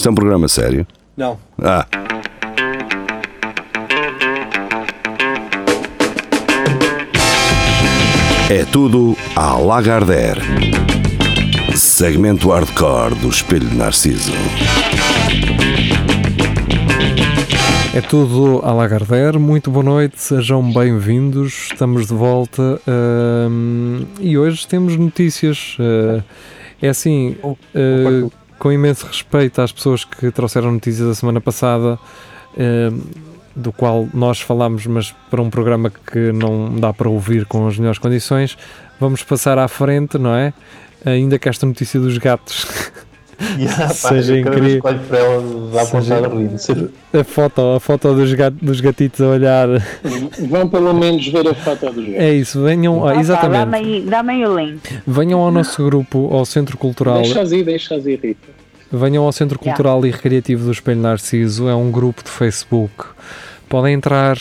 Isto 0.00 0.08
é 0.08 0.12
um 0.12 0.14
programa 0.14 0.48
sério? 0.48 0.86
Não. 1.14 1.38
Ah. 1.62 1.86
É 8.48 8.64
tudo 8.72 9.14
à 9.36 9.58
Lagardère. 9.58 10.40
Segmento 11.76 12.48
hardcore 12.48 13.14
do 13.16 13.28
Espelho 13.28 13.68
de 13.68 13.76
Narciso. 13.76 14.32
É 17.94 18.00
tudo 18.00 18.62
à 18.64 18.72
Lagardère, 18.72 19.38
muito 19.38 19.70
boa 19.70 19.84
noite, 19.84 20.18
sejam 20.18 20.62
bem-vindos, 20.72 21.68
estamos 21.72 22.06
de 22.06 22.14
volta 22.14 22.80
hum, 23.50 24.06
e 24.18 24.38
hoje 24.38 24.66
temos 24.66 24.96
notícias. 24.96 25.76
Uh, 25.78 26.24
é 26.80 26.88
assim, 26.88 27.36
uh, 27.44 28.32
com 28.60 28.70
imenso 28.70 29.06
respeito 29.06 29.60
às 29.60 29.72
pessoas 29.72 30.04
que 30.04 30.30
trouxeram 30.30 30.70
notícias 30.70 31.08
da 31.08 31.14
semana 31.14 31.40
passada, 31.40 31.98
uh, 32.54 33.30
do 33.56 33.72
qual 33.72 34.06
nós 34.14 34.40
falámos, 34.40 34.86
mas 34.86 35.12
para 35.30 35.42
um 35.42 35.50
programa 35.50 35.90
que 35.90 36.30
não 36.30 36.78
dá 36.78 36.92
para 36.92 37.08
ouvir 37.08 37.46
com 37.46 37.66
as 37.66 37.78
melhores 37.78 37.98
condições, 37.98 38.56
vamos 39.00 39.22
passar 39.24 39.58
à 39.58 39.66
frente, 39.66 40.18
não 40.18 40.34
é? 40.34 40.52
Ainda 41.04 41.38
que 41.38 41.48
esta 41.48 41.64
notícia 41.64 41.98
dos 41.98 42.18
gatos. 42.18 42.66
Yeah, 43.58 43.88
pá, 43.88 43.94
Seja 43.94 44.38
incrível. 44.38 44.80
que 44.82 44.86
olho 44.88 45.00
para 45.00 45.18
ela 45.18 45.70
dá 45.72 45.84
Seja- 45.86 46.14
vontade 46.20 46.36
de 46.36 46.48
rir. 46.48 46.58
Ser- 46.58 46.90
A 47.12 47.24
foto, 47.24 47.60
a 47.76 47.80
foto 47.80 48.14
dos, 48.14 48.32
gat- 48.34 48.54
dos 48.60 48.80
gatitos 48.80 49.20
a 49.20 49.26
olhar. 49.28 49.68
Vão 50.48 50.68
pelo 50.68 50.92
menos 50.94 51.26
ver 51.26 51.48
a 51.48 51.54
foto 51.54 51.86
dos 51.86 52.04
gatos. 52.04 52.14
É 52.20 52.32
isso, 52.34 52.62
venham, 52.62 53.06
ah, 53.06 53.16
exatamente, 53.16 53.74
aí, 53.74 54.02
dá-me 54.06 54.32
aí 54.34 54.46
o 54.46 54.58
link. 54.58 54.80
venham 55.06 55.40
ao 55.40 55.50
nosso 55.50 55.82
grupo, 55.84 56.28
ao 56.32 56.44
Centro 56.44 56.76
Cultural 56.76 57.22
Deixa-as 57.22 57.50
ir, 57.52 57.64
deixa-as 57.64 58.04
ir, 58.06 58.20
Rita. 58.22 58.48
Venham 58.92 59.24
ao 59.24 59.32
Centro 59.32 59.58
Cultural 59.58 60.04
e 60.04 60.10
Recreativo 60.10 60.64
do 60.64 60.72
Espelho 60.72 61.00
Narciso, 61.00 61.68
é 61.68 61.74
um 61.74 61.90
grupo 61.90 62.22
de 62.24 62.30
Facebook. 62.30 62.92
Podem 63.68 63.94
entrar, 63.94 64.36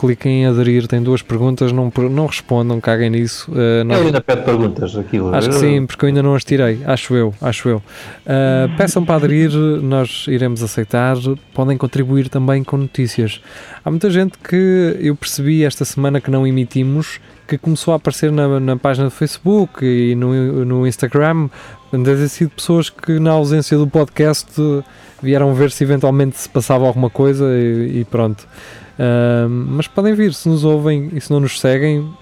cliquem 0.00 0.42
em 0.42 0.46
aderir, 0.46 0.86
tem 0.88 1.02
duas 1.02 1.20
perguntas, 1.20 1.72
não, 1.72 1.92
não 2.10 2.24
respondam, 2.26 2.80
caguem 2.80 3.10
nisso. 3.10 3.52
Uh, 3.52 3.84
nós- 3.84 3.98
Ele 3.98 4.06
ainda 4.06 4.20
pede 4.22 4.42
perguntas, 4.42 4.96
aquilo. 4.96 5.34
acho 5.34 5.50
que 5.50 5.54
sim, 5.56 5.84
porque 5.84 6.06
eu 6.06 6.08
ainda 6.08 6.22
não 6.22 6.34
as 6.34 6.42
tirei, 6.42 6.80
acho 6.86 7.14
eu, 7.14 7.34
acho 7.42 7.68
eu. 7.68 7.76
Uh, 7.76 8.74
peçam 8.78 9.04
para 9.04 9.16
aderir, 9.16 9.50
nós 9.52 10.24
iremos 10.28 10.62
aceitar. 10.62 11.16
Podem 11.52 11.76
contribuir 11.76 12.30
também 12.30 12.64
com 12.64 12.78
notícias. 12.78 13.42
Há 13.84 13.90
muita 13.90 14.08
gente 14.08 14.38
que 14.38 14.96
eu 15.00 15.14
percebi 15.14 15.64
esta 15.64 15.84
semana 15.84 16.18
que 16.18 16.30
não 16.30 16.46
emitimos, 16.46 17.20
que 17.46 17.58
começou 17.58 17.92
a 17.92 17.96
aparecer 17.98 18.32
na, 18.32 18.58
na 18.58 18.76
página 18.76 19.06
do 19.06 19.10
Facebook 19.10 19.84
e 19.84 20.14
no, 20.14 20.64
no 20.64 20.86
Instagram. 20.86 21.48
Devem 21.92 22.04
ter 22.16 22.28
sido 22.28 22.50
pessoas 22.50 22.88
que, 22.88 23.18
na 23.18 23.32
ausência 23.32 23.76
do 23.76 23.86
podcast, 23.86 24.48
vieram 25.22 25.52
ver 25.52 25.70
se 25.72 25.82
eventualmente 25.84 26.38
se 26.38 26.48
passava 26.48 26.86
alguma 26.86 27.10
coisa 27.10 27.44
e, 27.52 28.00
e 28.00 28.04
pronto. 28.04 28.46
Uh, 29.00 29.48
mas 29.48 29.88
podem 29.88 30.12
vir, 30.12 30.34
se 30.34 30.46
nos 30.46 30.62
ouvem 30.62 31.08
e 31.14 31.20
se 31.22 31.30
não 31.30 31.40
nos 31.40 31.58
seguem, 31.58 32.00
uh, 32.00 32.12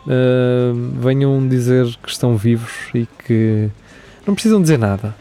venham 1.01 1.48
dizer 1.48 1.87
que 2.01 2.09
estão 2.09 2.37
vivos 2.37 2.71
e 2.95 3.05
que 3.27 3.69
não 4.25 4.33
precisam 4.34 4.62
dizer 4.62 4.79
nada. 4.79 5.12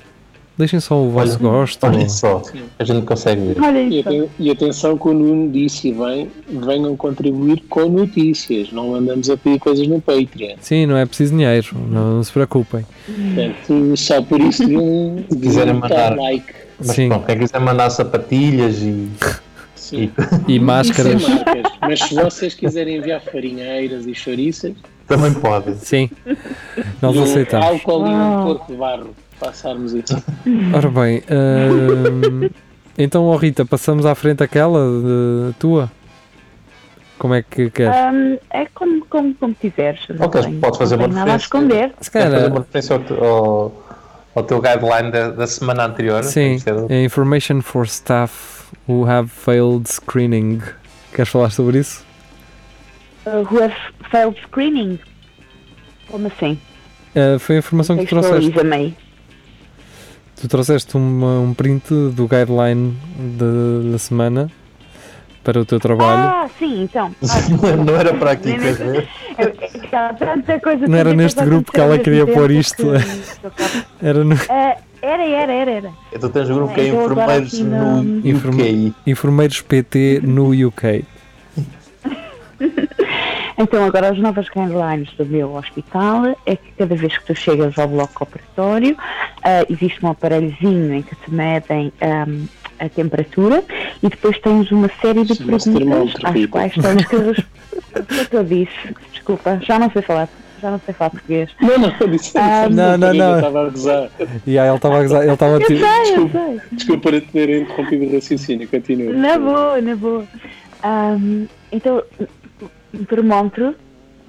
Deixem 0.55 0.79
só 0.79 0.99
o 0.99 1.09
vosso 1.09 1.33
Olha, 1.33 1.37
gosto. 1.39 1.83
Olha 1.85 2.09
só, 2.09 2.41
a 2.77 2.83
gente 2.83 3.05
consegue 3.05 3.41
ver. 3.41 3.61
Olha 3.61 3.79
E, 3.79 4.29
e 4.39 4.51
atenção 4.51 4.97
que 4.97 5.07
o 5.07 5.13
Nuno 5.13 5.51
disse 5.51 5.91
bem, 5.91 6.29
venham 6.47 6.95
contribuir 6.95 7.63
com 7.69 7.87
notícias, 7.89 8.71
não 8.71 8.93
andamos 8.95 9.27
a 9.29 9.37
pedir 9.37 9.59
coisas 9.59 9.87
no 9.87 9.99
Patreon. 10.01 10.55
Sim, 10.59 10.85
não 10.87 10.97
é 10.97 11.05
preciso 11.05 11.35
dinheiro, 11.35 11.67
não, 11.89 12.17
não 12.17 12.23
se 12.23 12.31
preocupem. 12.31 12.85
Portanto, 13.05 13.97
só 13.97 14.21
por 14.21 14.39
isso 14.41 14.63
deviam, 14.63 15.23
Se 15.29 15.37
quiserem 15.39 15.73
mandar. 15.75 16.15
like. 16.15 16.53
Mas 16.79 16.87
Sim. 16.95 17.09
pronto, 17.09 17.25
quem 17.25 17.37
quiser 17.39 17.59
mandar 17.59 17.89
sapatilhas 17.89 18.81
e. 18.81 19.07
Sim. 19.89 20.11
E 20.47 20.59
máscaras. 20.59 21.27
Marcas. 21.27 21.71
Mas 21.81 21.99
se 21.99 22.15
vocês 22.15 22.53
quiserem 22.53 22.97
enviar 22.97 23.21
farinheiras 23.21 24.05
e 24.05 24.13
chouriças, 24.13 24.73
Também 25.07 25.33
pode. 25.33 25.75
Sim, 25.77 26.09
nós 27.01 27.15
e 27.15 27.19
um 27.19 27.23
aceitamos. 27.23 27.65
álcool 27.65 28.05
e 28.07 28.09
um 28.09 28.43
porco 28.45 28.71
de 28.71 28.77
barro, 28.77 29.15
passarmos 29.39 29.93
isso. 29.93 30.21
Ora 30.75 30.89
bem, 30.89 31.23
hum, 31.31 32.49
então, 32.97 33.23
ó 33.25 33.35
Rita, 33.37 33.65
passamos 33.65 34.05
à 34.05 34.13
frente 34.15 34.43
aquela 34.43 34.79
de, 34.85 35.53
tua? 35.59 35.89
Como 37.17 37.33
é 37.33 37.41
que 37.41 37.69
queres? 37.71 37.95
Ahm, 37.95 38.37
é 38.51 38.65
como, 38.75 39.05
como, 39.05 39.33
como 39.35 39.55
quiseres. 39.55 40.01
Ok, 40.19 40.41
tenho- 40.41 40.59
pode 40.59 40.77
fazer 40.77 40.95
uma 40.97 41.07
referência. 41.07 41.35
esconder. 41.37 41.91
Se 42.01 42.11
Quer 42.11 42.23
fazer 42.23 42.35
calhar, 42.35 42.51
uma 42.51 42.59
referência 42.59 42.95
ao, 42.95 43.25
ao, 43.25 43.83
ao 44.35 44.43
teu 44.43 44.61
guideline 44.61 45.11
da, 45.11 45.29
da 45.31 45.47
semana 45.47 45.85
anterior? 45.85 46.23
sim, 46.23 46.57
é- 46.89 46.93
é 46.95 47.03
Information 47.05 47.61
for 47.61 47.85
Staff 47.85 48.56
Who 48.87 49.05
Have 49.09 49.29
Failed 49.29 49.87
Screening. 49.89 50.61
Queres 51.13 51.29
falar 51.29 51.49
sobre 51.51 51.79
isso? 51.79 52.05
Uh, 53.25 53.43
who 53.51 53.61
have 53.61 53.75
failed 54.09 54.37
screening? 54.43 54.99
Como 56.09 56.27
assim? 56.27 56.57
Uh, 57.15 57.37
foi 57.39 57.55
a 57.57 57.59
informação 57.59 57.97
que 57.97 58.05
tu 58.05 58.09
trouxeste. 58.09 58.53
Tu 60.39 60.47
trouxeste 60.47 60.95
uma- 60.95 61.39
um 61.39 61.53
print 61.53 61.89
do 61.89 62.27
guideline 62.27 62.95
de- 63.17 63.91
da 63.91 63.97
semana 63.97 64.49
para 65.43 65.59
o 65.59 65.65
teu 65.65 65.79
trabalho. 65.79 66.21
Ah, 66.29 66.49
sim, 66.59 66.83
então. 66.83 67.13
Ah, 67.23 67.75
Não 67.75 67.95
era 67.95 68.13
para 68.13 68.31
aqui, 68.31 68.53
tanta 69.89 70.59
coisa, 70.59 70.87
Não 70.87 70.97
era 70.97 71.13
neste 71.13 71.43
grupo 71.43 71.71
que 71.71 71.79
ela 71.79 71.97
queria 71.97 72.25
pôr 72.27 72.51
isto. 72.51 72.83
que- 72.83 74.05
Era 74.05 74.23
no 74.23 74.35
Ah, 74.49 74.77
era, 75.07 75.23
era, 75.25 75.51
era, 75.53 75.71
era. 75.71 75.91
Tu 76.19 76.29
tens 76.29 76.49
um 76.49 76.55
grupo 76.55 76.73
que 76.73 76.81
é 76.81 76.87
enfermeiros 76.89 77.59
no 77.59 78.27
Informe- 78.27 78.87
UK. 78.89 78.93
Enfermeiros 79.07 79.61
PT 79.61 80.21
no 80.23 80.67
UK. 80.67 81.05
Então, 83.59 83.83
agora 83.85 84.09
as 84.09 84.19
novas 84.19 84.47
guidelines 84.49 85.09
do 85.17 85.25
meu 85.25 85.55
hospital 85.55 86.27
é 86.45 86.55
que 86.55 86.71
cada 86.77 86.95
vez 86.95 87.17
que 87.17 87.25
tu 87.25 87.33
chegas 87.35 87.75
ao 87.79 87.87
bloco 87.87 88.23
operatório, 88.23 88.95
ah, 89.43 89.65
existe 89.67 90.05
um 90.05 90.09
aparelhozinho 90.09 90.93
em 90.93 91.01
que 91.01 91.15
te 91.15 91.33
medem 91.33 91.91
ahm, 91.99 92.45
a 92.79 92.87
temperatura 92.87 93.63
e 94.03 94.09
depois 94.09 94.37
tens 94.39 94.71
uma 94.71 94.89
série 95.01 95.23
de 95.23 95.33
perguntas 95.35 96.13
às 96.23 96.45
quais 96.45 96.73
tens 96.75 97.05
que 97.07 97.15
responder. 97.17 97.45
O 97.97 98.03
que 98.05 98.19
é 98.19 98.25
que 98.25 98.35
eu 98.35 98.43
disse? 98.43 98.95
Desculpa, 99.11 99.59
já 99.63 99.79
não 99.79 99.89
sei 99.89 100.03
falar, 100.03 100.29
já 100.61 100.71
não 100.71 100.79
sei 100.85 100.93
falar 100.93 101.09
português. 101.11 101.49
Não, 101.61 101.77
não, 101.77 101.93
eu 101.99 102.07
disse 102.07 102.37
Ah, 102.37 102.67
não, 102.69 102.97
não, 102.97 103.13
não. 103.13 103.29
Eu 103.31 103.35
estava 103.35 103.67
a 103.67 103.69
gozar. 103.69 104.09
E 104.45 104.57
aí 104.59 104.67
ele 104.67 104.75
estava 104.75 104.97
a 104.99 105.01
gozar, 105.03 105.23
ele 105.23 105.33
estava 105.33 105.51
a 105.57 105.59
Eu 105.59 105.67
tipo. 105.67 105.79
sei, 105.79 106.15
eu 106.17 106.29
sei. 106.29 106.61
Desculpa 106.71 107.11
por 107.11 107.21
ter 107.21 107.49
interrompido 107.61 108.05
o 108.05 108.13
raciocínio, 108.13 108.67
continua. 108.67 109.13
Na 109.13 109.37
boa, 109.37 109.81
na 109.81 109.95
boa. 109.95 110.27
Então, 111.71 112.03
um 112.93 113.03
termómetro 113.05 113.75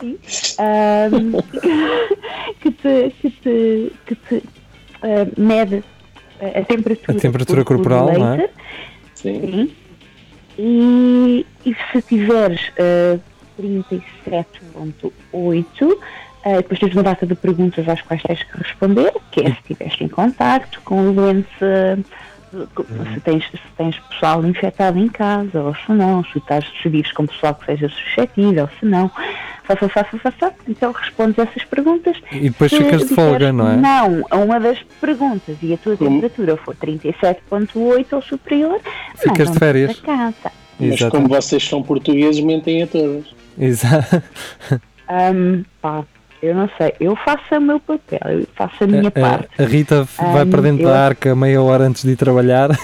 sim, 0.00 0.18
ahm, 0.58 1.32
que 2.60 2.70
te, 2.72 3.10
que 3.20 3.30
te, 3.30 3.92
que 4.06 4.14
te 4.14 4.42
ah, 5.02 5.26
mede 5.36 5.82
a 6.40 6.62
temperatura, 6.64 7.16
A 7.18 7.20
temperatura 7.20 7.64
por- 7.64 7.76
por 7.76 7.88
corporal, 7.90 8.18
não 8.18 8.34
é? 8.34 8.50
Sim. 9.14 9.40
sim. 9.40 9.70
E, 10.60 11.46
e 11.64 11.76
se 11.92 12.02
tiveres 12.02 12.60
ah, 12.78 13.18
37.8, 13.62 15.98
ah, 16.44 16.56
depois 16.56 16.78
tens 16.80 16.92
uma 16.94 17.02
data 17.02 17.26
de 17.26 17.34
perguntas 17.34 17.88
às 17.88 18.00
quais 18.02 18.22
tens 18.22 18.42
que 18.42 18.58
responder, 18.58 19.12
que 19.30 19.40
é 19.40 19.44
se 19.46 19.50
estiveste 19.60 20.04
em 20.04 20.08
contacto 20.08 20.80
com 20.84 21.12
doença, 21.12 21.98
co- 22.74 22.84
se 23.14 23.20
tens, 23.20 23.44
se 23.50 23.58
tens 23.76 23.98
pessoal 24.10 24.44
infectado 24.44 24.98
em 24.98 25.08
casa 25.08 25.60
ou 25.62 25.74
se 25.74 25.92
não, 25.92 26.24
se, 26.24 26.38
estás, 26.38 26.64
se 26.82 26.88
vives 26.88 27.12
com 27.12 27.26
pessoal 27.26 27.54
que 27.54 27.66
seja 27.66 27.88
suscetível, 27.88 28.68
se 28.78 28.86
não. 28.86 29.10
Fa, 29.64 29.76
fa, 29.76 29.86
fa, 29.88 30.04
fa, 30.04 30.18
fa, 30.18 30.30
fa. 30.30 30.52
Então 30.66 30.92
respondes 30.92 31.38
essas 31.38 31.62
perguntas. 31.64 32.16
E 32.32 32.48
depois 32.48 32.70
Se 32.70 32.78
ficas 32.78 33.06
de 33.06 33.14
folga, 33.14 33.52
não 33.52 33.70
é? 33.70 33.76
Não, 33.76 34.24
a 34.30 34.36
uma 34.38 34.58
das 34.58 34.78
perguntas 34.98 35.56
e 35.62 35.74
a 35.74 35.76
tua 35.76 35.94
Como? 35.94 36.10
temperatura 36.22 36.56
for 36.56 36.74
37.8 36.74 38.06
ou 38.12 38.22
superior, 38.22 38.80
Ficas 39.16 39.32
de 39.36 39.40
mandam-te 39.40 39.58
férias. 39.58 40.02
Mas 40.80 41.00
como 41.10 41.28
vocês 41.28 41.68
são 41.68 41.82
portugueses, 41.82 42.42
mentem 42.42 42.82
a 42.82 42.86
todas. 42.86 43.26
Exato. 43.58 44.22
Ahm, 45.08 45.62
pá, 45.80 46.04
eu 46.42 46.54
não 46.54 46.68
sei, 46.78 46.92
eu 47.00 47.16
faço 47.16 47.54
o 47.56 47.60
meu 47.60 47.80
papel, 47.80 48.20
eu 48.40 48.46
faço 48.54 48.84
a 48.84 48.86
minha 48.86 49.02
A- 49.04 49.08
a- 49.08 49.10
parte. 49.10 49.48
A 49.62 49.64
Rita 49.66 50.02
f- 50.04 50.22
vai 50.32 50.44
para 50.46 50.62
dentro 50.62 50.84
eu- 50.84 50.88
da 50.90 51.04
arca 51.06 51.34
meia 51.34 51.60
hora 51.62 51.84
antes 51.84 52.04
de 52.04 52.10
ir 52.12 52.16
trabalhar. 52.16 52.70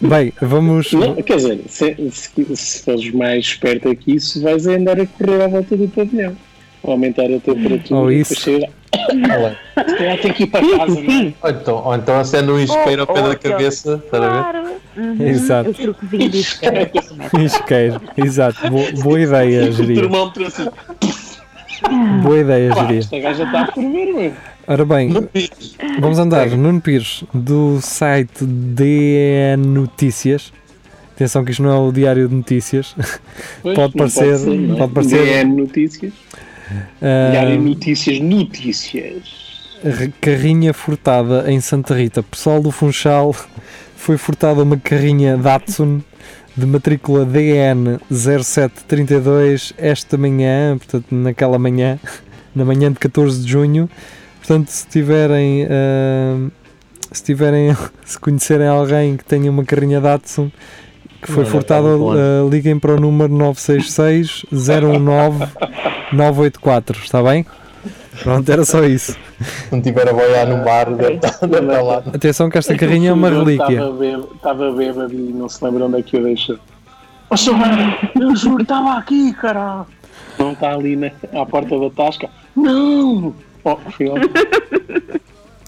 Bem, 0.00 0.32
vamos. 0.40 0.92
Não, 0.92 1.14
quer 1.16 1.36
dizer, 1.36 1.60
se, 1.68 1.96
se, 2.10 2.56
se 2.56 2.84
fores 2.84 3.10
mais 3.12 3.44
esperto 3.46 3.88
aqui, 3.88 4.14
isso 4.16 4.40
vais 4.42 4.66
andar 4.66 5.00
a 5.00 5.06
correr 5.06 5.42
à 5.42 5.48
volta 5.48 5.76
do 5.76 5.88
pavilhão. 5.88 6.36
Aumentar 6.82 7.24
a 7.24 7.40
temperatura. 7.40 8.00
Ou 8.00 8.10
e 8.12 8.20
isso. 8.20 8.34
chegar- 8.40 8.70
Calhar 8.90 10.18
tem 10.20 10.32
que 10.32 10.42
ir 10.44 10.46
para 10.46 10.64
Sim, 10.64 10.78
casa, 10.78 10.94
sim, 10.94 11.06
é? 11.06 11.10
sim. 11.10 11.34
Ou 11.42 11.50
então, 11.50 11.84
ou 11.84 11.94
então 11.94 12.20
acende 12.20 12.50
um 12.50 12.58
isqueiro 12.58 13.02
ao 13.02 13.06
pé 13.06 13.12
Ou- 13.14 13.18
ou 13.20 13.26
da 13.28 13.32
aquele- 13.34 13.54
cabeça, 13.54 14.00
estás 14.04 14.22
a 14.22 14.28
ver? 14.28 14.42
Claro. 14.42 14.68
Uhum. 14.96 15.26
Exato. 15.28 15.72
De 15.72 16.38
isqueiro. 16.38 16.90
Isqueiro. 17.40 18.00
Exato. 18.16 18.70
Bo- 18.70 19.02
boa 19.02 19.20
ideia, 19.20 19.68
O 19.68 19.72
geria. 19.72 20.02
assim. 20.46 20.68
Boa 22.22 22.38
ideia, 22.38 22.74
Pá, 22.74 22.82
geria. 22.82 22.98
esta 22.98 23.18
gaja 23.20 23.44
está 23.44 23.60
a 23.62 23.66
ferver, 23.72 24.12
meu. 24.12 24.32
Ora 24.66 24.84
bem, 24.84 25.10
vamos 26.00 26.18
andar. 26.18 26.46
Nuno 26.48 26.80
Pires, 26.80 27.24
do 27.32 27.80
site 27.80 28.44
DN 28.44 29.66
Notícias. 29.66 30.52
Atenção 31.14 31.44
que 31.44 31.50
isto 31.52 31.62
não 31.62 31.70
é 31.70 31.78
o 31.88 31.90
diário 31.92 32.28
de 32.28 32.34
notícias. 32.34 32.94
Pois, 33.62 33.74
Pode 33.74 33.92
parecer- 33.94 34.36
ser, 34.38 34.50
não 34.56 34.74
é? 34.74 34.78
pode 34.78 34.92
parecer- 34.92 35.24
DN 35.24 35.54
Notícias. 35.62 36.12
Ah, 37.02 37.30
Diário 37.30 37.60
Notícias, 37.60 38.20
Notícias. 38.20 39.48
Carrinha 40.20 40.74
furtada 40.74 41.50
em 41.50 41.60
Santa 41.60 41.94
Rita. 41.94 42.22
Pessoal 42.22 42.60
do 42.60 42.70
Funchal 42.70 43.34
foi 43.96 44.16
furtada 44.16 44.62
uma 44.62 44.76
carrinha 44.76 45.36
Datsun 45.36 46.00
de 46.56 46.66
matrícula 46.66 47.24
DN 47.24 47.98
0732 48.10 49.72
esta 49.78 50.16
manhã, 50.16 50.76
portanto, 50.76 51.14
naquela 51.14 51.58
manhã, 51.58 51.98
na 52.54 52.64
manhã 52.64 52.90
de 52.90 52.98
14 52.98 53.42
de 53.42 53.50
junho. 53.50 53.88
Portanto, 54.38 54.68
se 54.68 54.86
tiverem, 54.88 55.66
ah, 55.70 56.50
se 57.12 57.22
tiverem, 57.22 57.76
se 58.04 58.18
conhecerem 58.18 58.66
alguém 58.66 59.16
que 59.16 59.24
tenha 59.24 59.50
uma 59.50 59.64
carrinha 59.64 60.00
Datsun 60.00 60.50
que 61.20 61.32
foi 61.32 61.44
furtada, 61.44 61.88
está 61.88 61.98
muito 61.98 62.04
longe. 62.04 62.20
ah, 62.20 62.48
liguem 62.50 62.78
para 62.78 62.94
o 62.94 63.00
número 63.00 63.32
966 63.32 64.46
019 64.50 65.46
984, 66.12 66.98
está 67.02 67.22
bem? 67.22 67.44
Pronto, 68.22 68.50
era 68.50 68.64
só 68.64 68.84
isso. 68.84 69.12
Se 69.40 69.72
não 69.72 69.80
tiver 69.80 70.08
a 70.08 70.12
boiar 70.12 70.48
no 70.48 70.64
mar, 70.64 70.86
deve 70.94 71.14
estar, 71.14 71.46
deve 71.46 71.66
estar 71.66 71.82
lá. 71.82 72.02
Atenção 72.12 72.50
que 72.50 72.58
esta 72.58 72.76
carrinha 72.76 73.10
é 73.10 73.12
uma 73.12 73.30
relíquia. 73.30 73.80
Estava 74.34 74.72
bêbado, 74.72 75.14
e 75.14 75.32
não 75.32 75.48
se 75.48 75.64
lembra 75.64 75.86
onde 75.86 75.98
é 75.98 76.02
que 76.02 76.16
eu 76.16 76.22
deixei. 76.22 76.58
Ó 77.30 77.36
senhora, 77.36 77.98
eu 78.18 78.34
juro, 78.34 78.62
estava 78.62 78.94
aqui, 78.94 79.32
caralho. 79.34 79.86
Não 80.38 80.52
está 80.52 80.72
ali 80.72 80.96
na, 80.96 81.10
à 81.40 81.44
porta 81.46 81.78
da 81.78 81.90
tasca? 81.90 82.28
Não! 82.56 83.34
Oh, 83.64 83.76
fui. 83.90 84.08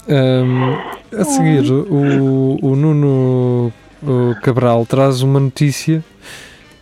Hum, 0.09 0.75
a 1.17 1.23
seguir, 1.23 1.71
o, 1.71 2.57
o 2.61 2.75
Nuno 2.75 3.71
o 4.03 4.35
Cabral 4.41 4.85
traz 4.85 5.21
uma 5.21 5.39
notícia 5.39 6.03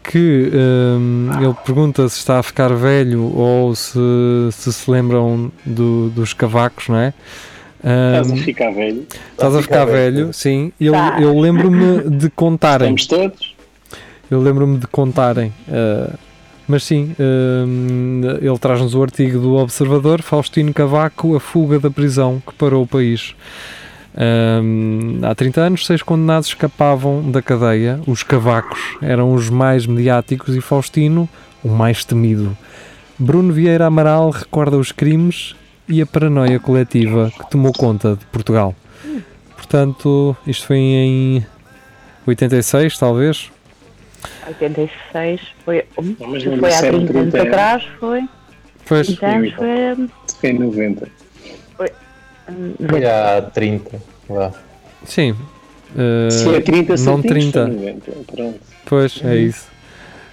que 0.04 0.52
hum, 1.00 1.30
ele 1.42 1.54
pergunta 1.66 2.08
se 2.10 2.18
está 2.18 2.40
a 2.40 2.44
ficar 2.44 2.74
velho 2.74 3.24
ou 3.36 3.76
se 3.76 4.00
se, 4.52 4.72
se 4.74 4.90
lembram 4.90 5.52
do- 5.66 6.10
dos 6.10 6.34
cavacos, 6.34 6.88
não 6.90 6.98
é? 6.98 7.14
Estás 7.82 8.32
a 8.32 8.34
Hum, 8.34 8.38
ficar 8.38 8.72
velho. 8.72 9.06
estás 9.32 9.56
a 9.56 9.62
ficar 9.62 9.86
velho, 9.86 10.34
sim. 10.34 10.72
Eu, 10.80 10.94
Tá. 10.94 11.18
eu 11.22 11.40
lembro-me 11.40 12.10
de 12.10 12.30
contarem. 12.30 12.94
Estamos 12.96 13.08
todos. 13.08 13.56
Eu 14.30 14.42
lembro-me 14.42 14.78
de 14.78 14.88
contarem. 14.88 15.54
uh, 15.68 16.14
mas 16.68 16.84
sim, 16.84 17.16
hum, 17.20 18.22
ele 18.42 18.58
traz-nos 18.60 18.94
o 18.94 19.02
artigo 19.02 19.40
do 19.40 19.56
Observador, 19.56 20.22
Faustino 20.22 20.72
Cavaco, 20.74 21.36
a 21.36 21.40
fuga 21.40 21.80
da 21.80 21.90
prisão 21.90 22.40
que 22.46 22.54
parou 22.54 22.84
o 22.84 22.88
país. 22.88 23.34
Hum, 24.20 25.20
há 25.24 25.34
30 25.34 25.62
anos, 25.62 25.86
seis 25.86 26.04
condenados 26.04 26.50
escapavam 26.50 27.32
da 27.32 27.42
cadeia. 27.42 28.02
Os 28.06 28.22
cavacos 28.22 28.98
eram 29.02 29.34
os 29.34 29.50
mais 29.50 29.86
mediáticos 29.86 30.56
e 30.56 30.62
Faustino, 30.62 31.30
o 31.64 31.70
mais 31.70 32.04
temido. 32.04 32.58
Bruno 33.18 33.54
Vieira 33.54 33.86
Amaral 33.86 34.30
recorda 34.30 34.78
os 34.78 34.92
crimes 34.92 35.56
e 35.88 36.02
a 36.02 36.06
paranoia 36.06 36.60
coletiva 36.60 37.32
que 37.32 37.50
tomou 37.50 37.72
conta 37.72 38.16
de 38.16 38.26
Portugal. 38.26 38.76
Portanto, 39.56 40.36
isto 40.46 40.68
foi 40.68 40.78
em 40.78 41.46
86, 42.26 42.98
talvez. 42.98 43.50
86 44.48 45.42
foi. 45.64 45.86
foi 45.96 46.66
há 46.66 46.68
disseram 46.70 47.06
30 47.06 47.20
anos 47.20 47.32
30 47.32 47.38
anos. 47.38 47.54
atrás, 47.54 47.84
foi. 48.00 48.30
Pois, 48.86 49.08
30 49.08 49.26
anos 49.26 49.54
foi. 49.54 50.10
Foi 50.40 50.50
em 50.50 50.60
90. 50.60 51.08
Há 53.38 53.42
30. 53.42 54.02
Vá. 54.28 54.52
sim. 55.06 55.32
Uh, 55.32 56.30
Se 56.30 56.48
é 56.50 56.62
30 56.62 56.92
não 56.92 56.98
centímetros, 56.98 57.52
30. 57.52 57.66
foi 57.66 57.76
90. 57.76 58.12
Pronto. 58.32 58.60
Pois, 58.86 59.22
é 59.24 59.38
isso. 59.38 59.68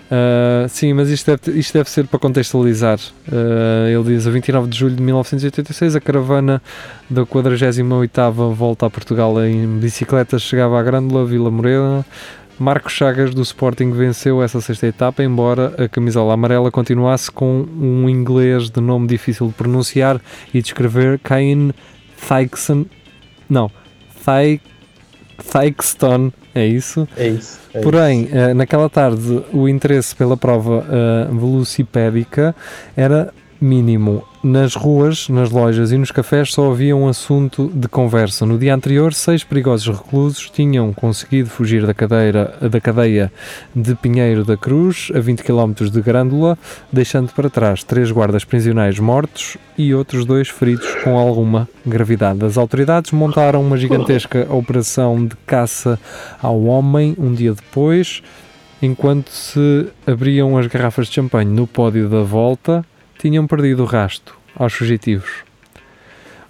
Uh, 0.06 0.68
sim, 0.68 0.92
mas 0.92 1.08
isto 1.10 1.34
deve, 1.34 1.58
isto 1.58 1.72
deve 1.72 1.90
ser 1.90 2.06
para 2.06 2.18
contextualizar. 2.18 2.98
Uh, 3.26 3.88
ele 3.88 4.14
diz: 4.14 4.26
a 4.26 4.30
29 4.30 4.68
de 4.68 4.78
julho 4.78 4.94
de 4.94 5.02
1986, 5.02 5.96
a 5.96 6.00
caravana 6.00 6.62
da 7.10 7.26
48 7.26 8.32
volta 8.54 8.86
a 8.86 8.90
Portugal 8.90 9.44
em 9.44 9.66
bicicleta 9.78 10.38
chegava 10.38 10.78
à 10.78 10.82
Grândola, 10.82 11.24
Vila 11.24 11.50
Morena. 11.50 12.04
Marcos 12.58 12.92
Chagas 12.92 13.34
do 13.34 13.42
Sporting 13.42 13.90
venceu 13.90 14.42
essa 14.42 14.62
sexta 14.62 14.86
etapa, 14.86 15.22
embora 15.22 15.74
a 15.76 15.88
camisola 15.88 16.32
amarela 16.32 16.70
continuasse 16.70 17.30
com 17.30 17.66
um 17.78 18.08
inglês 18.08 18.70
de 18.70 18.80
nome 18.80 19.06
difícil 19.06 19.48
de 19.48 19.52
pronunciar 19.52 20.18
e 20.54 20.62
de 20.62 20.68
escrever 20.68 21.18
Cain 21.18 21.72
Thykson. 22.16 22.86
Não, 23.48 23.70
Thykeston, 25.52 26.32
é 26.54 26.66
isso? 26.66 27.06
É 27.16 27.28
isso. 27.28 27.60
é 27.74 27.80
Porém, 27.80 28.28
eh, 28.32 28.54
naquela 28.54 28.88
tarde, 28.88 29.44
o 29.52 29.68
interesse 29.68 30.16
pela 30.16 30.36
prova 30.36 30.84
eh, 30.88 31.28
velocipédica 31.30 32.56
era 32.96 33.32
mínimo. 33.60 34.22
Nas 34.42 34.74
ruas, 34.74 35.28
nas 35.28 35.50
lojas 35.50 35.90
e 35.90 35.98
nos 35.98 36.12
cafés 36.12 36.52
só 36.52 36.70
havia 36.70 36.94
um 36.94 37.08
assunto 37.08 37.68
de 37.74 37.88
conversa. 37.88 38.46
No 38.46 38.56
dia 38.56 38.74
anterior, 38.74 39.12
seis 39.12 39.42
perigosos 39.42 39.96
reclusos 39.96 40.48
tinham 40.50 40.92
conseguido 40.92 41.50
fugir 41.50 41.84
da, 41.84 41.92
cadeira, 41.92 42.56
da 42.60 42.80
cadeia 42.80 43.32
de 43.74 43.94
Pinheiro 43.96 44.44
da 44.44 44.56
Cruz, 44.56 45.10
a 45.14 45.18
20 45.18 45.42
km 45.42 45.72
de 45.90 46.00
Grândola, 46.00 46.56
deixando 46.92 47.32
para 47.32 47.50
trás 47.50 47.82
três 47.82 48.10
guardas 48.12 48.44
prisionais 48.44 49.00
mortos 49.00 49.56
e 49.76 49.92
outros 49.92 50.24
dois 50.24 50.48
feridos 50.48 50.94
com 51.02 51.18
alguma 51.18 51.68
gravidade. 51.84 52.44
As 52.44 52.56
autoridades 52.56 53.10
montaram 53.10 53.60
uma 53.60 53.76
gigantesca 53.76 54.46
operação 54.48 55.26
de 55.26 55.34
caça 55.44 55.98
ao 56.40 56.62
homem 56.64 57.16
um 57.18 57.34
dia 57.34 57.52
depois, 57.52 58.22
enquanto 58.80 59.30
se 59.30 59.88
abriam 60.06 60.56
as 60.56 60.66
garrafas 60.66 61.08
de 61.08 61.14
champanhe 61.14 61.50
no 61.50 61.66
pódio 61.66 62.08
da 62.08 62.22
volta, 62.22 62.84
tinham 63.18 63.46
perdido 63.46 63.82
o 63.82 63.86
rasto 63.86 64.36
aos 64.56 64.72
fugitivos. 64.72 65.28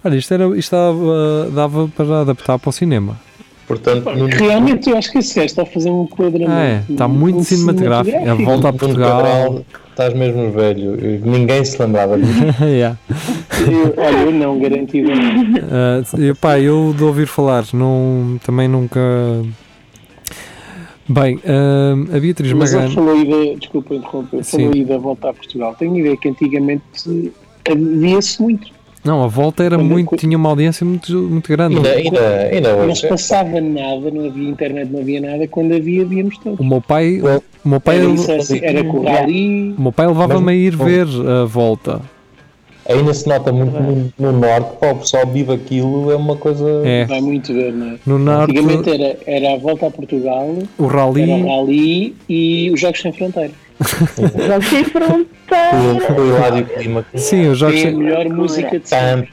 Olha, 0.03 0.15
isto, 0.15 0.33
era, 0.33 0.45
isto 0.57 0.71
dava, 0.75 1.49
dava 1.53 1.87
para 1.89 2.21
adaptar 2.21 2.57
para 2.59 2.69
o 2.69 2.71
cinema. 2.71 3.19
Portanto, 3.67 4.09
no, 4.15 4.27
Realmente, 4.27 4.89
eu 4.89 4.97
acho 4.97 5.11
que 5.11 5.17
esse 5.17 5.35
gajo 5.35 5.45
está 5.47 5.63
a 5.63 5.65
fazer 5.65 5.89
um 5.89 6.03
enquadramento. 6.03 6.51
Ah, 6.51 6.63
é, 6.63 6.83
está 6.89 7.07
muito 7.07 7.39
um 7.39 7.43
cinematográfico. 7.43 8.17
A 8.29 8.33
volta 8.35 8.69
a 8.69 8.73
Portugal. 8.73 9.17
Cabral, 9.21 9.65
estás 9.89 10.13
mesmo 10.13 10.51
velho. 10.51 10.95
Ninguém 11.25 11.65
se 11.65 11.81
lembrava 11.81 12.17
disso. 12.17 12.31
Yeah. 12.63 12.97
Eu- 13.69 13.93
Olha, 13.97 14.17
eu 14.19 14.31
não, 14.31 14.57
garantidamente. 14.57 15.59
Uh, 15.59 16.21
e, 16.21 16.33
pá, 16.35 16.57
eu 16.59 16.93
de 16.95 17.03
ouvir 17.03 17.27
falar, 17.27 17.65
não, 17.73 18.39
também 18.45 18.69
nunca. 18.69 19.01
Bem, 21.09 21.35
uh, 21.37 22.15
a 22.15 22.19
Beatriz 22.19 22.51
Mas 22.53 22.73
Magano. 22.73 22.93
falou 22.93 23.13
aí 23.13 23.25
da. 23.53 23.59
Desculpa 23.59 23.95
interromper. 23.95 24.43
Sim. 24.43 24.57
Falou 24.57 24.73
aí 24.73 24.83
da 24.85 24.97
volta 24.97 25.29
a 25.29 25.33
Portugal. 25.33 25.75
Tenho 25.79 25.97
ideia 25.97 26.17
que 26.17 26.27
antigamente 26.27 27.31
havia-se 27.69 28.41
muito. 28.41 28.77
Não, 29.05 29.23
a 29.23 29.27
volta 29.27 29.63
era 29.63 29.77
Quando- 29.77 29.87
muito. 29.89 30.17
tinha 30.17 30.35
uma 30.37 30.49
audiência 30.49 30.85
muito, 30.85 31.13
muito 31.17 31.47
grande. 31.47 31.77
Ainda, 31.77 31.89
ainda, 31.91 32.37
ainda 32.51 32.75
Não 32.75 32.87
hoje. 32.87 33.01
se 33.01 33.07
passava 33.07 33.61
nada, 33.61 34.11
não 34.11 34.25
havia 34.25 34.49
internet, 34.49 34.91
não 34.91 34.99
havia 34.99 35.21
nada. 35.21 35.47
Quando 35.47 35.73
havia, 35.73 36.03
víamos 36.03 36.37
todos. 36.39 36.59
O 36.59 36.63
meu 36.63 36.81
pai, 36.81 37.21
o 37.63 37.69
meu 37.69 37.79
pai, 37.79 37.99
Era, 37.99 38.35
assim, 38.37 38.59
era 38.61 38.83
com 38.83 38.97
o 38.99 39.81
meu 39.81 39.91
pai 39.93 40.07
levava-me 40.07 40.51
a 40.51 40.55
ir 40.55 40.75
ver 40.75 41.07
a 41.41 41.45
volta. 41.45 42.01
Ainda 42.89 43.13
se 43.13 43.27
nota 43.27 43.51
muito 43.51 43.73
no, 43.81 44.13
no 44.17 44.31
norte, 44.39 44.77
pá, 44.79 44.91
o 44.91 44.95
pessoal 44.97 45.27
vive 45.27 45.53
aquilo, 45.53 46.09
é 46.11 46.15
uma 46.15 46.35
coisa. 46.37 46.65
É, 46.85 47.05
Vai 47.05 47.19
muito 47.21 47.53
ver, 47.53 47.73
não 47.73 47.87
é? 47.91 47.95
no 48.05 48.17
norte, 48.17 48.57
Antigamente 48.57 48.89
era, 48.89 49.17
era 49.25 49.55
a 49.55 49.57
volta 49.57 49.87
a 49.87 49.91
Portugal, 49.91 50.55
o 50.77 50.85
era 50.85 50.93
rally. 50.95 51.29
o 51.31 51.47
rally 51.47 52.15
e 52.29 52.71
os 52.71 52.79
Jogos 52.79 53.01
Sem 53.01 53.11
Fronteira. 53.11 53.51
Jogos 54.47 54.67
sem 54.69 54.81
O, 54.81 54.85
fronteira. 54.85 56.19
o 56.21 56.27
Hilário 56.27 56.65
Clima. 56.65 57.05
Sim, 57.13 57.49
os 57.49 57.59
jogos. 57.59 57.83
É 57.83 57.89
a 57.89 57.91
melhor 57.91 58.27
música 58.29 58.79
de 58.79 58.89
sempre. 58.89 59.29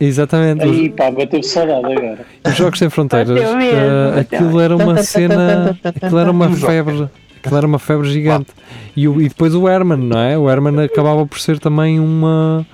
Exatamente, 0.00 0.62
Aí 0.62 0.88
pá, 0.90 1.10
bateu 1.10 1.42
saudade 1.42 1.86
agora. 1.92 2.18
os 2.46 2.54
Jogos 2.54 2.78
Sem 2.78 2.88
Fronteiras. 2.90 3.34
Bateu 3.40 3.56
mesmo, 3.56 3.78
uh, 3.78 4.14
bateu. 4.16 4.38
aquilo 4.38 4.60
era 4.60 4.76
uma 4.76 5.02
cena. 5.02 5.78
Aquilo 5.82 6.18
era 6.18 6.30
uma 6.30 6.50
febre. 6.50 7.08
Aquilo 7.42 7.56
era 7.56 7.66
uma 7.66 7.78
febre 7.78 8.08
gigante. 8.10 8.50
E, 8.96 9.08
o- 9.08 9.20
e 9.20 9.28
depois 9.28 9.54
o 9.54 9.68
Herman, 9.68 9.98
não 9.98 10.18
é? 10.18 10.36
O 10.38 10.48
Herman 10.50 10.84
acabava 10.84 11.26
por 11.26 11.38
ser 11.40 11.58
também 11.58 11.98
uma. 11.98 12.66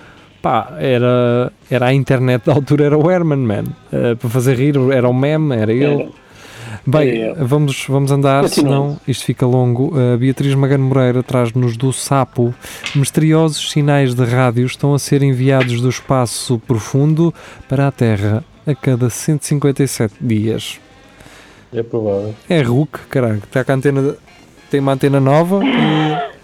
Pá, 0.42 0.74
era, 0.78 1.52
era 1.70 1.86
a 1.86 1.94
internet 1.94 2.44
da 2.46 2.52
altura, 2.52 2.84
era 2.84 2.98
o 2.98 3.10
Herman, 3.10 3.38
man. 3.38 3.64
Uh, 3.92 4.16
para 4.16 4.30
fazer 4.30 4.54
rir, 4.56 4.76
era 4.92 5.08
o 5.08 5.14
meme, 5.14 5.56
era 5.56 5.72
ele. 5.72 6.02
Era. 6.02 6.26
Bem, 6.88 7.20
É. 7.22 7.34
vamos, 7.34 7.84
vamos 7.88 8.12
andar, 8.12 8.48
senão 8.48 8.96
isto 9.08 9.24
fica 9.24 9.44
longo. 9.44 9.92
A 9.98 10.16
Beatriz 10.16 10.54
Magano 10.54 10.84
Moreira 10.84 11.20
traz-nos 11.20 11.76
do 11.76 11.92
Sapo. 11.92 12.54
Misteriosos 12.94 13.70
sinais 13.72 14.14
de 14.14 14.24
rádio 14.24 14.64
estão 14.66 14.94
a 14.94 14.98
ser 14.98 15.20
enviados 15.22 15.80
do 15.80 15.88
espaço 15.88 16.60
profundo 16.64 17.34
para 17.68 17.88
a 17.88 17.90
Terra 17.90 18.44
a 18.64 18.72
cada 18.74 19.10
157 19.10 20.14
dias. 20.20 20.78
É 21.72 21.82
provável. 21.82 22.34
É 22.48 22.62
RUC, 22.62 23.00
caralho, 23.10 23.38
está 23.38 23.64
com 23.64 23.72
a 23.72 23.74
antena, 23.74 24.14
tem 24.76 24.80
uma 24.80 24.92
antena 24.92 25.18
nova 25.18 25.60
e 25.64 26.36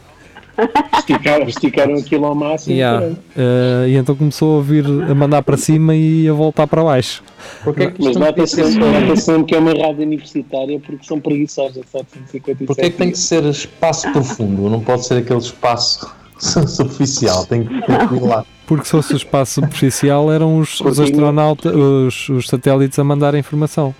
Esticaram, 0.98 1.46
esticaram 1.46 1.94
aquilo 1.94 2.26
ao 2.26 2.34
máximo. 2.34 2.76
Yeah. 2.76 3.06
Uh, 3.06 3.88
e 3.88 3.96
então 3.96 4.14
começou 4.14 4.52
a 4.52 4.56
ouvir 4.56 4.84
a 4.84 5.14
mandar 5.14 5.42
para 5.42 5.56
cima 5.56 5.94
e 5.94 6.28
a 6.28 6.32
voltar 6.32 6.66
para 6.66 6.84
baixo. 6.84 7.22
Porquê 7.64 7.84
é 7.84 7.90
que 7.90 8.02
Mas 8.02 8.16
nota-se 8.16 8.56
mesmo 8.62 9.44
que 9.46 9.54
é 9.54 9.58
uma 9.58 9.72
rádio 9.72 10.02
universitária 10.02 10.78
porque 10.78 11.04
são 11.06 11.18
preguiçosos 11.18 11.78
a 11.78 11.98
757. 11.98 12.66
Porquê 12.66 12.82
é 12.82 12.90
que 12.90 12.96
tem 12.96 13.10
que 13.10 13.18
ser 13.18 13.42
espaço 13.44 14.12
profundo? 14.12 14.68
Não 14.68 14.80
pode 14.80 15.06
ser 15.06 15.18
aquele 15.18 15.40
espaço 15.40 16.08
superficial. 16.38 17.46
Tem 17.46 17.64
que, 17.64 17.86
tem 17.86 18.08
que 18.08 18.14
ir 18.14 18.22
lá. 18.22 18.44
Porque 18.66 18.84
se 18.84 18.90
fosse 18.90 19.14
o 19.14 19.16
espaço 19.16 19.54
superficial 19.54 20.30
eram 20.30 20.58
os, 20.58 20.74
os 20.74 20.80
Porque- 20.80 21.02
astronautas, 21.02 21.74
os, 21.74 22.28
os 22.28 22.46
satélites 22.46 22.98
a 22.98 23.04
mandar 23.04 23.34
informação. 23.34 23.94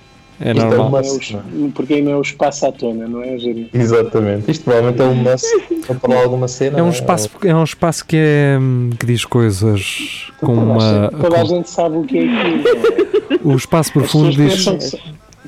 É 0.45 0.51
Isto 0.53 0.61
é 0.61 0.65
normal. 0.77 1.01
é 1.03 1.65
o- 1.67 1.71
porque 1.73 1.95
aí 1.95 2.03
não 2.03 2.13
é 2.13 2.17
o 2.17 2.23
espaço 2.23 2.67
à 2.67 2.73
tona, 2.73 3.07
não 3.07 3.23
é, 3.23 3.39
Júlio? 3.39 3.69
Exatamente. 3.73 4.51
Isto 4.51 4.65
provavelmente 4.65 5.01
é 5.01 5.05
um 5.05 5.15
must 5.15 5.47
para 5.87 5.95
falar 6.01 6.23
alguma 6.23 6.49
cena. 6.49 6.79
É 6.79 6.83
um 6.83 6.87
não 6.87 6.93
espaço, 6.93 7.31
é 7.45 7.55
um 7.55 7.65
espaço 7.65 8.05
que, 8.07 8.17
é, 8.19 8.59
hum, 8.61 8.91
que 8.99 9.07
diz 9.07 9.25
coisas 9.25 10.29
com 10.41 10.47
Toda 10.55 10.61
a 10.61 10.65
uma. 10.65 10.81
gente- 11.11 11.23
Toda 11.23 11.37
a 11.37 11.41
com- 11.41 11.47
gente 11.47 11.71
sabe 11.71 11.97
o 11.97 12.03
que 12.05 12.19
é 12.19 12.23
aquilo. 12.25 13.41
o 13.45 13.57
espaço 13.57 13.93
profundo 13.93 14.31
diz. 14.31 14.55
pensam 14.55 14.77
que, 14.79 14.85
são- 14.85 15.01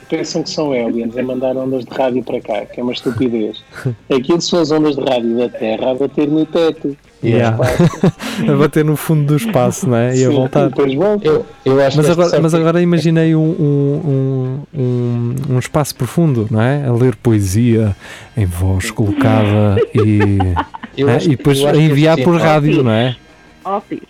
pensam 0.08 0.42
que 0.42 0.50
são 0.50 0.72
aliens 0.72 1.16
a 1.16 1.22
mandar 1.22 1.56
ondas 1.56 1.84
de 1.84 1.90
rádio 1.94 2.22
para 2.22 2.40
cá, 2.40 2.66
que 2.66 2.78
é 2.80 2.82
uma 2.82 2.92
estupidez. 2.92 3.62
Aquilo 4.10 4.40
são 4.40 4.60
as 4.60 4.70
ondas 4.70 4.94
de 4.96 5.02
rádio 5.02 5.36
da 5.36 5.48
Terra 5.48 5.90
a 5.90 5.94
bater 5.94 6.28
no 6.28 6.44
teto. 6.46 6.96
Yeah. 7.24 7.56
a 8.48 8.56
bater 8.56 8.84
no 8.84 8.96
fundo 8.96 9.24
do 9.26 9.36
espaço, 9.36 9.88
não 9.88 9.96
é? 9.96 10.16
E 10.16 10.24
a 10.24 10.30
voltar. 10.30 10.70
Eu, 11.22 11.46
eu 11.64 11.80
acho 11.84 11.96
Mas 11.96 12.10
agora, 12.10 12.40
mas 12.40 12.54
agora 12.54 12.82
imaginei 12.82 13.34
um, 13.34 13.40
um, 13.40 14.62
um, 14.74 15.34
um, 15.50 15.58
espaço 15.58 15.94
profundo, 15.94 16.46
não 16.50 16.60
é? 16.60 16.86
A 16.86 16.92
ler 16.92 17.16
poesia 17.16 17.96
em 18.36 18.44
voz 18.44 18.90
colocada 18.90 19.76
e, 19.94 20.38
é? 21.02 21.14
acho 21.14 21.26
e 21.26 21.36
depois 21.36 21.64
a 21.64 21.74
enviar 21.76 22.18
por 22.18 22.38
rádio, 22.38 22.82
não 22.82 22.90
é? 22.92 23.16
Ó, 23.64 23.80
Pires, 23.80 24.02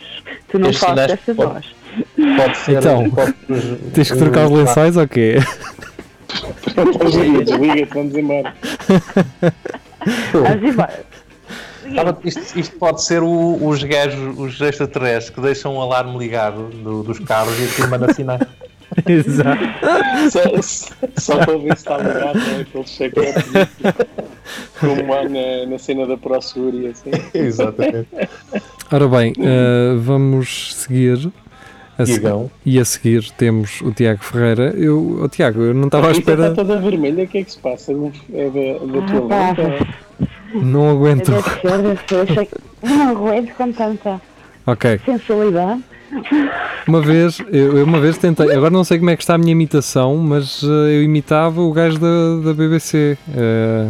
tu 0.48 0.58
não 0.58 0.72
fazes 0.72 1.10
essa 1.12 1.34
pode- 1.34 1.52
voz. 1.52 1.66
Pode 2.36 2.56
ser. 2.56 2.78
Então, 2.78 3.10
pode- 3.10 3.34
Tens 3.92 4.10
que 4.10 4.18
trocar 4.18 4.46
os 4.46 4.50
lençóis 4.50 4.96
ou 4.96 5.06
quê? 5.06 5.36
Desliga-te, 7.44 7.94
vamos 7.94 8.16
embora. 8.16 8.54
Vamos 10.32 10.62
embora. 10.64 11.04
Estava- 11.86 12.18
Isto, 12.24 12.58
isto 12.58 12.76
pode 12.76 13.02
ser 13.02 13.22
o- 13.22 13.66
os 13.66 13.82
gajos, 13.82 14.38
os 14.38 14.60
extraterrestres 14.60 15.30
que 15.34 15.40
deixam 15.40 15.76
o 15.76 15.80
alarme 15.82 16.18
ligado 16.18 16.68
do- 16.82 17.02
dos 17.02 17.18
carros 17.20 17.58
e 17.60 17.64
aquilo 17.64 17.88
manda 17.90 18.12
sinais. 18.12 18.42
Exato. 19.08 19.64
Só, 20.30 20.90
só 21.16 21.36
para 21.44 21.58
ver 21.58 21.76
se 21.76 21.82
está 21.82 21.98
ligado, 21.98 22.38
não 22.38 22.58
é? 22.58 22.60
Aquele 22.60 22.86
chacete 22.86 23.14
como 24.78 25.14
há 25.14 25.24
na, 25.28 25.66
na 25.70 25.78
cena 25.78 26.06
da 26.06 26.16
ProSur 26.16 26.74
e 26.74 26.86
assim. 26.88 27.10
Exatamente. 27.34 28.08
Ora 28.92 29.08
bem, 29.08 29.32
eh, 29.38 29.94
vamos 29.98 30.74
seguir. 30.76 31.30
A 31.96 32.04
se- 32.04 32.20
e 32.66 32.80
a 32.80 32.84
seguir 32.84 33.30
temos 33.38 33.80
o 33.80 33.92
Tiago 33.92 34.22
Ferreira. 34.24 34.74
Eu, 34.76 35.20
oh, 35.22 35.28
Tiago, 35.28 35.62
eu 35.62 35.72
não 35.72 35.84
estava 35.86 36.08
à 36.08 36.10
espera, 36.10 36.48
Está 36.50 36.64
toda 36.64 36.80
vermelha, 36.80 37.22
o 37.22 37.28
que 37.28 37.38
é 37.38 37.44
que 37.44 37.52
se 37.52 37.58
passa? 37.58 37.92
É 37.92 38.50
da, 38.50 39.00
da 39.00 39.06
tua 39.06 39.28
Ah, 39.30 39.54
lente? 39.56 39.84
pá. 39.84 40.26
Não 40.54 40.90
aguento. 40.90 41.30
Deve 41.30 41.42
ser, 41.60 41.78
deve 41.82 42.00
ser. 42.08 42.20
Achei 42.30 42.46
que 42.46 42.56
não 42.82 43.08
aguento 43.10 43.54
com 43.54 43.72
tanta 43.72 44.20
Ok, 44.66 45.00
sensualidade. 45.04 45.82
uma 46.86 47.00
vez, 47.00 47.38
eu, 47.50 47.84
uma 47.84 48.00
vez 48.00 48.16
tentei, 48.18 48.50
agora 48.52 48.70
não 48.70 48.84
sei 48.84 48.98
como 48.98 49.10
é 49.10 49.16
que 49.16 49.22
está 49.22 49.34
a 49.34 49.38
minha 49.38 49.52
imitação, 49.52 50.16
mas 50.16 50.62
eh, 50.62 50.66
eu 50.98 51.02
imitava 51.02 51.60
o 51.60 51.72
gajo 51.72 51.98
da, 51.98 52.36
da 52.46 52.54
BBC. 52.54 53.18
eh, 53.36 53.88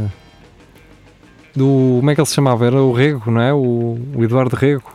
do, 1.55 1.97
como 1.99 2.11
é 2.11 2.15
que 2.15 2.21
ele 2.21 2.27
se 2.27 2.35
chamava? 2.35 2.67
Era 2.67 2.83
o 2.83 2.93
Rego, 2.93 3.31
não 3.31 3.41
é? 3.41 3.53
O, 3.53 3.97
o 4.17 4.25
Eduardo 4.25 4.57
Rego. 4.57 4.93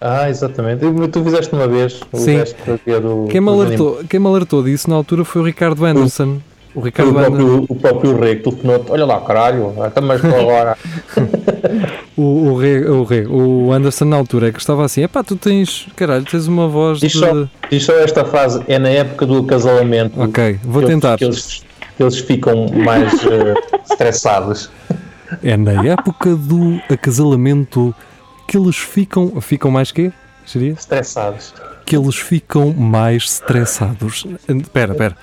Ah, 0.00 0.28
exatamente. 0.30 0.80
Tu 1.12 1.22
fizeste 1.22 1.54
uma 1.54 1.68
vez 1.68 2.00
o 2.10 2.16
Sim. 2.16 2.38
gajo 2.38 2.54
que 2.84 3.00
do. 3.00 3.26
Quem 3.30 3.40
me, 3.40 3.50
alertou, 3.50 4.00
quem 4.08 4.18
me 4.18 4.26
alertou 4.26 4.62
disso 4.62 4.88
na 4.88 4.96
altura 4.96 5.24
foi 5.24 5.42
o 5.42 5.44
Ricardo 5.44 5.84
Anderson. 5.84 6.38
O 6.74 6.80
O 6.80 6.82
Ricardo 6.82 7.10
Anderson. 7.18 7.30
próprio, 7.36 7.66
o 7.68 7.74
próprio 7.76 8.20
rei 8.20 8.36
que 8.36 8.44
telefonou 8.44 8.84
olha 8.88 9.04
lá, 9.04 9.20
caralho, 9.20 9.74
até 9.82 10.00
mais 10.00 10.20
para 10.20 10.40
agora. 10.40 10.76
O, 12.16 12.50
o, 12.50 12.56
Re- 12.58 12.84
o, 12.86 13.02
Re- 13.04 13.26
o 13.26 13.72
Anderson 13.72 14.04
na 14.04 14.16
altura 14.16 14.48
é 14.48 14.52
que 14.52 14.58
estava 14.58 14.84
assim, 14.84 15.02
epá, 15.02 15.22
tu 15.22 15.36
tens, 15.36 15.86
caralho, 15.96 16.24
tens 16.24 16.46
uma 16.46 16.68
voz 16.68 17.00
de... 17.00 17.06
Diz 17.08 17.16
só, 17.18 17.46
diz 17.70 17.82
só 17.84 17.94
esta 17.94 18.24
frase, 18.26 18.62
é 18.68 18.78
na 18.78 18.90
época 18.90 19.24
do 19.24 19.38
acasalamento. 19.38 20.20
Ok, 20.20 20.58
vou 20.62 20.82
tentar. 20.82 21.16
Que 21.16 21.24
eles, 21.24 21.62
que 21.96 22.02
eles 22.02 22.18
ficam 22.18 22.66
mais 22.68 23.14
eh, 23.24 23.54
estressados. 23.90 24.70
É 25.42 25.56
na 25.56 25.82
época 25.86 26.34
do 26.36 26.78
acasalamento 26.90 27.94
que 28.46 28.58
eles 28.58 28.76
ficam... 28.76 29.40
Ficam 29.40 29.70
mais 29.70 29.90
quê? 29.90 30.12
Seria? 30.44 30.72
Estressados. 30.72 31.54
Que 31.86 31.96
eles 31.96 32.16
ficam 32.16 32.72
mais 32.74 33.22
estressados. 33.24 34.26
Espera, 34.46 34.92
espera. 34.92 35.16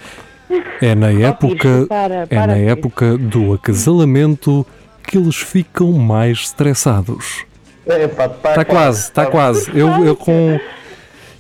É 0.82 0.96
na 0.96 1.12
época... 1.12 1.86
Para, 1.88 2.16
É 2.16 2.26
para, 2.26 2.48
na 2.48 2.54
Pires. 2.54 2.70
época 2.72 3.18
do 3.18 3.54
acasalamento 3.54 4.66
que 5.04 5.18
eles 5.18 5.36
ficam 5.38 5.92
mais 5.94 6.40
estressados. 6.40 7.46
É, 7.86 8.08
pá, 8.08 8.28
tá 8.30 8.50
Está 8.50 8.66
quase, 8.66 9.02
está 9.04 9.26
quase. 9.26 9.72
Eu, 9.74 9.88
eu 10.06 10.16
com. 10.16 10.60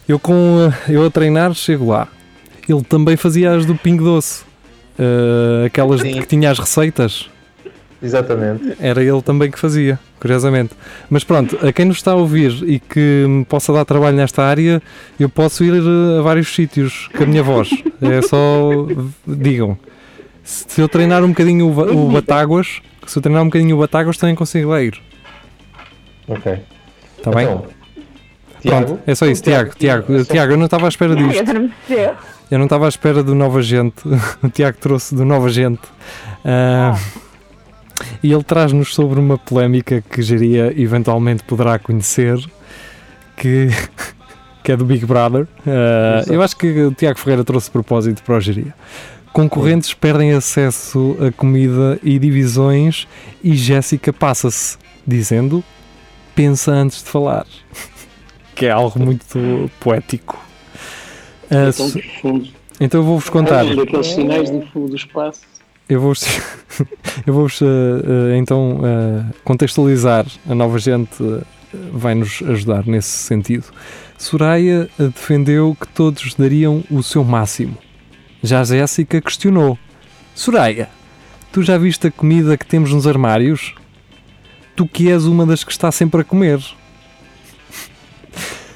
Eu 0.07 0.17
com. 0.17 0.33
eh, 0.87 0.91
Eu 0.93 1.05
a 1.05 1.09
treinar 1.11 1.53
chego 1.53 1.89
lá. 1.89 2.07
Ele 2.67 2.81
também 2.83 3.17
fazia 3.17 3.53
as 3.53 3.65
do 3.65 3.75
Pingo 3.75 4.03
Doce. 4.05 4.43
Eh, 4.97 5.65
aquelas 5.65 5.99
Sim. 6.01 6.13
que 6.21 6.25
tinha 6.25 6.49
as 6.49 6.57
receitas. 6.57 7.29
Exatamente. 8.01 8.77
Era 8.79 9.03
ele 9.03 9.21
também 9.21 9.51
que 9.51 9.59
fazia, 9.59 9.99
curiosamente. 10.19 10.73
Mas 11.09 11.23
pronto, 11.23 11.57
a 11.65 11.71
quem 11.71 11.85
nos 11.85 11.97
está 11.97 12.11
a 12.11 12.15
ouvir 12.15 12.51
e 12.63 12.79
que 12.79 13.25
me 13.27 13.45
possa 13.45 13.71
dar 13.73 13.85
trabalho 13.85 14.17
nesta 14.17 14.43
área, 14.43 14.81
eu 15.19 15.29
posso 15.29 15.63
ir 15.63 15.73
eh, 15.73 16.19
a 16.19 16.21
vários 16.21 16.53
sítios 16.53 17.09
com 17.15 17.23
a 17.23 17.27
minha 17.27 17.43
voz. 17.43 17.69
É 18.01 18.21
só. 18.21 18.69
Digam. 19.25 19.77
Se 20.43 20.79
eu 20.79 20.87
treinar 20.87 21.23
um 21.23 21.29
bocadinho 21.29 21.67
o, 21.67 22.07
o 22.07 22.11
Batáguas, 22.11 22.81
se 23.05 23.17
eu 23.17 23.21
treinar 23.21 23.43
um 23.43 23.47
bocadinho 23.47 23.75
o 23.75 23.79
Batáguas, 23.79 24.17
também 24.17 24.35
consigo 24.35 24.69
lá 24.69 24.81
ir. 24.81 24.97
Ok. 26.27 26.59
Está 27.17 27.31
bem? 27.31 27.45
Então, 27.45 27.65
Tiago, 28.61 28.85
Pronto, 28.85 29.03
é 29.05 29.15
só 29.15 29.25
isso, 29.25 29.43
Tiago. 29.43 29.71
Tiago, 29.77 30.23
Tiago, 30.25 30.53
eu 30.53 30.57
não 30.57 30.65
estava 30.65 30.85
à 30.85 30.89
espera 30.89 31.15
disto. 31.15 31.71
Eu 32.49 32.57
não 32.57 32.65
estava 32.65 32.85
à 32.85 32.89
espera 32.89 33.21
do 33.23 33.35
Nova 33.35 33.61
Gente. 33.61 33.95
O 34.41 34.49
Tiago 34.49 34.77
trouxe 34.79 35.13
do 35.15 35.25
Nova 35.25 35.49
Gente. 35.49 35.81
Ah, 36.43 36.97
e 38.21 38.31
ele 38.31 38.43
traz-nos 38.43 38.93
sobre 38.93 39.19
uma 39.19 39.37
polémica 39.37 40.01
que 40.01 40.21
Geria 40.21 40.73
eventualmente 40.75 41.43
poderá 41.43 41.79
conhecer, 41.79 42.37
que, 43.35 43.67
que 44.63 44.71
é 44.71 44.77
do 44.77 44.85
Big 44.85 45.05
Brother. 45.05 45.47
Exato. 45.65 46.33
eu 46.33 46.41
acho 46.41 46.57
que 46.57 46.67
o 46.67 46.91
Tiago 46.91 47.19
Ferreira 47.19 47.43
trouxe 47.43 47.69
propósito 47.69 48.23
para 48.23 48.37
o 48.37 48.41
Geria. 48.41 48.73
Concorrentes 49.33 49.93
perdem 49.93 50.31
acesso 50.31 51.15
a 51.19 51.31
comida 51.31 51.99
e 52.01 52.17
divisões 52.17 53.07
e 53.43 53.55
Jéssica 53.55 54.11
passa-se, 54.11 54.77
dizendo 55.05 55.63
pensa 56.33 56.71
antes 56.71 57.03
de 57.03 57.09
falar. 57.09 57.45
Que 58.55 58.65
é 58.65 58.71
algo 58.71 58.99
muito 58.99 59.69
poético. 59.79 60.43
Profundo. 61.47 62.47
então 62.79 63.01
eu 63.01 63.05
vou-vos 63.05 63.29
contar. 63.29 63.63
Olha, 63.63 63.75
Daqueles 63.75 64.07
sinais 64.07 64.49
do 64.49 64.87
do 64.87 64.95
espaço. 64.95 65.41
Eu 65.89 66.01
vou-vos 66.01 66.25
eu 67.25 67.33
vou-vos, 67.33 67.61
eh, 67.61 68.37
então 68.37 68.79
eh, 68.83 69.33
contextualizar. 69.43 70.25
A 70.47 70.53
nova 70.53 70.77
gente 70.79 71.23
eh, 71.23 71.43
vai-nos 71.91 72.41
ajudar 72.45 72.85
nesse 72.85 73.09
sentido. 73.09 73.65
Soraya 74.17 74.89
defendeu 74.97 75.77
que 75.79 75.87
todos 75.87 76.33
dariam 76.35 76.83
o 76.91 77.01
seu 77.01 77.23
máximo. 77.23 77.77
Já 78.43 78.63
Jéssica 78.63 79.21
questionou: 79.21 79.77
Soraya, 80.35 80.89
tu 81.51 81.63
já 81.63 81.77
viste 81.77 82.07
a 82.07 82.11
comida 82.11 82.57
que 82.57 82.65
temos 82.65 82.91
nos 82.91 83.07
armários? 83.07 83.73
Tu 84.75 84.85
que 84.87 85.09
és 85.09 85.25
uma 85.25 85.45
das 85.45 85.63
que 85.63 85.71
está 85.71 85.91
sempre 85.91 86.21
a 86.21 86.23
comer. 86.23 86.59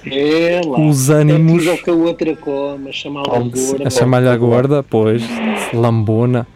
É 0.05 0.61
lá. 0.65 0.79
Os 0.79 1.09
ânimos. 1.09 1.67
É 1.67 1.77
que 1.77 1.89
a 1.89 1.93
outra 1.93 2.35
come, 2.35 2.89
a 2.89 2.91
chamá-la 2.91 3.37
gorda. 3.39 3.87
A 3.87 3.89
chamar-lhe 3.89 4.29
a 4.29 4.37
gorda, 4.37 4.81
pois, 4.81 5.21
lambona. 5.73 6.47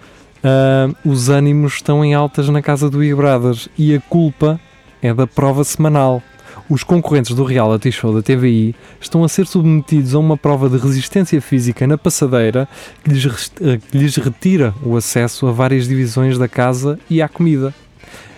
Ah, 0.48 0.88
os 1.04 1.28
ânimos 1.28 1.74
estão 1.74 2.06
em 2.06 2.14
altas 2.14 2.48
na 2.50 2.62
casa 2.62 2.88
do 2.88 3.00
Big 3.00 3.16
Brother 3.16 3.58
e 3.76 3.96
a 3.96 4.00
culpa 4.00 4.62
é 5.02 5.12
da 5.12 5.26
prova 5.26 5.64
semanal. 5.64 6.22
Os 6.70 6.84
concorrentes 6.84 7.36
do 7.36 7.44
reality 7.44 7.92
show 7.92 8.14
da 8.14 8.22
TVI 8.22 8.76
estão 9.02 9.24
a 9.24 9.28
ser 9.28 9.48
submetidos 9.48 10.14
a 10.14 10.20
uma 10.20 10.38
prova 10.38 10.70
de 10.70 10.78
resistência 10.78 11.42
física 11.42 11.88
na 11.88 11.98
passadeira 11.98 12.68
que 13.04 13.10
lhes, 13.10 13.52
eh, 13.60 13.80
que 13.90 13.98
lhes 13.98 14.16
retira 14.18 14.72
o 14.84 14.96
acesso 14.96 15.48
a 15.48 15.52
várias 15.52 15.88
divisões 15.88 16.38
da 16.38 16.48
casa 16.48 17.00
e 17.10 17.24
à 17.24 17.28
comida. 17.28 17.74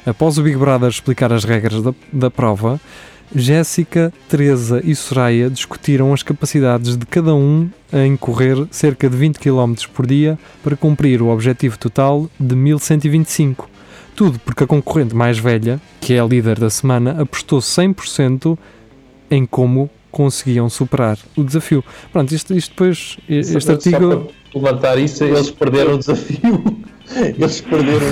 Após 0.06 0.38
o 0.38 0.44
Big 0.44 0.56
Brother 0.56 0.88
explicar 0.88 1.34
as 1.34 1.44
regras 1.44 1.82
da, 1.82 1.94
da 2.12 2.32
prova, 2.32 2.80
Jéssica, 3.36 4.14
Teresa 4.30 4.82
e 4.84 4.96
Soraya 4.96 5.50
discutiram 5.50 6.14
as 6.14 6.24
capacidades 6.24 6.98
de 6.98 7.06
cada 7.06 7.34
um 7.36 7.70
em 7.92 8.16
correr 8.16 8.68
cerca 8.72 9.10
de 9.10 9.16
20 9.16 9.40
km 9.40 9.74
por 9.94 10.06
dia 10.06 10.38
para 10.64 10.76
cumprir 10.76 11.22
o 11.22 11.28
objetivo 11.28 11.78
total 11.78 12.30
de 12.40 12.56
1125. 12.56 13.70
Tudo 14.16 14.40
porque 14.40 14.64
a 14.64 14.68
concorrente 14.68 15.16
mais 15.16 15.38
velha, 15.38 15.80
que 16.02 16.14
é 16.14 16.20
a 16.20 16.26
líder 16.26 16.60
da 16.60 16.70
semana, 16.70 17.22
apostou 17.22 17.60
100% 17.60 18.58
em 19.30 19.46
como 19.46 19.90
conseguiam 20.10 20.70
superar 20.70 21.18
o 21.36 21.44
desafio. 21.44 21.84
Pronto, 22.12 22.34
isto, 22.34 22.56
isto 22.56 22.72
depois, 22.72 23.18
este 23.30 23.62
Só 23.62 23.74
artigo. 23.74 23.98
para 24.54 24.60
levantar 24.60 24.98
isso, 24.98 25.24
eles 25.24 25.52
perderam 25.52 25.96
o 25.96 25.98
desafio. 26.00 26.64
Eles 27.38 27.62
perderam. 27.62 28.06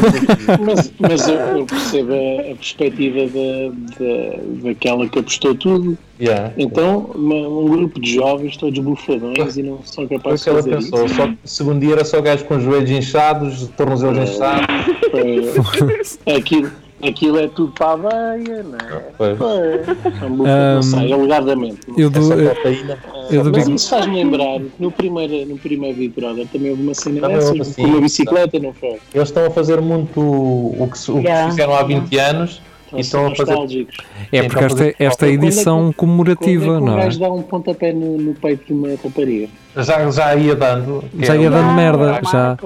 Mas, 0.65 0.93
mas 0.99 1.27
eu, 1.27 1.35
eu 1.35 1.65
percebo 1.65 2.13
a, 2.13 2.51
a 2.51 2.55
perspectiva 2.55 3.19
da, 3.27 3.69
da, 3.99 4.63
daquela 4.69 5.07
que 5.09 5.19
apostou 5.19 5.53
tudo. 5.55 5.97
Yeah. 6.19 6.53
Então, 6.57 7.11
uma- 7.13 7.47
um 7.47 7.65
grupo 7.69 7.99
de 7.99 8.13
jovens 8.15 8.55
todos 8.55 8.79
bufadões 8.79 9.57
e 9.57 9.63
não 9.63 9.79
são 9.83 10.07
capazes 10.07 10.43
que 10.43 10.49
de 10.49 10.55
ela 10.55 10.63
fazer 10.63 10.75
pensou. 10.77 11.05
isso. 11.05 11.15
Só, 11.15 11.29
segundo 11.43 11.79
dia 11.81 11.91
era 11.93 12.05
só 12.05 12.21
gajos 12.21 12.45
com 12.47 12.55
os 12.55 12.63
joelhos 12.63 12.89
inchados, 12.89 13.67
tornozelos 13.75 14.29
inchados. 14.29 14.65
Foi- 15.11 16.33
Aquilo, 16.35 16.71
aquilo 17.03 17.39
é 17.39 17.47
tudo 17.47 17.71
para 17.73 17.91
a 17.91 17.95
veia, 17.95 18.63
não 18.63 18.77
é? 18.77 19.83
São 20.19 20.27
Um, 20.27 20.37
bufadões, 20.37 20.75
não 20.75 20.81
sei, 20.83 21.13
alegadamente. 21.13 21.79
Eu 21.97 22.09
do, 22.09 22.19
Essa 22.19 22.33
eh, 22.41 22.49
proteína. 22.53 22.97
eu 23.31 23.43
do 23.43 23.51
Mas 23.51 23.67
isso 23.67 23.89
faz-me 23.89 24.15
lembrar, 24.15 24.59
no 24.79 24.91
primeiro, 24.91 25.45
no 25.49 25.57
primeiro 25.57 25.97
Big 25.97 26.19
Brother 26.19 26.47
também 26.47 26.71
houve 26.71 26.83
uma 26.83 26.93
cena 26.93 27.21
Também 27.21 27.35
dessas, 27.37 27.51
houve, 27.51 27.65
sim. 27.65 27.81
com 27.83 27.87
uma 27.89 28.01
bicicleta, 28.01 28.59
não 28.59 28.73
foi? 28.73 28.97
Eles 29.13 29.27
estão 29.29 29.45
a 29.45 29.49
fazer 29.49 29.81
muito 29.81 30.19
o 30.19 30.89
que, 30.91 31.11
o 31.11 31.15
que 31.15 31.27
Yeah. 31.27 31.49
fizeram 31.49 31.75
há 31.75 31.83
20 31.83 32.17
anos 32.17 32.61
e 32.95 33.01
estão 33.01 33.27
a 33.27 33.35
fazer. 33.35 33.51
nostálgicos. 33.51 33.97
é 34.31 34.43
porque 34.43 34.63
esta, 34.63 34.95
esta 34.99 35.25
é 35.25 35.29
a 35.29 35.33
edição 35.33 35.91
comemorativa, 35.93 36.65
Quando 36.65 36.75
é 36.75 36.79
que 36.79 36.85
não 36.85 36.93
um 36.95 36.99
é? 36.99 37.03
gajo 37.03 37.19
dá 37.19 37.31
um 37.31 37.41
pontapé 37.41 37.91
no, 37.93 38.17
no 38.17 38.33
peito 38.35 38.65
de 38.67 38.73
uma 38.73 38.89
rapariga? 39.03 39.49
Já, 39.77 40.09
já 40.11 40.35
ia 40.35 40.55
dando. 40.55 41.03
Já 41.19 41.35
é 41.35 41.41
ia 41.41 41.49
dando 41.49 41.73
merda, 41.73 42.11
Marco, 42.21 42.31
já. 42.31 42.57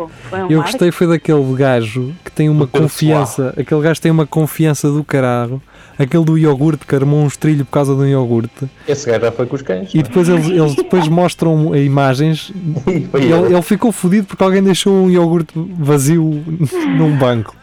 um 0.46 0.52
Eu 0.52 0.62
gostei 0.62 0.92
foi 0.92 1.08
daquele 1.08 1.54
gajo 1.56 2.12
que 2.24 2.32
tem 2.32 2.50
uma 2.50 2.68
confiança, 2.68 3.54
aquele 3.58 3.82
gajo 3.82 4.02
tem 4.02 4.12
uma 4.12 4.26
confiança 4.28 4.90
do 4.92 5.04
caralho, 5.04 5.62
aquele 5.98 6.24
do 6.24 6.38
iogurte 6.38 6.86
que 6.86 6.96
armou 6.96 7.20
um 7.22 7.28
estrilho 7.28 7.66
por 7.66 7.72
causa 7.72 7.96
do 7.96 8.06
iogurte, 8.08 8.70
Esse 8.88 9.08
gajo 9.10 9.22
já 9.26 9.32
foi 9.32 9.46
com 9.48 9.56
os 9.56 9.62
cães. 9.62 9.90
e 9.94 10.04
depois 10.04 10.30
eles, 10.30 10.48
eles 10.50 10.76
depois 10.76 11.08
mostram 11.08 11.76
imagens, 11.76 12.52
E 12.88 13.08
ele. 13.18 13.54
ele 13.54 13.62
ficou 13.62 13.92
fodido 13.92 14.28
porque 14.28 14.44
alguém 14.44 14.62
deixou 14.64 14.94
um 14.94 15.10
iogurte 15.10 15.54
vazio 15.80 16.44
num 16.98 17.18
banco. 17.18 17.56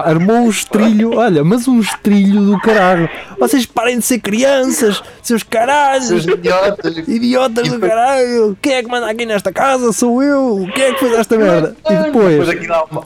Armou 0.00 0.36
um 0.36 0.50
estrilho, 0.50 1.16
olha, 1.16 1.44
mas 1.44 1.66
um 1.68 1.80
estrilho 1.80 2.40
do 2.40 2.60
caralho. 2.60 3.08
Vocês 3.38 3.66
parem 3.66 3.98
de 3.98 4.04
ser 4.04 4.18
crianças, 4.20 5.02
seus 5.22 5.42
caralhos, 5.42 6.06
Seus 6.06 6.24
idiotas. 6.26 6.96
idiotas 7.08 7.68
do 7.68 7.78
caralho. 7.78 8.56
Quem 8.60 8.74
é 8.74 8.82
que 8.82 8.88
manda 8.88 9.08
aqui 9.10 9.26
nesta 9.26 9.52
casa? 9.52 9.92
Sou 9.92 10.22
eu. 10.22 10.66
Quem 10.74 10.84
é 10.84 10.92
que 10.94 11.00
fez 11.00 11.12
esta 11.18 11.36
merda? 11.36 11.76
E 11.88 11.94
depois, 11.94 12.48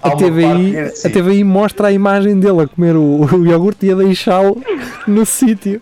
a 0.03 0.11
TVI, 0.11 0.77
é 0.77 0.83
assim. 0.85 1.09
a 1.09 1.11
TVI 1.11 1.45
mostra 1.45 1.89
a 1.89 1.93
imagem 1.93 2.39
dele 2.39 2.63
a 2.63 2.69
comer 2.69 2.97
o, 2.97 3.25
o 3.25 3.47
iogurte 3.47 3.87
e 3.87 3.93
a 3.93 3.95
deixá-lo 3.95 4.63
no 5.07 5.25
sítio. 5.27 5.81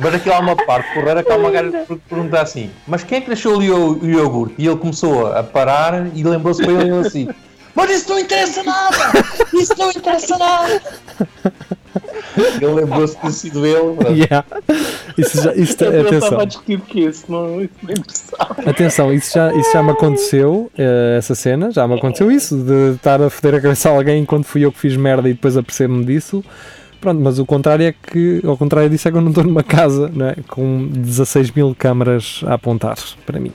Mas 0.00 0.12
aquilo 0.14 0.34
há 0.34 0.40
uma 0.40 0.56
parte 0.56 0.92
porreira 0.92 1.22
que 1.22 1.30
há 1.30 1.36
uma 1.36 1.50
gaja 1.52 1.70
que 1.86 1.94
pergunta 2.08 2.40
assim: 2.40 2.68
Mas 2.86 3.04
quem 3.04 3.18
é 3.18 3.20
que 3.20 3.28
deixou 3.28 3.54
ali 3.56 3.70
o, 3.70 3.92
o 4.02 4.06
iogurte? 4.06 4.54
E 4.58 4.66
ele 4.66 4.76
começou 4.76 5.28
a 5.32 5.42
parar 5.42 6.08
e 6.14 6.22
lembrou-se 6.24 6.60
para 6.62 6.72
ele 6.72 6.90
assim: 6.98 7.28
Mas 7.74 7.90
isso 7.90 8.10
não 8.10 8.18
interessa 8.18 8.62
nada! 8.62 9.12
Isso 9.52 9.74
não 9.76 9.90
interessa 9.90 10.38
nada! 10.38 10.82
Ele 12.36 12.66
lembrou-se 12.66 13.14
de 13.16 13.22
ter 13.22 13.32
sido 13.32 13.66
ele. 13.66 13.96
pronto. 13.96 14.12
Yeah. 14.12 14.44
Isso 15.16 15.42
já, 15.42 15.54
isso, 15.54 15.84
Eu 15.84 16.00
estava 16.02 16.08
atenção, 16.08 16.40
a 16.40 16.44
discutir 16.44 16.80
que 16.80 17.00
isso 17.00 17.24
não, 17.28 17.60
isso 17.60 17.74
não 17.82 17.90
interessava. 17.92 18.70
atenção, 18.70 19.12
isso 19.12 19.34
já, 19.34 19.54
isso 19.54 19.72
já 19.72 19.82
me 19.82 19.90
aconteceu, 19.92 20.70
eh, 20.76 21.16
essa 21.18 21.34
cena, 21.34 21.70
já 21.70 21.86
me 21.86 21.94
aconteceu 21.94 22.32
isso, 22.32 22.56
de 22.56 22.96
estar 22.96 23.22
a 23.22 23.30
foder 23.30 23.54
a 23.54 23.60
cabeça 23.60 23.88
a 23.88 23.92
alguém 23.92 24.22
enquanto 24.22 24.44
fui 24.44 24.64
eu 24.64 24.72
que 24.72 24.78
fiz 24.80 24.96
merda 24.96 25.28
e 25.28 25.34
depois 25.34 25.56
apercebo-me 25.56 26.04
disso. 26.04 26.44
Pronto, 27.00 27.20
mas 27.20 27.38
o 27.38 27.44
contrário 27.46 27.86
é 27.86 27.92
que, 27.92 28.40
ao 28.44 28.56
contrário 28.56 28.88
disso, 28.88 29.06
é 29.06 29.10
que 29.10 29.16
eu 29.16 29.20
não 29.20 29.28
estou 29.28 29.44
numa 29.44 29.62
casa 29.62 30.10
não 30.12 30.26
é? 30.26 30.36
com 30.48 30.88
16 30.88 31.50
mil 31.52 31.74
câmaras 31.78 32.42
a 32.46 32.54
apontar 32.54 32.96
para 33.26 33.38
mim. 33.38 33.52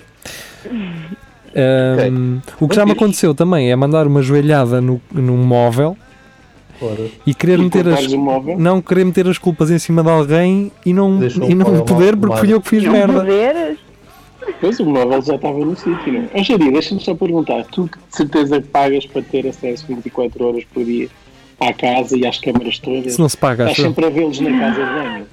Ahm, 1.56 2.40
O 2.60 2.68
que 2.68 2.76
já 2.76 2.86
me 2.86 2.92
aconteceu 2.94 3.34
também 3.34 3.72
é 3.72 3.76
mandar 3.76 4.06
uma 4.08 4.22
joelhada 4.22 4.80
no, 4.82 5.02
num 5.12 5.38
móvel 5.38 5.98
e 7.26 7.34
querer 7.34 7.60
E 7.60 7.64
meter 7.64 7.88
as, 7.90 8.08
não 8.58 8.82
querer 8.82 9.04
meter 9.06 9.28
as 9.28 9.38
culpas 9.38 9.70
em 9.70 9.78
cima 9.80 10.02
de 10.04 10.10
alguém 10.10 10.72
e 10.86 10.94
não, 10.94 11.18
Deixou 11.18 11.50
e 11.50 11.54
não 11.56 11.84
poder 11.84 12.16
mal 12.16 12.22
porque 12.30 12.38
fui 12.40 12.54
eu 12.54 12.62
que 12.62 12.70
fiz 12.70 12.84
Não 12.84 12.92
merda. 12.94 13.20
poder, 13.20 13.78
Pois 14.62 14.80
o 14.80 14.86
móvel 14.86 15.22
já 15.22 15.36
estava 15.36 15.60
no 15.60 15.76
sítio, 15.76 16.14
não 16.14 16.28
é? 16.34 16.44
Jari, 16.44 16.72
deixa-me 16.72 17.00
só 17.02 17.14
perguntar. 17.14 17.66
Tu 17.66 17.88
que 17.88 17.98
de 17.98 18.16
certeza 18.16 18.62
que 18.62 18.68
pagas 18.70 19.06
para 19.06 19.22
ter 19.22 19.46
acesso 19.48 19.86
24 19.88 20.44
horas 20.46 20.64
por 20.74 20.84
dia 20.84 21.08
à 21.60 21.72
casa 21.74 22.18
e 22.18 22.26
às 22.26 22.40
câmaras 22.40 22.80
todas? 22.80 23.14
Se 23.14 23.20
não 23.20 23.30
se 23.30 23.38
paga, 23.38 23.70
Estás 23.70 23.86
sempre 23.88 24.06
a 24.06 24.10
vê-los 24.10 24.40
na 24.40 24.50
casa 24.58 24.76
de 24.86 24.92
banho. 24.92 25.26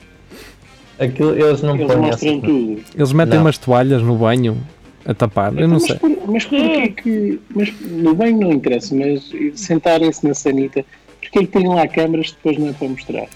Aquilo, 0.98 1.34
eles 1.38 1.62
não 1.62 1.76
Eles 1.76 1.94
mostram 1.96 2.40
tudo. 2.40 2.80
Eles 2.94 3.12
metem 3.12 3.34
Não. 3.34 3.44
umas 3.44 3.58
toalhas 3.58 4.02
no 4.02 4.16
banho 4.16 4.58
a 5.06 5.14
tapar, 5.14 5.56
eu 5.56 5.68
não 5.68 5.74
mas, 5.74 5.84
sei. 5.84 5.96
por- 5.96 6.18
mas 6.26 6.44
porquê 6.44 6.88
que. 6.88 7.40
Mas 7.54 7.72
no 7.80 8.14
banho 8.14 8.38
não 8.40 8.52
interessa, 8.52 8.94
mas 8.94 9.30
sentarem-se 9.54 10.26
na 10.26 10.34
sanita, 10.34 10.84
porquê 11.20 11.40
que 11.40 11.46
têm 11.46 11.68
lá 11.68 11.86
câmaras 11.86 12.30
que 12.30 12.36
depois 12.36 12.58
não 12.58 12.68
é 12.68 12.72
para 12.72 12.88
mostrar? 12.88 13.26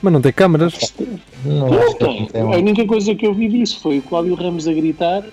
Mas 0.00 0.12
não 0.12 0.20
tem 0.20 0.32
câmaras. 0.32 0.94
Não, 1.44 1.68
Não 1.68 1.94
tem. 1.94 2.26
tem 2.26 2.40
A 2.42 2.46
única 2.56 2.86
coisa 2.86 3.14
que 3.14 3.26
eu 3.26 3.34
vi 3.34 3.48
disso 3.48 3.80
foi 3.80 3.98
o 3.98 4.02
Cláudio 4.02 4.34
Ramos 4.34 4.68
a 4.68 4.72
gritar 4.72 5.24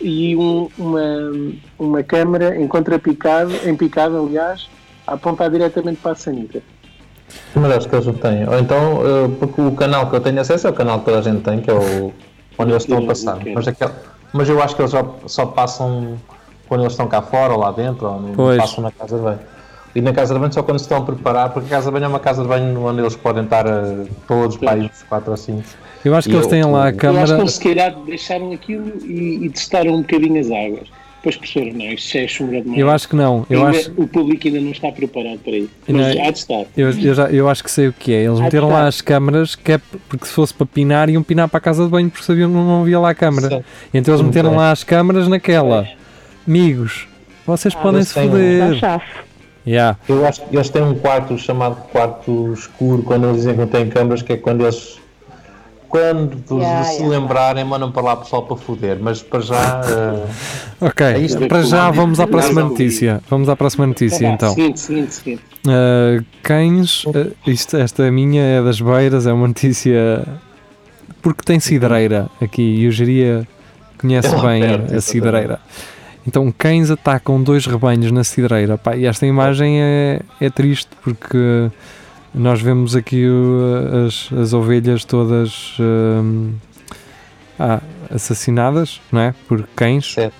e 0.00 0.34
um- 0.36 0.68
uma, 0.76 1.52
uma 1.78 2.02
câmara 2.02 2.56
em 2.60 2.66
contrapicado, 2.66 3.52
em 3.64 3.76
picado, 3.76 4.16
aliás, 4.18 4.68
a 5.06 5.14
apontar 5.14 5.50
diretamente 5.50 6.00
para 6.02 6.12
a 6.12 6.14
sanita. 6.16 6.60
Mas 7.54 7.70
acho 7.72 7.88
que 7.88 7.94
eles 7.94 8.06
não 8.06 8.14
têm. 8.14 8.48
Ou 8.48 8.58
então, 8.58 9.02
eh, 9.06 9.28
porque 9.38 9.60
o 9.60 9.72
canal 9.72 10.08
que 10.10 10.16
eu 10.16 10.20
tenho 10.20 10.40
acesso 10.40 10.66
é 10.66 10.70
o 10.70 10.72
canal 10.74 10.98
que 11.00 11.04
toda 11.04 11.18
a 11.18 11.22
gente 11.22 11.42
tem, 11.42 11.60
que 11.60 11.70
é 11.70 11.74
o 11.74 12.12
onde 12.58 12.72
eles 12.72 12.82
estão 12.82 12.98
a 12.98 13.06
passar. 13.06 13.38
Mas, 13.54 13.68
aquele- 13.68 13.92
mas 14.32 14.48
eu 14.48 14.62
acho 14.62 14.74
que 14.76 14.82
eles 14.82 14.90
só, 14.90 15.14
só 15.26 15.46
passam 15.46 16.18
quando 16.68 16.82
eles 16.82 16.92
estão 16.92 17.06
cá 17.08 17.22
fora 17.22 17.52
ou 17.54 17.58
lá 17.60 17.70
dentro, 17.72 18.06
ou 18.06 18.20
não 18.20 18.32
Pois. 18.34 18.58
passam 18.58 18.82
na 18.84 18.90
casa 18.90 19.16
de 19.16 19.22
banho. 19.22 19.38
E 19.94 20.00
na 20.02 20.12
casa 20.12 20.34
de 20.34 20.40
banho 20.40 20.52
só 20.52 20.62
quando 20.62 20.78
se 20.78 20.84
estão 20.84 20.98
a 20.98 21.02
preparar, 21.04 21.50
porque 21.50 21.66
a 21.66 21.70
casa 21.76 21.86
de 21.86 21.92
banho 21.92 22.04
é 22.04 22.08
uma 22.08 22.20
casa 22.20 22.42
de 22.42 22.48
banho 22.48 22.84
onde 22.84 23.00
eles 23.00 23.16
podem 23.16 23.44
estar 23.44 23.66
eh, 23.66 24.06
todos 24.26 24.56
para 24.58 24.72
aí, 24.72 24.82
uns 24.82 25.02
4 25.08 25.30
ou 25.30 25.36
5. 25.36 25.62
Eu 26.04 26.14
acho 26.14 26.28
que 26.28 26.34
E 26.34 26.36
eles 26.36 26.46
eu- 26.46 26.50
têm 26.50 26.64
lá 26.64 26.68
a 26.68 26.70
eu 26.70 26.74
Eu 26.74 26.86
acho 26.88 26.92
que 26.92 26.98
câmara. 27.00 27.38
eles 27.38 27.52
se 27.54 27.60
calhar 27.64 27.94
deixaram 28.04 28.52
aquilo 28.52 28.92
e, 29.04 29.46
e 29.46 29.50
testaram 29.50 29.94
um 29.94 30.02
bocadinho 30.02 30.38
as 30.40 30.46
águas. 30.50 30.88
Depois 31.18 31.36
perceberam, 31.36 31.76
não, 31.76 31.92
isto 31.92 32.12
já 32.12 32.20
é 32.20 32.28
chunga 32.28 32.60
demais. 32.60 32.78
Eu 32.78 32.88
acho 32.90 33.08
que 33.08 33.16
não. 33.16 33.44
Eu 33.50 33.66
Ainda- 33.66 33.78
acho, 33.78 33.92
O 33.96 34.06
público 34.06 34.46
ainda 34.46 34.60
não 34.60 34.70
está 34.70 34.90
preparado 34.92 35.38
para 35.40 35.56
isso. 35.56 35.70
Não, 35.88 35.98
Mas 35.98 36.16
há 36.16 36.30
de 36.30 36.38
estar. 36.38 36.64
eu, 36.76 36.90
eu, 36.90 37.14
já, 37.14 37.24
eu 37.30 37.48
acho 37.48 37.64
que 37.64 37.70
sei 37.70 37.88
o 37.88 37.92
que 37.92 38.12
é. 38.12 38.22
Eles 38.24 38.38
Ah, 38.38 38.42
meteram 38.44 38.68
lá 38.68 38.86
as 38.86 39.00
câmaras, 39.00 39.54
que 39.56 39.72
é 39.72 39.80
porque 40.08 40.26
se 40.26 40.32
fosse 40.32 40.54
para 40.54 40.64
pinar, 40.66 41.08
iam 41.10 41.22
pinar 41.22 41.48
para 41.48 41.58
a 41.58 41.60
casa 41.60 41.84
de 41.84 41.90
banho 41.90 42.08
porque 42.08 42.24
sabiam 42.24 42.48
que 42.48 42.56
não 42.56 42.82
havia 42.82 43.00
lá 43.00 43.10
a 43.10 43.14
câmara. 43.14 43.48
Certo. 43.48 43.64
Então 43.92 44.14
eles 44.14 44.24
meteram 44.24 44.54
lá 44.54 44.70
as 44.70 44.84
câmaras 44.84 45.26
naquela. 45.26 45.88
Amigos, 46.46 47.08
vocês 47.46 47.74
Ah, 47.76 47.80
podem 47.82 48.02
se 48.04 48.18
um- 48.18 48.22
foder. 48.30 48.74
chafo. 48.76 49.28
Yeah. 49.66 49.98
Eu 50.08 50.24
acho 50.24 50.40
que 50.46 50.56
eles 50.56 50.70
têm 50.70 50.82
um 50.82 50.94
quarto 50.94 51.36
chamado 51.36 51.76
quarto 51.92 52.54
escuro, 52.54 53.02
quando 53.02 53.24
eles 53.26 53.38
dizem 53.38 53.52
que 53.54 53.60
não 53.60 53.66
têm 53.66 53.88
câmaras, 53.90 54.22
que 54.22 54.32
é 54.32 54.36
quando 54.36 54.62
eles. 54.64 54.98
Quando 55.88 56.36
Yeah, 56.58 56.84
se 56.84 56.96
yeah. 57.02 57.18
lembrarem, 57.18 57.64
mandam 57.64 57.90
para 57.90 58.02
lá 58.02 58.16
pessoal 58.16 58.42
para 58.42 58.56
foder, 58.56 58.98
mas 59.00 59.22
para 59.22 59.40
já. 59.40 59.80
eh, 59.88 60.26
Ok, 60.86 61.06
É 61.06 61.18
isto. 61.18 61.46
para 61.48 61.62
já 61.62 61.90
vamos 61.90 62.20
à 62.20 62.26
próxima 62.26 62.62
notícia. 62.62 63.20
Vamos 63.30 63.48
à 63.48 63.56
próxima 63.56 63.86
notícia 63.86 64.28
Vá, 64.28 64.34
então. 64.34 64.52
Seguinte, 64.54 64.80
seguinte, 64.80 65.14
seguinte. 65.14 65.42
Uh, 65.66 66.24
cães, 66.42 67.04
uh, 67.06 67.32
isto, 67.46 67.76
esta 67.76 68.10
minha 68.10 68.42
é 68.42 68.62
das 68.62 68.80
beiras, 68.80 69.26
é 69.26 69.32
uma 69.32 69.48
notícia 69.48 70.24
porque 71.22 71.42
tem 71.42 71.58
cidreira 71.58 72.28
aqui 72.40 72.62
e 72.62 72.86
o 72.86 72.92
Geria 72.92 73.46
conhece 73.98 74.28
É 74.34 74.40
bem 74.40 74.60
perna, 74.60 74.96
a 74.96 75.00
cidreira. 75.00 75.60
Então, 76.26 76.52
cães 76.56 76.90
atacam 76.90 77.42
dois 77.42 77.64
rebanhos 77.66 78.12
na 78.12 78.22
cidreira. 78.22 78.76
Pá, 78.76 78.94
e 78.94 79.06
esta 79.06 79.24
imagem 79.26 79.80
é, 79.80 80.20
é 80.40 80.50
triste 80.50 80.90
porque 81.02 81.70
nós 82.38 82.60
vemos 82.60 82.94
aqui 82.96 83.26
o- 83.26 84.06
as, 84.06 84.30
as 84.32 84.52
ovelhas 84.52 85.04
todas 85.04 85.74
hum, 85.80 86.52
ah, 87.58 87.80
assassinadas, 88.14 89.00
não 89.12 89.20
é? 89.20 89.34
Por 89.46 89.66
cães. 89.74 90.12
Certo. 90.14 90.34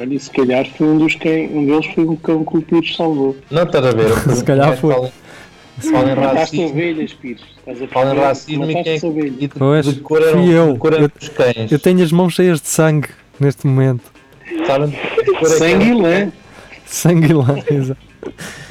Olha, 0.00 0.14
e 0.14 0.18
se 0.20 0.30
calhar 0.30 0.66
foi 0.76 0.86
um 0.86 0.98
dos 0.98 1.14
cães, 1.16 1.50
um 1.52 1.66
deles 1.66 1.86
foi 1.94 2.04
um 2.04 2.16
cão 2.16 2.44
que 2.44 2.56
o 2.56 2.62
Pires 2.62 2.96
salvou. 2.96 3.36
Não 3.50 3.62
estás 3.64 3.84
a 3.84 3.90
ver? 3.92 4.10
Se 4.34 4.44
calhar 4.44 4.76
foi. 4.76 4.94
Falam, 4.94 5.12
falam 5.80 6.14
racismo, 6.34 6.66
ovelhas, 6.68 7.12
Pires. 7.14 7.42
Estás 7.58 7.82
a 7.82 7.88
falam 7.88 8.16
racismo 8.16 8.70
e 8.70 8.82
quem 8.82 8.92
é. 8.92 8.96
E 8.96 9.30
de, 9.32 9.48
Pois, 9.48 9.86
de 9.86 10.00
cor 10.00 10.22
eram, 10.22 10.32
fui 10.44 10.54
eu. 10.56 10.72
de 10.72 10.78
cor 10.78 10.92
eram 10.94 11.04
Eu- 11.04 11.10
os 11.20 11.28
cães. 11.28 11.72
Eu 11.72 11.78
tenho 11.78 12.02
as 12.02 12.12
mãos 12.12 12.34
cheias 12.34 12.60
de 12.60 12.68
sangue 12.68 13.08
neste 13.38 13.66
momento. 13.66 14.02
Sabem 14.66 14.94
é 14.94 15.44
Sangue 15.46 15.84
e 15.88 15.94
lã. 15.94 16.32
Sangue 16.86 17.32
lá, 17.34 17.54
exato. 17.70 18.00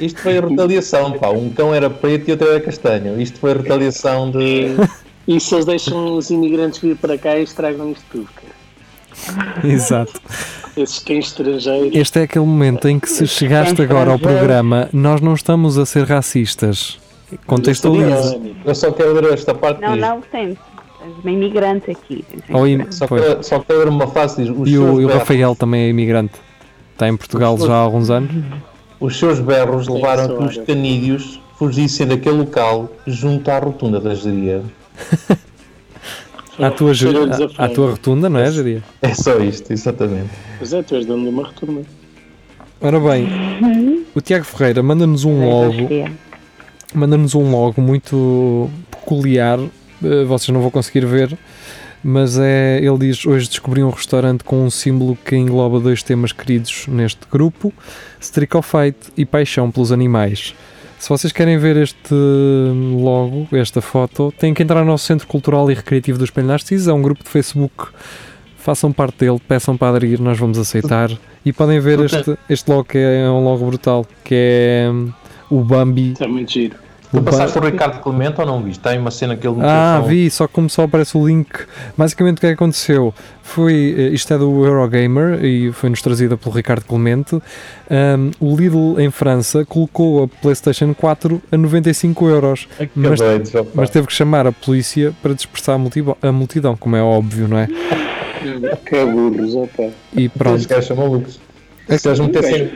Isto 0.00 0.20
foi 0.20 0.40
retaliação, 0.40 1.12
pá. 1.12 1.28
Um 1.30 1.50
cão 1.50 1.74
era 1.74 1.88
preto 1.90 2.28
e 2.28 2.32
outro 2.32 2.48
era 2.48 2.60
castanho. 2.60 3.20
Isto 3.20 3.38
foi 3.38 3.54
retaliação 3.54 4.30
de. 4.30 4.68
E 5.26 5.38
se 5.38 5.54
eles 5.54 5.64
deixam 5.66 6.16
os 6.16 6.30
imigrantes 6.30 6.80
vir 6.80 6.96
para 6.96 7.16
cá 7.16 7.38
e 7.38 7.44
estragam 7.44 7.90
isto 7.92 8.04
tudo, 8.10 8.28
cara. 8.34 9.66
Exato. 9.66 10.20
Esses 10.76 10.98
cães 11.00 11.26
estrangeiros. 11.26 11.94
Este 11.94 12.20
é 12.20 12.22
aquele 12.22 12.44
momento 12.46 12.88
em 12.88 12.98
que 12.98 13.08
se 13.08 13.26
chegaste 13.26 13.80
agora 13.82 14.10
ao 14.10 14.18
programa, 14.18 14.88
nós 14.92 15.20
não 15.20 15.34
estamos 15.34 15.78
a 15.78 15.84
ser 15.86 16.04
racistas. 16.04 16.98
Contextualiza. 17.46 18.40
Eu 18.64 18.74
só 18.74 18.90
quero 18.92 19.12
ler 19.14 19.32
esta 19.32 19.54
parte 19.54 19.80
Não, 19.80 19.96
não, 19.96 20.20
tem. 20.20 20.56
Tens 21.00 21.18
uma 21.22 21.30
imigrante 21.30 21.90
aqui. 21.90 22.24
Ou 22.50 22.66
im- 22.66 22.72
imigrante. 22.72 22.94
Só 22.96 23.06
quero, 23.08 23.42
só 23.42 23.58
quero 23.60 23.78
ler 23.78 23.88
uma 23.88 24.06
diz, 24.06 24.48
os 24.50 24.68
E 24.68 24.78
o, 24.78 25.00
e 25.00 25.04
o 25.04 25.08
Rafael 25.08 25.54
também 25.54 25.82
é 25.82 25.88
imigrante. 25.88 26.34
Está 26.92 27.08
em 27.08 27.16
Portugal 27.16 27.58
já 27.58 27.72
há 27.74 27.78
alguns 27.78 28.10
anos. 28.10 28.30
Os 29.02 29.18
seus 29.18 29.40
berros 29.40 29.88
levaram 29.88 30.36
que 30.36 30.44
os 30.44 30.56
canídeos 30.66 31.40
fugissem 31.58 32.06
daquele 32.06 32.38
local 32.38 32.90
junto 33.06 33.50
à 33.50 33.58
rotunda 33.58 34.00
da 34.00 34.14
geria. 34.14 34.62
À 36.58 36.70
tua, 36.70 36.92
à, 37.58 37.64
à 37.64 37.68
tua 37.68 37.90
rotunda, 37.92 38.28
não 38.28 38.38
é, 38.38 38.50
Jeria? 38.50 38.82
É 39.00 39.14
só 39.14 39.38
isto, 39.38 39.72
exatamente. 39.72 40.30
Pois 40.58 40.72
é, 40.72 40.82
tu 40.82 40.94
és 40.94 41.06
dono 41.06 41.22
de 41.24 41.28
uma 41.30 41.46
retorna. 41.48 41.80
Ora 42.80 43.00
bem, 43.00 44.04
o 44.14 44.20
Tiago 44.20 44.44
Ferreira 44.44 44.82
manda-nos 44.82 45.24
um 45.24 45.48
logo, 45.48 45.88
manda-nos 46.94 47.34
um 47.34 47.50
logo 47.50 47.80
muito 47.80 48.68
peculiar. 48.90 49.58
eh, 50.04 50.24
Vocês 50.24 50.48
não 50.48 50.60
vão 50.60 50.70
conseguir 50.70 51.06
ver, 51.06 51.38
mas 52.02 52.38
é, 52.38 52.80
ele 52.82 52.98
diz: 52.98 53.24
Hoje 53.24 53.48
descobri 53.48 53.82
um 53.82 53.90
restaurante 53.90 54.44
com 54.44 54.64
um 54.64 54.70
símbolo 54.70 55.16
que 55.24 55.36
engloba 55.36 55.78
dois 55.80 56.02
temas 56.02 56.32
queridos 56.32 56.86
neste 56.88 57.20
grupo: 57.30 57.72
Streak 58.20 58.56
of 58.56 58.68
Fight 58.68 58.96
e 59.16 59.24
paixão 59.24 59.70
pelos 59.70 59.92
animais. 59.92 60.54
Se 60.98 61.08
vocês 61.08 61.32
querem 61.32 61.58
ver 61.58 61.76
este 61.76 62.14
logo, 62.94 63.48
esta 63.50 63.80
foto, 63.80 64.32
têm 64.38 64.54
que 64.54 64.62
entrar 64.62 64.80
no 64.80 64.86
nosso 64.86 65.04
Centro 65.04 65.26
Cultural 65.26 65.68
e 65.68 65.74
Recreativo 65.74 66.16
do 66.16 66.24
Espelho 66.24 66.46
Narciso. 66.46 66.88
É 66.88 66.94
um 66.94 67.02
grupo 67.02 67.24
de 67.24 67.28
Facebook. 67.28 67.88
Façam 68.56 68.92
parte 68.92 69.18
dele, 69.18 69.40
peçam 69.48 69.76
para 69.76 69.96
aderir, 69.96 70.20
nós 70.20 70.38
vamos 70.38 70.58
aceitar. 70.58 71.10
E 71.44 71.52
podem 71.52 71.80
ver 71.80 71.98
este, 71.98 72.38
este 72.48 72.70
logo 72.70 72.84
que 72.84 72.98
é 72.98 73.28
um 73.28 73.42
logo 73.42 73.66
brutal, 73.66 74.06
que 74.22 74.32
é 74.32 74.88
hum, 74.88 75.12
o 75.50 75.64
Bambi. 75.64 76.12
Está 76.12 76.28
muito 76.28 76.52
giro. 76.52 76.76
O 77.12 77.18
Tu 77.18 77.20
Ba- 77.20 77.30
passaste 77.30 77.58
o 77.58 77.60
Ricardo 77.62 78.00
Clemente 78.00 78.40
ou 78.40 78.46
não 78.46 78.62
viste? 78.62 78.80
Tem 78.80 78.98
uma 78.98 79.10
cena 79.10 79.36
que 79.36 79.46
ele 79.46 79.56
meteu 79.56 79.70
Ah, 79.70 79.98
só- 80.00 80.08
vi, 80.08 80.30
só 80.30 80.46
que 80.46 80.54
como 80.54 80.70
só 80.70 80.84
aparece 80.84 81.14
o 81.18 81.26
link. 81.26 81.46
Basicamente 81.96 82.38
o 82.38 82.40
que 82.40 82.46
é 82.46 82.48
que 82.50 82.54
aconteceu? 82.54 83.12
Foi, 83.42 83.94
eh, 83.98 84.08
isto 84.14 84.32
é 84.32 84.38
do 84.38 84.64
Eurogamer 84.64 85.44
e 85.44 85.70
foi-nos 85.72 86.00
trazida 86.00 86.38
pelo 86.38 86.54
Ricardo 86.54 86.84
Clemente. 86.86 87.34
Um, 87.90 88.30
o 88.40 88.56
Lidl 88.56 88.98
em 88.98 89.10
França 89.10 89.62
colocou 89.66 90.24
a 90.24 90.28
PlayStation 90.28 90.94
4 90.94 91.42
a 91.52 91.56
95 91.58 92.28
euros, 92.28 92.66
mas- 92.96 93.20
doido, 93.20 93.68
mas 93.74 93.90
teve 93.90 94.06
que 94.06 94.12
chamar 94.14 94.46
a 94.46 94.52
polícia 94.52 95.12
para 95.20 95.34
dispersar 95.34 95.74
a 95.74 95.78
multi- 95.78 96.02
a 96.22 96.32
multidão, 96.32 96.76
como 96.76 96.96
é 96.96 97.02
óbvio, 97.02 97.46
não 97.46 97.58
é? 97.58 97.68
Que 98.86 99.04
burros, 99.04 99.54
opa. 99.54 99.90
E 100.16 100.26
Os 100.26 100.32
pronto, 100.32 100.66
gajos 100.68 100.86
são 100.86 100.96
malucos. 100.96 101.38
Se 101.88 102.08
eles 102.08 102.18
metessem 102.20 102.72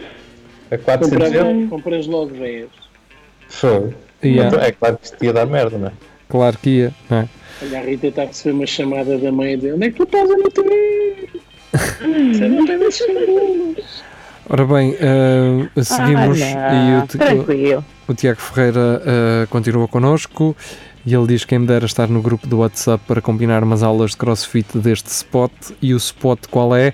a 0.71 0.79
400 0.79 1.33
euros, 1.33 1.53
Compras, 1.53 1.69
compras 1.71 2.07
logo 2.07 2.35
veias. 2.35 2.69
foi. 3.49 3.95
Yeah, 4.27 4.67
É 4.67 4.73
claro 4.73 4.99
que 4.99 5.07
isto 5.07 5.25
ia 5.25 5.33
dar 5.33 5.47
merda, 5.47 5.79
não 5.79 5.89
é? 5.89 5.93
claro 6.29 6.59
que 6.59 6.71
ia, 6.71 6.95
não 7.09 7.19
é? 7.19 7.29
Olha, 7.63 7.79
a 7.79 7.83
Rita 7.83 8.07
está 8.09 8.23
a 8.23 8.27
receber 8.27 8.55
uma 8.55 8.67
chamada 8.67 9.17
da 9.19 9.33
mãe 9.33 9.57
dele. 9.57 9.75
Onde 9.75 9.87
é 9.87 9.91
que 9.91 9.97
tu 9.97 10.03
estás 10.03 10.31
a 10.31 10.37
meter? 10.37 11.31
Você 12.33 12.49
não 12.49 12.67
tem 12.67 12.79
cabelos. 12.79 14.03
Ora 14.49 14.65
bem, 14.65 14.97
eh, 15.01 15.83
seguimos 15.83 16.41
Ah, 16.43 17.01
e 17.01 17.03
o, 17.03 17.07
tranquilo. 17.09 17.85
O 18.07 18.15
Tiago 18.15 18.41
Ferreira 18.41 19.03
eh, 19.05 19.47
continua 19.51 19.89
connosco 19.89 20.55
e 21.05 21.15
ele 21.15 21.27
diz 21.27 21.43
que 21.43 21.49
quem 21.51 21.61
me 21.61 21.67
dera 21.67 21.85
estar 21.87 22.09
no 22.09 22.21
grupo 22.23 22.47
do 22.47 22.59
WhatsApp 22.59 23.03
para 23.09 23.21
combinar 23.21 23.65
umas 23.65 23.83
aulas 23.83 24.13
de 24.13 24.19
crossfit 24.19 24.79
deste 24.79 25.09
spot. 25.09 25.53
E 25.83 25.93
o 25.95 25.97
spot 25.97 26.47
qual 26.51 26.77
é? 26.77 26.93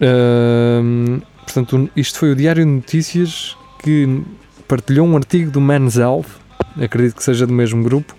Ahm, 0.00 1.20
portanto, 1.44 1.88
isto 1.94 2.18
foi 2.18 2.32
o 2.32 2.36
Diário 2.36 2.64
de 2.64 2.70
Notícias 2.70 3.56
que 3.82 4.22
partilhou 4.66 5.06
um 5.06 5.16
artigo 5.16 5.50
do 5.50 5.60
Men's 5.60 5.96
Health, 5.96 6.26
acredito 6.80 7.16
que 7.16 7.24
seja 7.24 7.46
do 7.46 7.52
mesmo 7.52 7.82
grupo, 7.82 8.14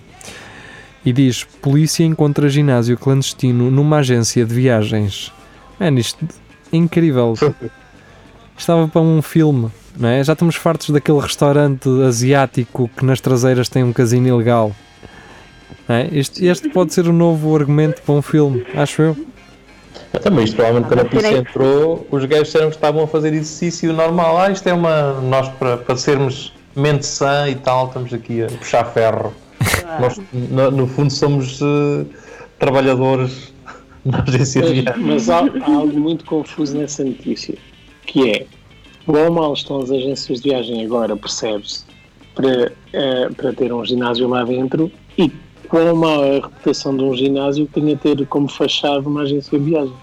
e 1.06 1.12
diz: 1.12 1.44
Polícia 1.62 2.04
encontra 2.04 2.50
ginásio 2.50 2.98
clandestino 2.98 3.70
numa 3.70 3.98
agência 3.98 4.46
de 4.46 4.54
viagens. 4.54 5.32
Mano, 5.80 6.00
isto 6.00 6.26
é 6.72 6.78
incrível. 6.78 7.34
Estava 8.58 8.88
para 8.88 9.02
um 9.02 9.22
filme, 9.22 9.72
não 9.98 10.10
é? 10.10 10.24
Já 10.24 10.34
estamos 10.34 10.56
fartos 10.56 10.92
daquele 10.92 11.20
restaurante 11.20 11.90
asiático 12.06 12.90
que 12.96 13.04
nas 13.04 13.20
traseiras 13.20 13.68
tem 13.68 13.84
um 13.84 13.92
casino 13.92 14.28
ilegal. 14.28 14.72
É? 15.90 16.08
este, 16.14 16.46
este 16.46 16.70
pode 16.70 16.94
ser 16.94 17.08
o 17.08 17.14
novo 17.14 17.54
argumento 17.54 18.02
para 18.04 18.16
um 18.16 18.22
filme, 18.22 18.66
acho 18.74 19.02
eu. 19.02 19.18
Também 20.22 20.46
isto, 20.46 20.56
provavelmente, 20.56 20.88
quando 20.88 21.00
a 21.00 21.04
Ah, 21.04 21.06
polícia 21.10 21.38
entrou, 21.38 22.08
os 22.10 22.24
gajos 22.26 22.46
disseram 22.48 22.70
que 22.70 22.76
estavam 22.76 23.04
a 23.04 23.08
fazer 23.08 23.34
exercício 23.34 23.92
normal. 23.92 24.38
Ah, 24.38 24.52
isto 24.52 24.68
é 24.68 24.74
uma. 24.74 25.20
Nós, 25.22 25.50
para, 25.50 25.78
para 25.78 25.98
sermos 25.98 26.54
mente 26.76 27.06
sã 27.06 27.50
e 27.50 27.56
tal, 27.56 27.88
estamos 27.88 28.14
aqui 28.14 28.44
a 28.44 28.48
puxar 28.48 28.86
ferro. 28.86 29.34
Nós, 30.00 30.20
no, 30.34 30.72
no 30.72 30.88
fundo, 30.88 31.12
somos 31.12 31.60
eh, 31.62 32.06
trabalhadores 32.60 33.54
na 34.06 34.20
agência 34.24 34.62
de 34.62 34.68
Mas, 34.68 34.84
viagem. 34.84 35.04
mas 35.04 35.30
há, 35.30 35.40
há 35.40 35.76
algo 35.76 36.00
muito 36.00 36.26
confuso 36.26 36.78
nessa 36.78 37.04
notícia, 37.04 37.56
que 38.06 38.32
é, 38.32 38.46
quão 39.06 39.32
mal 39.32 39.54
estão 39.54 39.82
as 39.82 39.92
agências 39.92 40.42
de 40.42 40.50
viagem 40.50 40.84
agora, 40.84 41.16
percebe-se, 41.16 41.86
para, 42.36 42.72
eh, 42.94 43.30
para 43.38 43.54
ter 43.54 43.72
um 43.72 43.86
ginásio 43.86 44.28
lá 44.28 44.44
dentro 44.44 44.92
e 45.18 45.32
quão 45.70 45.96
mal 45.96 46.24
a 46.24 46.34
reputação 46.36 46.96
de 46.98 47.04
um 47.04 47.16
ginásio 47.16 47.68
que 47.68 47.80
tenha 47.80 47.96
a 47.96 47.98
ter 47.98 48.26
como 48.28 48.50
fachada 48.50 49.08
uma 49.08 49.22
agência 49.22 49.58
de 49.58 49.66
viagem. 49.66 49.94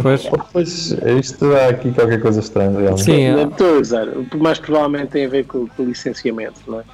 Pois, 0.00 0.28
Pois, 0.52 0.96
isto 1.18 1.52
há 1.54 1.68
aqui 1.68 1.90
qualquer 1.92 2.20
coisa 2.20 2.40
estranha, 2.40 2.70
realmente. 2.78 3.02
sim, 3.02 3.20
é- 3.22 3.32
Não 3.32 3.48
estou 3.48 3.76
a 3.76 3.80
usar, 3.80 4.06
mas 4.36 4.58
provavelmente 4.58 5.08
tem 5.08 5.26
a 5.26 5.28
ver 5.28 5.44
com, 5.46 5.66
com 5.66 5.82
o 5.82 5.86
licenciamento, 5.86 6.60
não 6.66 6.80
é? 6.80 6.84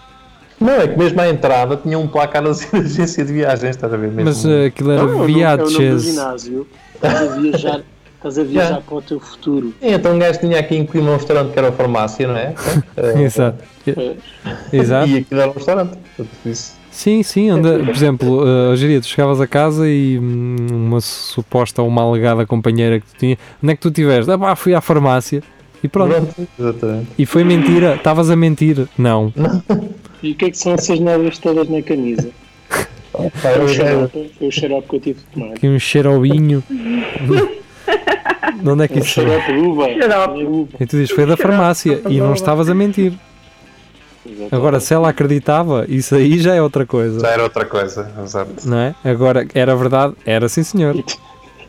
Não, 0.61 0.73
é 0.73 0.88
que 0.88 0.99
mesmo 0.99 1.21
à 1.21 1.29
entrada 1.29 1.77
tinha 1.77 1.99
um 1.99 2.07
placar 2.09 2.47
assim 2.47 2.69
de 2.81 2.87
agência 2.87 3.25
de 3.25 3.33
viagens, 3.33 3.71
estás 3.77 3.93
a 3.93 3.97
ver? 3.97 4.09
Mesmo. 4.09 4.25
mas 4.25 4.45
eh, 4.47 4.67
aquilo 4.67 4.93
era 4.93 5.03
Não, 5.03 5.09
é 5.11 5.14
o 5.14 5.19
nome- 5.19 5.43
é 5.43 5.55
o 5.55 5.57
nome 5.57 5.62
do 5.73 5.79
Viajes. 5.79 6.03
ginásio, 6.03 6.67
estás 6.95 7.21
a 7.33 7.37
viajar, 7.37 7.81
estás 8.17 8.38
a 8.38 8.43
viajar 8.45 8.64
Yeah. 8.69 8.81
para 8.87 8.95
o 8.95 9.03
teu 9.03 9.21
futuro. 9.21 9.75
Sim, 9.81 9.93
então 9.93 10.14
um 10.14 10.19
gajo 10.19 10.38
tinha 10.40 10.59
aqui 10.61 10.77
em 10.77 10.87
Coimbra 10.87 11.12
um 11.12 11.17
restaurante 11.17 11.53
que 11.53 11.59
era 11.59 11.69
a 11.69 11.73
farmácia, 11.73 12.27
não 12.27 12.37
é? 12.37 12.55
Eh, 12.97 13.21
Exato. 13.25 13.64
Eh, 13.87 14.17
Exato. 14.73 15.09
E 15.11 15.19
aquilo 15.19 15.40
era 15.40 15.51
um 15.51 15.55
restaurante. 15.55 15.99
Portanto, 16.17 16.37
isso. 16.47 16.73
Sim, 16.94 17.24
sim, 17.24 17.50
anda, 17.50 17.80
por 17.85 17.92
exemplo, 17.92 18.44
uh, 18.44 18.70
hoje 18.70 18.87
em 18.87 18.88
dia 18.90 19.00
tu 19.00 19.09
chegavas 19.09 19.40
a 19.40 19.48
casa 19.48 19.88
e 19.88 20.16
hum, 20.16 20.54
uma 20.70 21.00
suposta 21.00 21.83
ou 21.83 21.88
uma 21.88 22.02
alegada 22.09 22.46
companheira 22.46 23.00
que 23.00 23.07
tu 23.07 23.18
tinha, 23.18 23.37
onde 23.61 23.72
é 23.72 23.74
que 23.74 23.83
tu 23.83 23.88
estiveste? 23.88 24.30
Ah, 24.30 24.38
pá, 24.38 24.54
fui 24.54 24.74
à 24.74 24.80
farmácia 24.80 25.42
e 25.83 25.88
pronto. 25.88 26.14
Pronto, 26.14 26.48
exatamente. 26.57 27.09
E 27.18 27.26
foi 27.26 27.42
mentira, 27.42 27.96
estavas 27.96 28.30
a 28.30 28.37
mentir. 28.37 28.88
Não. 28.96 29.33
E 30.22 30.30
o 30.30 30.35
que 30.37 30.44
é 30.44 30.50
que 30.52 30.57
são 30.57 30.74
essas 30.74 31.00
novas 31.00 31.37
todas 31.38 31.68
na 31.68 31.83
camisa? 31.83 32.30
Pá, 33.12 33.50
Foi 33.50 33.59
eu 33.59 33.64
o 33.64 33.68
xarope, 33.68 34.30
foi 34.38 34.48
o 34.48 34.50
xarope 34.50 34.88
que 34.88 34.96
eu 34.96 35.00
tive 35.00 35.18
de 35.18 35.24
tomar. 35.26 35.52
Aqui 35.52 35.68
um 35.68 35.78
cheirobinho. 35.78 36.62
De 38.62 38.70
onde 38.70 38.85
é 38.85 38.88
que 38.88 39.00
isso 39.00 39.20
é? 39.20 39.24
xarope 39.24 39.52
uva. 39.52 39.88
Xarope. 39.88 40.44
Uva. 40.44 40.68
E 40.80 40.87
tu 40.87 40.96
dizes, 40.96 41.11
foi 41.11 41.26
da 41.26 41.37
farmácia 41.37 42.00
e 42.09 42.18
não 42.18 42.35
estavas 42.35 42.68
a 42.68 42.74
mentir. 42.74 43.12
Exatamente. 44.27 44.55
Agora, 44.55 44.81
se 44.81 44.95
ela 44.95 45.09
acreditava, 45.09 45.85
isso 45.89 46.15
aí 46.15 46.39
já 46.39 46.55
é 46.55 46.63
outra 46.63 46.87
coisa, 46.87 47.21
Já 47.21 47.29
era 47.29 47.43
outra 47.43 47.65
coisa, 47.65 48.11
exato. 48.23 48.51
não 48.69 48.79
é? 48.79 48.95
Agora, 49.05 49.47
era 49.55 49.75
verdade? 49.77 50.15
Era 50.25 50.49
sim, 50.49 50.63
senhor. 50.63 50.97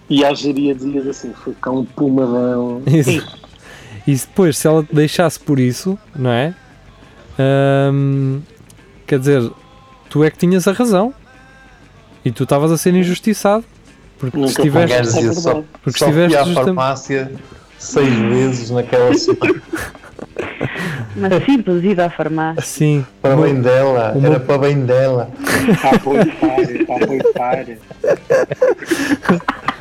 E 0.07 0.23
a 0.23 0.31
geria 0.35 0.75
dizia 0.75 1.01
assim: 1.09 1.33
foi 1.33 1.55
cá 1.59 1.71
um 1.71 1.83
pumadão. 1.83 2.79
Isso. 2.85 3.25
E 4.05 4.15
se 4.15 4.27
depois, 4.27 4.55
se 4.55 4.67
ela 4.67 4.83
te 4.83 4.93
deixasse 4.93 5.39
por 5.39 5.57
isso, 5.59 5.97
não 6.15 6.29
é? 6.29 6.53
Quer 9.07 9.17
dizer, 9.19 9.51
tu 10.07 10.23
é 10.23 10.29
que 10.29 10.37
tinhas 10.37 10.67
a 10.67 10.71
razão. 10.73 11.11
E 12.23 12.31
tu 12.31 12.43
estavas 12.43 12.71
a 12.71 12.77
ser 12.77 12.93
injustiçado. 12.93 13.63
Porque 14.19 14.37
Nunca 14.37 14.51
se 14.53 14.61
tiveste. 14.61 14.95
gajo 14.95 15.09
Isso 15.09 15.19
é 15.29 15.33
só. 15.33 15.63
Porque 15.83 15.97
só 15.99 16.05
estiveste 16.05 16.37
à 16.37 16.45
farmácia 16.53 17.31
seis 17.79 18.13
vezes 18.13 18.69
naquela 18.69 19.11
semana. 19.15 19.61
Uma 21.15 21.29
simples 21.45 21.83
ida 21.83 22.05
à 22.05 22.09
farmácia. 22.09 22.61
Sim. 22.61 23.05
Para 23.21 23.35
bem 23.37 23.61
dela, 23.61 24.13
o 24.15 24.25
era 24.25 24.39
para 24.39 24.57
bem 24.57 24.85
dela. 24.85 25.29
Para 25.81 25.95
apoiar, 25.95 26.27
para 26.85 27.03
apoiar. 27.03 27.65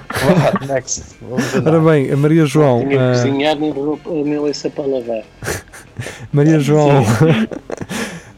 Vá, 0.09 0.67
next. 0.67 1.17
Ora 1.67 1.81
bem, 1.81 2.11
a 2.13 2.17
Maria 2.17 2.47
João. 2.47 2.81
Tinha 2.81 2.91
que 2.91 2.97
ah, 2.97 3.11
cozinhar 3.13 3.57
nem 3.57 3.71
roupa, 3.73 4.11
nem 4.11 4.39
louça 4.39 4.71
para 4.71 4.87
lavar. 4.87 5.23
Maria 6.33 6.59
João. 6.61 7.05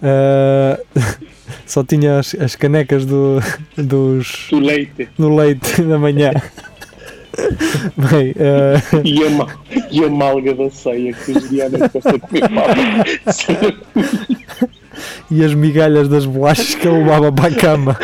ah, 0.02 0.78
só 1.66 1.84
tinha 1.84 2.18
as, 2.18 2.34
as 2.34 2.56
canecas 2.56 3.04
do, 3.04 3.40
dos, 3.76 4.48
Do 4.50 4.58
leite. 4.58 5.08
do 5.18 5.34
leite 5.34 5.82
da 5.82 5.98
manhã. 5.98 6.32
Bem, 7.96 8.34
ah, 8.38 8.80
E 9.04 9.24
a, 9.24 9.30
mal, 9.30 9.48
e 9.90 10.04
a 10.04 10.10
malga 10.10 10.54
da 10.54 10.70
ceia 10.70 11.12
que 11.12 11.32
os 11.32 11.48
Diana 11.48 11.78
de 11.78 11.88
comer 11.88 12.50
malga. 12.50 13.04
e 15.30 15.44
as 15.44 15.54
migalhas 15.54 16.08
das 16.08 16.24
bolachas 16.26 16.74
que 16.74 16.88
ele 16.88 16.98
levava 16.98 17.30
para 17.32 17.48
a 17.48 17.54
cama. 17.54 17.96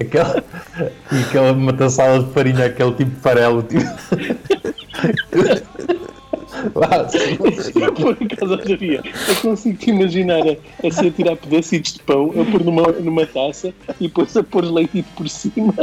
Aquela, 0.00 0.44
e 1.12 1.20
aquela 1.20 1.52
matassala 1.52 2.22
de 2.22 2.32
farinha, 2.32 2.66
aquele 2.66 2.92
tipo 2.92 3.10
de 3.10 3.20
farelo. 3.20 3.62
Tipo, 3.62 3.80
sim. 7.08 7.72
Por 7.72 8.16
acaso, 8.20 8.54
havia. 8.72 9.02
Eu 9.28 9.36
consigo 9.36 9.76
te 9.78 9.90
imaginar 9.90 10.42
a, 10.46 10.86
a 10.86 10.90
ser 10.90 11.10
tirar 11.12 11.36
pedacitos 11.36 11.94
de 11.94 12.00
pão, 12.00 12.30
a 12.30 12.50
pôr 12.50 12.64
numa, 12.64 12.92
numa 12.92 13.26
taça 13.26 13.72
e 14.00 14.06
depois 14.06 14.36
a 14.36 14.42
pôr 14.42 14.64
leite 14.64 15.04
por 15.16 15.28
cima. 15.28 15.74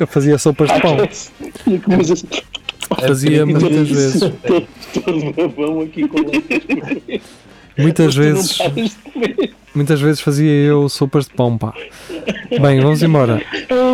Eu 0.00 0.06
fazia 0.06 0.38
sopas 0.38 0.70
de 0.72 0.80
pão. 0.80 0.96
Fazia 3.06 3.44
muitas 3.44 3.88
vezes. 3.88 4.22
Babão 5.36 5.82
aqui 5.82 6.08
com 6.08 6.18
leite. 6.20 7.22
Muitas 7.76 8.14
vezes, 8.14 8.58
muitas 9.74 10.00
vezes 10.00 10.20
fazia 10.20 10.50
eu 10.50 10.88
sopas 10.88 11.26
de 11.26 11.34
pão, 11.34 11.56
pá. 11.56 11.72
Bem, 12.50 12.80
vamos 12.80 13.02
embora. 13.02 13.42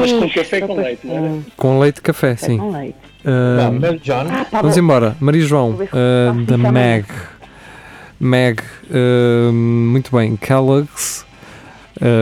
Mas 0.01 0.12
com 0.12 0.31
café 0.31 0.61
com 0.61 0.77
leite, 0.77 1.07
não 1.07 1.16
era? 1.16 1.38
Com 1.57 1.79
leite 1.79 2.01
café, 2.01 2.37
sim. 2.37 2.59
John. 4.03 4.27
Ah, 4.31 4.47
pá, 4.49 4.62
vamos 4.62 4.77
embora. 4.77 5.16
Maria 5.21 5.42
João, 5.42 5.77
faço 5.77 6.47
da. 6.47 6.57
Meg. 6.57 7.05
Meg, 8.19 8.62
ah, 8.90 9.53
muito 9.53 10.16
bem. 10.16 10.37
Kellogg's, 10.37 11.26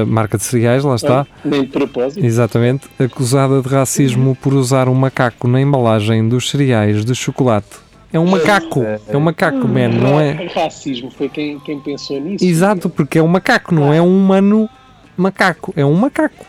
marca 0.07 0.39
de 0.39 0.45
cereais, 0.45 0.85
lá 0.85 0.95
está. 0.95 1.27
Nem 1.45 1.63
de 1.63 1.69
propósito. 1.69 2.25
Exatamente. 2.25 2.89
Acusada 2.99 3.61
de 3.61 3.69
racismo 3.69 4.37
por 4.37 4.55
usar 4.55 4.89
um 4.89 4.95
macaco 4.95 5.49
na 5.49 5.61
embalagem 5.61 6.29
dos 6.29 6.51
cereais 6.51 7.05
de 7.05 7.15
chocolate. 7.15 7.85
É 8.13 8.19
um 8.19 8.27
macaco. 8.27 8.85
É 9.09 9.17
um 9.17 9.21
macaco, 9.21 9.67
man, 9.67 9.89
não 9.89 10.21
é? 10.21 10.47
Racismo 10.55 11.11
foi 11.11 11.29
quem, 11.29 11.59
quem 11.61 11.81
pensou 11.81 12.21
nisso. 12.21 12.45
Exato, 12.45 12.89
porque 12.89 13.19
é 13.19 13.23
um 13.23 13.27
macaco, 13.27 13.75
não 13.75 13.93
é 13.93 14.01
um 14.01 14.17
humano 14.17 14.71
macaco. 15.17 15.75
É 15.77 15.85
um 15.85 15.95
macaco. 15.95 16.47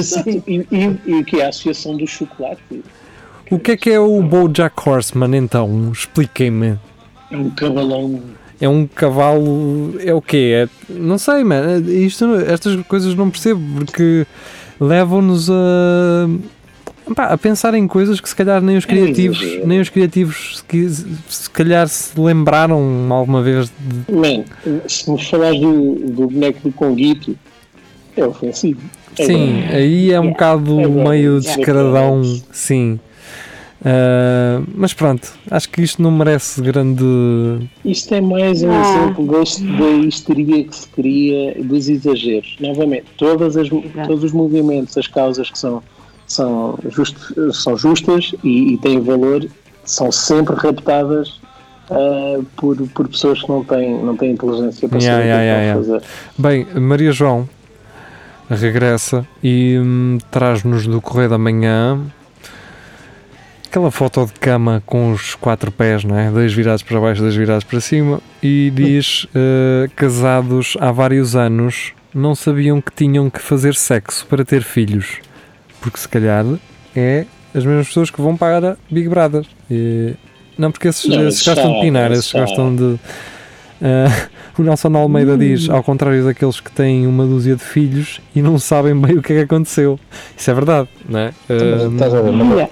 Sim, 0.00 0.42
e, 0.46 0.66
e, 0.70 1.00
e 1.06 1.14
o 1.14 1.24
que 1.24 1.40
é 1.40 1.46
a 1.46 1.48
associação 1.50 1.96
do 1.96 2.06
chocolate? 2.06 2.82
O 3.48 3.58
que 3.58 3.72
é 3.72 3.76
que 3.76 3.90
é 3.90 4.00
o 4.00 4.20
Bojack 4.22 4.88
Horseman, 4.88 5.36
então? 5.36 5.90
Expliquem-me. 5.92 6.78
É 7.30 7.36
um 7.36 7.50
cavalão. 7.50 8.20
É 8.60 8.68
um 8.68 8.86
cavalo. 8.86 9.94
É 10.04 10.12
o 10.12 10.20
quê? 10.20 10.66
É, 10.66 10.92
não 10.92 11.16
sei, 11.18 11.42
man. 11.44 11.78
Isto, 11.86 12.34
estas 12.46 12.80
coisas 12.86 13.14
não 13.14 13.30
percebo 13.30 13.60
porque 13.76 14.26
levam-nos 14.78 15.48
a. 15.50 16.28
pá, 17.14 17.24
a 17.26 17.38
pensar 17.38 17.74
em 17.74 17.86
coisas 17.88 18.20
que 18.20 18.28
se 18.28 18.36
calhar 18.36 18.60
nem 18.60 18.76
os 18.76 18.84
criativos, 18.84 19.40
exagero. 19.40 19.66
nem 19.66 19.80
os 19.80 19.88
criativos 19.88 20.62
se, 20.70 21.06
se 21.28 21.50
calhar 21.50 21.88
se 21.88 22.18
lembraram 22.20 23.06
alguma 23.10 23.42
vez 23.42 23.70
de, 23.78 24.12
Man, 24.14 24.44
se 24.86 25.10
me 25.10 25.22
falares 25.24 25.60
do, 25.60 25.94
do 25.94 26.26
boneco 26.28 26.60
do 26.68 26.72
Conguito, 26.72 27.36
é 28.16 28.24
ofensivo. 28.24 28.80
É 29.18 29.24
Sim, 29.24 29.54
verdade. 29.54 29.76
aí 29.76 30.12
é 30.12 30.20
um 30.20 30.24
Yeah. 30.24 30.30
bocado 30.30 30.80
É 30.80 30.86
meio 30.86 31.40
descaradão, 31.40 32.22
sim. 32.52 33.00
Ah, 33.84 34.62
mas 34.74 34.92
pronto, 34.92 35.32
acho 35.50 35.68
que 35.70 35.80
isto 35.82 36.02
não 36.02 36.10
merece 36.10 36.60
grande. 36.60 37.04
Isto 37.84 38.14
é 38.14 38.20
mais 38.20 38.62
um 38.62 38.70
Ah. 38.70 38.80
exemplo 38.80 39.26
deste, 39.26 39.62
da 39.64 39.88
histeria 39.90 40.64
que 40.64 40.76
se 40.76 40.88
cria, 40.88 41.56
dos 41.64 41.88
exageros. 41.88 42.56
Novamente, 42.60 43.06
todas 43.16 43.56
as, 43.56 43.68
todos 44.06 44.24
os 44.24 44.32
movimentos, 44.32 44.96
as 44.98 45.06
causas 45.06 45.50
que 45.50 45.58
são, 45.58 45.82
são, 46.26 46.78
just, 46.90 47.16
são 47.52 47.76
justas 47.76 48.34
e, 48.44 48.74
e 48.74 48.78
têm 48.78 49.00
valor, 49.00 49.46
são 49.84 50.12
sempre 50.12 50.54
raptadas 50.56 51.40
ah, 51.90 52.40
por, 52.56 52.76
por 52.88 53.08
pessoas 53.08 53.40
que 53.40 53.48
não 53.48 53.64
têm, 53.64 54.02
não 54.04 54.14
têm 54.16 54.32
inteligência 54.32 54.88
para 54.88 54.98
Yeah, 54.98 55.22
saber 55.22 55.32
o 55.32 55.36
que 55.38 55.42
yeah, 55.42 55.52
é 55.52 55.56
que 55.56 55.88
yeah, 55.88 56.00
fazer. 56.00 56.02
Bem, 56.38 56.80
Maria 56.80 57.12
João 57.12 57.48
regressa 58.50 59.26
e 59.42 59.78
hum, 59.80 60.18
traz-nos 60.30 60.86
do 60.86 61.00
Correio 61.00 61.30
da 61.30 61.38
Manhã 61.38 61.98
aquela 63.70 63.90
foto 63.92 64.26
de 64.26 64.32
cama 64.32 64.82
com 64.84 65.12
os 65.12 65.36
quatro 65.36 65.70
pés, 65.70 66.02
não 66.02 66.18
é? 66.18 66.28
Dois 66.30 66.52
virados 66.52 66.82
para 66.82 66.98
baixo, 67.00 67.22
dois 67.22 67.36
virados 67.36 67.62
para 67.64 67.80
cima, 67.80 68.20
e 68.42 68.70
diz: 68.74 69.26
eh, 69.34 69.88
casados 69.94 70.76
há 70.80 70.90
vários 70.90 71.36
anos 71.36 71.92
não 72.12 72.34
sabiam 72.34 72.80
que 72.80 72.90
tinham 72.92 73.30
que 73.30 73.40
fazer 73.40 73.74
sexo 73.76 74.26
para 74.26 74.44
ter 74.44 74.62
filhos, 74.64 75.18
porque 75.80 75.98
se 75.98 76.08
calhar 76.08 76.44
é 76.96 77.24
as 77.54 77.64
mesmas 77.64 77.86
pessoas 77.86 78.10
que 78.10 78.20
vão 78.20 78.36
para 78.36 78.76
Big 78.90 79.08
Brother. 79.08 79.46
E- 79.70 80.14
não, 80.58 80.70
porque 80.72 80.88
esses, 80.88 81.06
Não, 81.08 81.28
esses 81.28 81.42
gostam 81.46 81.68
de 81.68 81.74
já- 81.76 81.80
pinar, 81.80 82.10
esses 82.12 82.28
já- 82.30 82.40
gostam 82.40 82.74
de. 82.74 82.98
eh, 83.80 84.06
o 84.58 84.62
Nelson 84.64 84.94
Almeida 84.96 85.38
diz, 85.38 85.70
ao 85.70 85.82
contrário 85.84 86.24
daqueles 86.24 86.58
que 86.60 86.72
têm 86.72 87.06
uma 87.06 87.24
dúzia 87.24 87.54
de 87.54 87.62
filhos 87.62 88.20
e 88.34 88.42
não 88.42 88.58
sabem 88.58 88.94
bem 89.00 89.16
o 89.16 89.22
que 89.22 89.32
é 89.32 89.36
que 89.36 89.42
aconteceu. 89.42 89.98
Isso 90.36 90.50
é 90.50 90.54
verdade, 90.54 90.88
não 91.08 91.20
é? 91.20 91.32
Mas 91.48 91.62
Eh, 91.62 91.86
Estás 91.92 92.14
a 92.14 92.20
ver? 92.20 92.68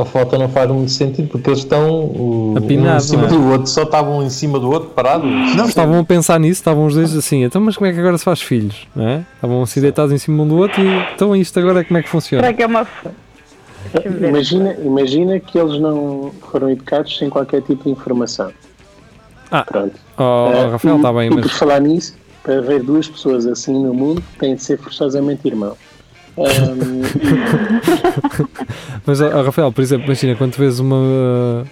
A 0.00 0.04
foto 0.04 0.38
não 0.38 0.48
faz 0.48 0.70
muito 0.70 0.90
sentido 0.90 1.28
porque 1.28 1.50
eles 1.50 1.60
estão 1.60 2.04
um 2.04 2.54
em 2.58 3.00
cima 3.00 3.24
é? 3.24 3.28
do 3.28 3.50
outro, 3.50 3.66
só 3.66 3.82
estavam 3.82 4.22
em 4.22 4.30
cima 4.30 4.58
do 4.58 4.70
outro 4.70 4.90
parados. 4.90 5.28
Não, 5.56 5.66
estavam 5.66 5.98
a 5.98 6.04
pensar 6.04 6.38
nisso, 6.40 6.60
estavam 6.60 6.86
os 6.86 6.94
dois 6.94 7.14
assim, 7.16 7.44
então 7.44 7.60
mas 7.60 7.76
como 7.76 7.88
é 7.88 7.92
que 7.92 7.98
agora 7.98 8.16
se 8.16 8.24
faz 8.24 8.40
filhos? 8.40 8.86
Não 8.94 9.06
é? 9.06 9.24
Estavam 9.34 9.62
assim 9.62 9.80
deitados 9.80 10.12
em 10.12 10.18
cima 10.18 10.42
um 10.42 10.48
do 10.48 10.56
outro 10.56 10.80
e 10.82 10.88
então 11.14 11.34
isto 11.36 11.58
agora 11.58 11.84
como 11.84 11.98
é 11.98 12.02
que 12.02 12.08
funciona? 12.08 12.42
Será 12.42 12.54
que 12.54 12.62
é 12.62 12.66
uma. 12.66 12.84
Ver. 12.84 14.28
Imagina, 14.28 14.74
imagina 14.84 15.40
que 15.40 15.58
eles 15.58 15.80
não 15.80 16.30
foram 16.50 16.70
educados 16.70 17.16
sem 17.16 17.30
qualquer 17.30 17.62
tipo 17.62 17.84
de 17.84 17.90
informação. 17.90 18.52
Ah, 19.50 19.64
Pronto. 19.64 19.94
Oh, 20.16 20.50
Eh, 20.52 20.70
Rafael, 20.70 20.96
está 20.96 21.12
bem, 21.12 21.26
e 21.26 21.30
por 21.30 21.40
mas 21.42 21.52
falar 21.52 21.80
nisso, 21.80 22.14
para 22.42 22.58
haver 22.58 22.82
duas 22.82 23.08
pessoas 23.08 23.46
assim 23.46 23.72
no 23.72 23.92
mundo, 23.92 24.22
têm 24.38 24.54
de 24.54 24.62
ser 24.62 24.78
forçosamente 24.78 25.46
irmãos. 25.48 25.78
Mas, 29.06 29.20
ó, 29.20 29.42
Rafael, 29.42 29.72
por 29.72 29.82
exemplo, 29.82 30.06
imagina 30.06 30.34
quando 30.36 30.52
tu 30.52 30.58
vês 30.58 30.78
uma. 30.80 31.64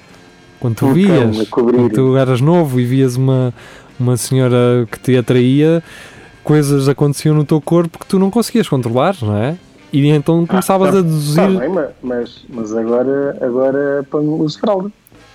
Quando 0.61 0.75
tu 0.77 0.87
Um 0.87 0.93
vias, 0.93 1.49
quando 1.49 1.89
tu 1.91 2.17
eras 2.17 2.41
novo 2.41 2.81
e 2.81 2.85
vias 2.85 3.17
uma, 3.17 3.55
uma 3.99 4.17
senhora 4.17 4.87
que 4.91 4.99
te 4.99 5.17
atraía, 5.17 5.83
coisas 6.43 6.89
aconteciam 6.89 7.35
no 7.35 7.45
teu 7.45 7.61
corpo 7.61 7.99
que 7.99 8.07
tu 8.07 8.19
não 8.19 8.31
conseguias 8.31 8.69
controlar, 8.69 9.15
não 9.23 9.37
é? 9.37 9.57
E 9.93 10.07
então 10.09 10.45
começavas 10.47 10.89
a 10.91 11.01
deduzir. 11.01 11.37
Tá 11.37 11.49
bem, 11.61 11.69
ma- 11.69 11.89
mas, 12.03 12.45
mas 12.49 12.75
agora, 12.77 13.39
agora 13.41 14.05
ponho 14.11 14.33
uso 14.43 14.59
fralda. 14.59 14.91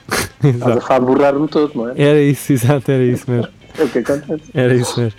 Estás 0.43 0.45
a 0.45 0.49
Exato. 0.71 0.81
falar 0.81 0.99
de 0.99 1.05
borrar-me 1.05 1.47
todo, 1.47 1.71
não 1.73 1.89
é? 1.89 1.93
Era 1.95 2.21
isso, 2.21 2.51
exato, 2.53 2.91
era 2.91 3.03
isso 3.03 3.29
mesmo. 3.31 3.47
É 3.79 3.83
o 3.83 3.89
que 3.89 3.99
acontece. 3.99 4.43
Era 4.53 4.75
isso 4.75 4.99
mesmo. 4.99 5.17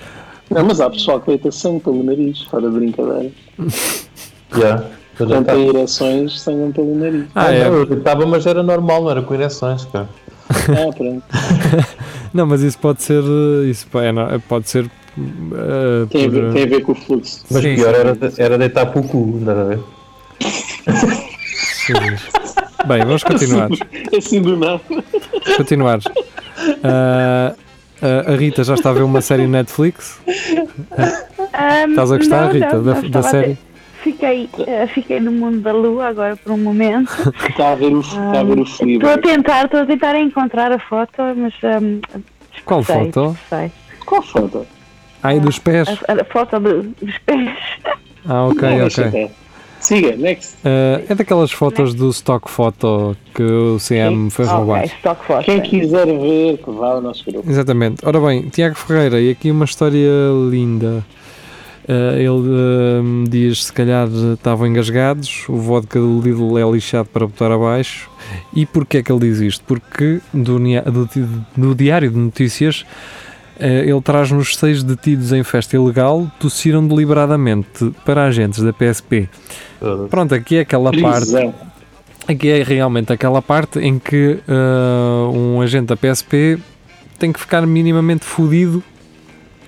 Não, 0.51 0.65
mas 0.67 0.81
há 0.81 0.91
pessoal 0.91 1.19
que 1.21 1.29
deita 1.29 1.51
sangue 1.51 1.81
pelo 1.81 2.05
nariz, 2.05 2.43
fora 2.43 2.71
de 2.71 2.77
brincadeira. 2.79 3.31
Yeah. 4.57 4.85
Tem 5.17 5.27
deitava. 5.29 5.61
ereções, 5.61 6.41
sangram 6.41 6.73
pelo 6.73 6.95
nariz. 6.97 7.25
Ah, 7.35 7.53
é. 7.53 7.65
Não, 7.65 7.75
eu 7.79 7.87
deitava, 7.87 8.27
mas 8.27 8.47
era 8.47 8.63
normal, 8.63 9.03
não 9.05 9.11
era 9.11 9.23
com 9.23 9.33
ereções, 9.35 9.85
cara. 9.87 10.09
Ah, 10.51 10.93
pronto. 10.97 11.23
Não, 12.35 12.47
mas 12.47 12.63
isso 12.63 12.77
pode 12.79 13.01
ser. 13.03 13.23
eh, 13.23 13.67
Isso 13.71 13.87
é, 13.95 14.11
não, 14.11 14.41
pode 14.41 14.69
ser. 14.69 14.85
eh, 15.17 16.07
Tem 16.11 16.27
a 16.27 16.29
ver, 16.29 16.43
por- 16.47 16.53
tem 16.53 16.63
a 16.65 16.67
ver 16.67 16.81
com 16.83 16.93
o 16.93 16.95
fluxo. 16.97 17.45
Mas 17.49 17.63
Sim, 17.63 17.75
pior 17.77 17.95
sim. 17.95 18.01
era, 18.01 18.19
era 18.39 18.59
deitar 18.59 18.87
para 18.87 19.01
o 19.01 19.05
cu, 19.09 19.37
estás 19.39 19.57
a 19.59 19.65
ver? 19.65 19.79
Bem, 22.87 22.99
vamos 23.05 23.23
continuar. 23.23 23.69
Assim 24.17 24.43
do 24.43 24.57
nada. 24.57 24.81
continuar. 25.57 26.01
Ah, 26.83 27.55
a 28.27 28.35
Rita 28.37 28.65
já 28.65 28.75
está 28.75 28.91
a 28.91 28.93
ver 28.93 29.03
uma 29.03 29.21
série 29.21 29.47
Netflix. 29.47 30.19
Ahm, 31.53 31.91
Estás 31.91 32.13
a 32.13 32.17
gostar, 32.17 32.47
não, 32.47 32.53
Rita, 32.53 32.77
não, 32.77 32.83
da, 32.85 32.95
não 32.95 33.01
da 33.01 33.07
estava 33.07 33.27
a 33.27 33.31
série? 33.31 33.59
Fiquei, 34.05 34.49
eh, 34.67 34.87
fiquei 34.89 35.19
no 35.19 35.33
mundo 35.33 35.61
da 35.61 35.73
lua 35.73 36.09
agora 36.09 36.37
por 36.37 36.53
um 36.53 36.59
momento. 36.59 37.11
Está 37.49 37.73
a 37.73 37.75
ver 37.75 37.93
o, 37.95 38.01
está 38.01 38.41
a 38.41 38.45
ver 38.45 38.59
o 38.59 38.61
Ahm, 38.63 38.67
Felipe. 38.67 39.07
Estou 39.07 39.11
a 39.11 39.19
tentar, 39.19 39.65
estou 39.65 39.81
a 39.81 39.87
tentar 39.87 40.17
encontrar 40.21 40.71
a 40.73 40.79
foto, 40.79 41.23
mas 41.35 41.55
ahm, 41.65 42.01
Qual 42.67 42.85
sei, 42.85 43.11
foto? 43.11 43.37
sei. 43.49 43.73
Qual 44.05 44.23
foto? 44.23 44.67
Ai, 45.23 45.41
dos 45.41 45.59
pés. 45.59 45.89
A, 46.07 46.21
a 46.21 46.25
foto 46.27 46.61
do- 46.61 46.83
dos 47.01 47.19
pés. 47.25 47.51
Ah, 48.27 48.47
ok, 48.47 48.63
Não, 48.79 48.87
ok. 48.87 49.31
Siga, 49.81 50.17
next. 50.17 50.57
Ah, 50.65 51.03
é 51.09 51.15
daquelas 51.15 51.53
fotos 51.53 51.93
do 51.93 52.09
stock 52.11 52.51
photo 52.51 53.15
que 53.35 53.43
o 53.43 53.77
CM 53.79 54.31
foi 54.31 54.47
Ok, 54.47 54.57
roubar. 54.57 54.85
stock 54.87 55.25
photo. 55.27 55.45
Quem 55.45 55.61
quiser 55.61 56.07
ver, 56.07 56.57
que 56.57 56.71
vá 56.71 56.93
ao 56.93 57.01
nosso 57.03 57.23
grupo. 57.31 57.51
Exatamente. 57.51 58.01
Ora 58.07 58.19
bem, 58.21 58.49
Tiago 58.49 58.75
Ferreira, 58.77 59.21
e 59.21 59.31
aqui 59.31 59.51
uma 59.51 59.67
história 59.67 60.09
linda. 60.51 61.05
Ah, 61.89 62.17
ele 62.17 62.29
ah, 62.29 63.29
diz 63.29 63.65
se 63.65 63.73
calhar 63.73 64.09
estavam 64.35 64.67
engasgados, 64.67 65.45
o 65.49 65.57
vodka 65.57 65.99
do 65.99 66.21
Lidl 66.21 66.59
é 66.59 66.71
lixado 66.71 67.09
para 67.09 67.27
botar 67.27 67.53
abaixo. 67.53 68.11
E 68.55 68.65
porquê 68.65 68.99
é 68.99 69.03
que 69.03 69.13
ele 69.13 69.21
diz 69.21 69.41
isto? 69.41 69.65
Porque 69.65 70.21
do, 70.33 70.59
do 70.59 71.47
no 71.57 71.75
Diário 71.75 72.11
de 72.11 72.19
Notícias 72.19 72.87
ah, 73.61 73.67
ele 73.67 74.01
traz-nos 74.01 74.57
seis 74.57 74.83
detidos 74.83 75.33
em 75.33 75.43
festa 75.43 75.77
ilegal 75.77 76.31
tossiram 76.41 76.87
deliberadamente 76.87 77.93
para 78.05 78.25
agentes 78.25 78.63
da 78.63 78.73
PSP. 78.73 79.29
Pronto, 80.09 80.35
aqui 80.35 80.57
é 80.57 80.61
aquela 80.61 80.91
parte 80.91 81.31
Prisão. 81.31 81.55
Aqui 82.27 82.49
é 82.49 82.63
realmente 82.63 83.13
aquela 83.13 83.43
parte 83.43 83.79
em 83.79 83.99
que 83.99 84.39
ah, 84.49 85.29
um 85.31 85.61
agente 85.61 85.87
da 85.87 85.97
PSP 85.97 86.59
tem 87.19 87.31
que 87.31 87.39
ficar 87.39 87.67
minimamente 87.67 88.25
fodido 88.25 88.83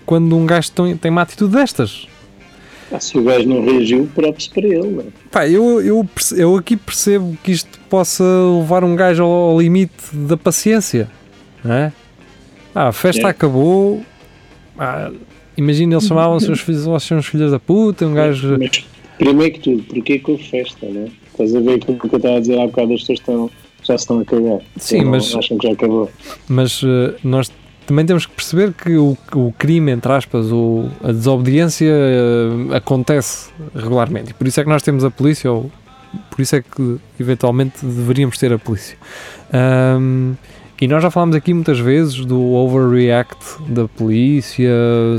quando 0.06 0.36
um 0.36 0.46
gajo 0.46 0.70
tem, 0.72 0.96
tem 0.96 1.10
uma 1.10 1.22
atitude 1.22 1.52
destas. 1.54 2.06
Ah, 2.92 3.00
se 3.00 3.18
o 3.18 3.22
gajo 3.24 3.48
não 3.48 3.64
reagiu, 3.64 4.08
próprio 4.14 4.48
para 4.50 4.66
ele. 4.66 5.00
é? 5.00 5.04
Pá, 5.30 5.48
eu, 5.48 5.80
eu, 5.82 6.08
eu 6.36 6.56
aqui 6.56 6.76
percebo 6.76 7.36
que 7.42 7.50
isto 7.50 7.80
possa 7.90 8.22
levar 8.60 8.84
um 8.84 8.94
gajo 8.94 9.24
ao, 9.24 9.30
ao 9.50 9.60
limite 9.60 9.92
da 10.12 10.36
paciência, 10.36 11.10
não 11.64 11.74
é? 11.74 11.92
Ah, 12.74 12.88
a 12.88 12.92
festa 12.92 13.26
É. 13.26 13.30
acabou. 13.30 14.02
Ah, 14.78 15.10
imagina, 15.56 15.94
eles 15.94 16.06
chamavam 16.06 16.36
os 16.36 16.44
seus 16.44 16.60
filhos, 16.60 16.86
os 16.86 17.26
filhos 17.26 17.50
da 17.50 17.58
puta, 17.58 18.06
um 18.06 18.14
gajo. 18.14 18.56
Mas, 18.58 18.84
primeiro 19.18 19.54
que 19.54 19.60
tudo, 19.60 19.82
porquê 19.82 20.18
que 20.20 20.30
houve 20.30 20.44
festa, 20.44 20.86
né? 20.86 21.08
Estás 21.32 21.54
a 21.56 21.60
ver 21.60 21.74
aquilo 21.74 21.98
que 21.98 22.06
eu 22.06 22.16
estava 22.18 22.36
a 22.36 22.40
dizer 22.40 22.60
há 22.60 22.66
bocado, 22.66 22.92
as 22.94 23.00
pessoas 23.00 23.18
estão, 23.18 23.50
já 23.82 23.98
se 23.98 24.04
estão 24.04 24.20
a 24.20 24.24
cagar. 24.24 24.60
Sim, 24.76 25.02
Não- 25.02 25.10
mas- 25.10 25.34
Acham 25.34 25.58
que 25.58 25.66
já 25.66 25.72
acabou. 25.72 26.08
Mas 26.48 26.82
eh, 26.84 27.14
nós 27.24 27.50
também 27.86 28.04
temos 28.04 28.26
que 28.26 28.34
perceber 28.34 28.72
que 28.72 28.96
o, 28.96 29.16
o 29.34 29.52
crime, 29.56 29.92
entre 29.92 30.12
aspas, 30.12 30.50
o, 30.50 30.88
a 31.02 31.12
desobediência 31.12 31.88
eh, 31.88 32.76
acontece 32.76 33.50
regularmente. 33.74 34.32
E 34.32 34.34
por 34.34 34.46
isso 34.46 34.60
é 34.60 34.64
que 34.64 34.68
nós 34.68 34.82
temos 34.82 35.04
a 35.04 35.10
polícia, 35.10 35.50
ou 35.50 35.70
por 36.30 36.40
isso 36.40 36.56
é 36.56 36.62
que 36.62 36.98
eventualmente 37.18 37.84
deveríamos 37.84 38.38
ter 38.38 38.52
a 38.52 38.58
polícia. 38.58 38.98
Ahm, 39.52 40.34
e 40.80 40.86
nós 40.88 41.02
já 41.02 41.10
falámos 41.10 41.36
aqui 41.36 41.54
muitas 41.54 41.78
vezes 41.78 42.24
do 42.24 42.52
overreact 42.52 43.38
da 43.68 43.88
polícia, 43.88 44.70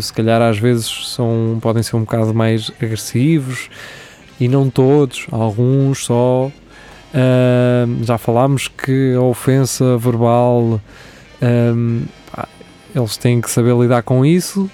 se 0.02 0.14
calhar 0.14 0.42
às 0.42 0.60
vezes 0.60 1.14
são, 1.16 1.58
podem 1.62 1.82
ser 1.82 1.96
um 1.96 2.02
bocado 2.02 2.34
mais 2.34 2.72
agressivos, 2.82 3.70
e 4.40 4.48
não 4.48 4.70
todos, 4.70 5.26
alguns 5.32 6.06
só. 6.06 6.52
Já 8.04 8.20
falámos 8.20 8.68
que 8.68 9.16
a 9.16 9.22
ofensa 9.22 9.98
verbal 9.98 10.80
pá, 11.40 12.17
eles 12.98 13.18
têm 13.18 13.42
que 13.42 13.50
saber 13.50 13.76
lidar 13.76 14.04
com 14.04 14.26
isso, 14.26 14.70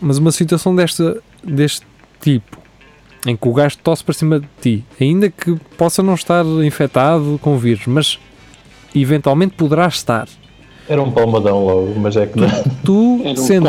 mas 0.00 0.18
uma 0.18 0.32
situação 0.32 0.74
desta, 0.74 1.20
deste 1.42 1.86
tipo, 2.20 2.58
em 3.26 3.36
que 3.36 3.48
o 3.48 3.52
gajo 3.52 3.78
tosse 3.78 4.04
para 4.04 4.14
cima 4.14 4.40
de 4.40 4.46
ti, 4.60 4.84
ainda 5.00 5.28
que 5.30 5.56
possa 5.76 6.02
não 6.02 6.14
estar 6.14 6.44
infectado 6.64 7.38
com 7.42 7.54
o 7.54 7.58
vírus, 7.58 7.86
mas 7.86 8.18
eventualmente 8.94 9.54
poderá 9.54 9.86
estar. 9.86 10.28
Era 10.88 11.02
um 11.02 11.10
palmadão 11.10 11.64
logo, 11.64 11.98
mas 11.98 12.16
é 12.16 12.26
que 12.26 12.38
não. 12.38 12.48
Tu, 12.84 13.22
um 13.24 13.36
sendo, 13.36 13.68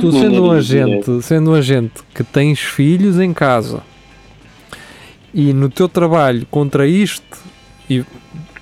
tu 0.00 0.10
sendo 0.12 0.44
um 0.44 0.50
agente, 0.50 1.22
sendo 1.22 1.50
um 1.50 1.54
agente 1.54 2.02
que 2.14 2.24
tens 2.24 2.60
filhos 2.60 3.20
em 3.20 3.34
casa 3.34 3.82
e 5.34 5.52
no 5.52 5.68
teu 5.68 5.86
trabalho 5.86 6.46
contraíste 6.50 7.22
e 7.90 8.02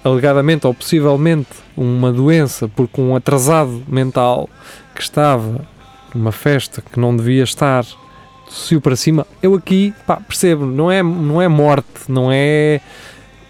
alegadamente 0.04 0.66
ou 0.66 0.74
possivelmente 0.74 1.48
uma 1.76 2.12
doença 2.12 2.68
porque 2.68 3.00
um 3.00 3.16
atrasado 3.16 3.82
mental 3.88 4.48
que 4.94 5.00
estava 5.02 5.66
numa 6.14 6.30
festa 6.30 6.80
que 6.82 7.00
não 7.00 7.16
devia 7.16 7.42
estar 7.42 7.84
subiu 8.48 8.80
para 8.80 8.94
cima, 8.94 9.26
eu 9.42 9.54
aqui 9.54 9.92
pá, 10.06 10.16
percebo, 10.18 10.66
não 10.66 10.90
é, 10.92 11.02
não 11.02 11.40
é 11.42 11.48
morte, 11.48 11.86
não 12.08 12.28
é 12.30 12.80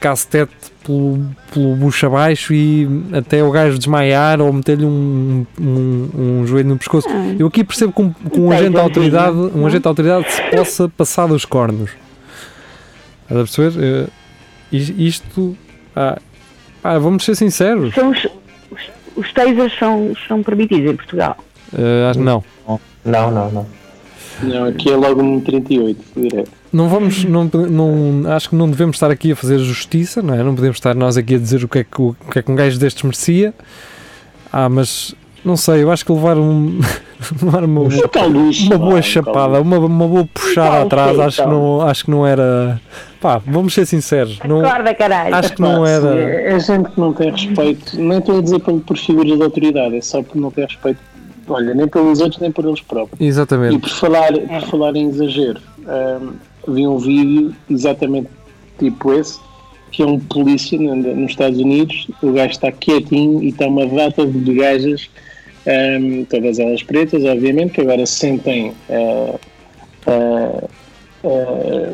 cacetete 0.00 0.52
pelo, 0.84 1.26
pelo 1.52 1.74
bucho 1.76 2.06
abaixo 2.06 2.54
e 2.54 2.86
até 3.12 3.42
o 3.42 3.50
gajo 3.50 3.76
desmaiar 3.78 4.40
ou 4.40 4.52
meter-lhe 4.52 4.84
um, 4.84 5.44
um, 5.60 6.10
um 6.14 6.46
joelho 6.46 6.68
no 6.68 6.78
pescoço. 6.78 7.08
Ah, 7.10 7.34
Eu 7.38 7.46
aqui 7.48 7.64
percebo 7.64 7.92
que 7.92 8.02
um, 8.02 8.12
que 8.12 8.38
um 8.40 8.52
agente 8.52 8.70
de 8.74 8.78
autoridade, 8.80 9.36
um 9.36 9.66
agente 9.66 9.82
de 9.82 9.88
autoridade 9.88 10.30
se 10.30 10.42
possa 10.50 10.88
passar 10.88 11.26
dos 11.26 11.44
cornos. 11.44 11.90
Estás 13.22 13.40
a 13.40 13.44
perceber? 13.44 13.84
Eh, 13.84 14.08
is- 14.70 14.94
isto, 14.96 15.56
ah, 15.96 16.18
pá, 16.84 16.98
vamos 16.98 17.24
ser 17.24 17.34
sinceros. 17.34 17.94
São 17.94 18.10
os, 18.10 18.24
os, 18.70 18.80
os 19.16 19.32
tasers 19.32 19.72
são, 19.78 20.12
são 20.28 20.42
permitidos 20.42 20.92
em 20.92 20.96
Portugal. 20.96 21.36
Acho 22.10 22.18
que 22.18 22.24
não. 22.24 22.44
Não, 23.04 23.30
não, 23.30 23.50
não. 23.50 23.66
Não, 24.42 24.64
aqui 24.66 24.90
é 24.90 24.96
logo 24.96 25.22
um 25.22 25.40
38, 25.40 26.04
direto. 26.16 26.50
Não 26.72 26.88
vamos, 26.88 27.22
não, 27.24 27.44
não, 27.44 28.32
acho 28.32 28.50
que 28.50 28.56
não 28.56 28.68
devemos 28.68 28.96
estar 28.96 29.10
aqui 29.10 29.30
a 29.32 29.36
fazer 29.36 29.58
justiça, 29.58 30.20
não 30.22 30.34
é? 30.34 30.42
Não 30.42 30.54
podemos 30.56 30.76
estar 30.76 30.94
nós 30.94 31.16
aqui 31.16 31.36
a 31.36 31.38
dizer 31.38 31.62
o 31.64 31.68
que 31.68 31.78
é 31.78 31.84
que, 31.84 32.02
o, 32.02 32.08
o 32.08 32.30
que, 32.32 32.38
é 32.40 32.42
que 32.42 32.50
um 32.50 32.56
gajo 32.56 32.78
destes 32.78 33.02
merecia. 33.04 33.54
Ah, 34.52 34.68
mas 34.68 35.14
não 35.44 35.56
sei, 35.56 35.82
eu 35.84 35.90
acho 35.92 36.04
que 36.04 36.10
levar 36.12 36.36
um 36.36 36.80
levar 37.42 37.62
uma, 37.64 37.82
Um 37.82 38.08
calduço. 38.08 38.62
uma 38.66 38.78
pá, 38.78 38.84
boa 38.84 39.02
chapada, 39.02 39.60
uma, 39.60 39.78
uma 39.78 40.08
boa 40.08 40.26
puxada 40.34 40.68
Então, 40.68 40.86
atrás, 40.86 41.18
acho 41.20 41.36
que 41.36 41.42
então. 41.42 41.52
não, 41.54 41.80
acho 41.82 42.04
que 42.04 42.10
não 42.10 42.26
era. 42.26 42.80
Pá, 43.24 43.40
vamos 43.46 43.72
ser 43.72 43.86
sinceros, 43.86 44.38
não, 44.46 44.62
Acorda, 44.62 44.94
caralho. 44.94 45.34
acho 45.34 45.54
que 45.54 45.62
não 45.62 45.86
era. 45.86 46.12
sim, 46.12 46.18
É 46.18 46.52
é 46.52 46.60
gente 46.60 46.90
que 46.90 47.00
não 47.00 47.10
tem 47.14 47.30
respeito, 47.30 47.98
nem 47.98 48.18
estou 48.18 48.36
a 48.38 48.42
dizer 48.42 48.58
por, 48.60 48.78
por 48.82 48.98
figuras 48.98 49.34
de 49.38 49.42
autoridade, 49.42 49.96
é 49.96 50.00
só 50.02 50.22
por 50.22 50.36
não 50.36 50.50
ter 50.50 50.66
respeito, 50.66 51.00
olha, 51.48 51.72
nem 51.72 51.88
pelos 51.88 52.20
outros, 52.20 52.38
nem 52.38 52.52
por 52.52 52.66
eles 52.66 52.82
próprios. 52.82 53.18
E 53.18 53.24
Exatamente. 53.24 53.78
por 53.78 53.88
falar, 53.88 54.30
por 54.34 54.62
falar 54.68 54.94
em 54.94 55.08
exagero, 55.08 55.58
hum, 55.78 56.32
vi 56.68 56.86
um 56.86 56.98
vídeo 56.98 57.54
exatamente 57.70 58.28
tipo 58.78 59.14
esse, 59.14 59.38
que 59.90 60.02
é 60.02 60.06
um 60.06 60.20
polícia 60.20 60.78
no- 60.78 60.94
nos 60.94 61.30
Estados 61.30 61.58
Unidos, 61.58 62.06
o 62.22 62.30
gajo 62.30 62.50
está 62.52 62.70
quietinho 62.72 63.42
e 63.42 63.48
está 63.48 63.66
uma 63.66 63.86
data 63.86 64.26
de 64.26 64.52
gajas, 64.54 65.08
hum, 65.66 66.26
todas 66.28 66.58
elas 66.58 66.82
pretas, 66.82 67.24
obviamente, 67.24 67.72
que 67.72 67.80
agora 67.80 68.04
se 68.04 68.16
sentem 68.16 68.74
ah, 68.90 69.34
ah, 70.08 70.64
ah, 71.24 71.92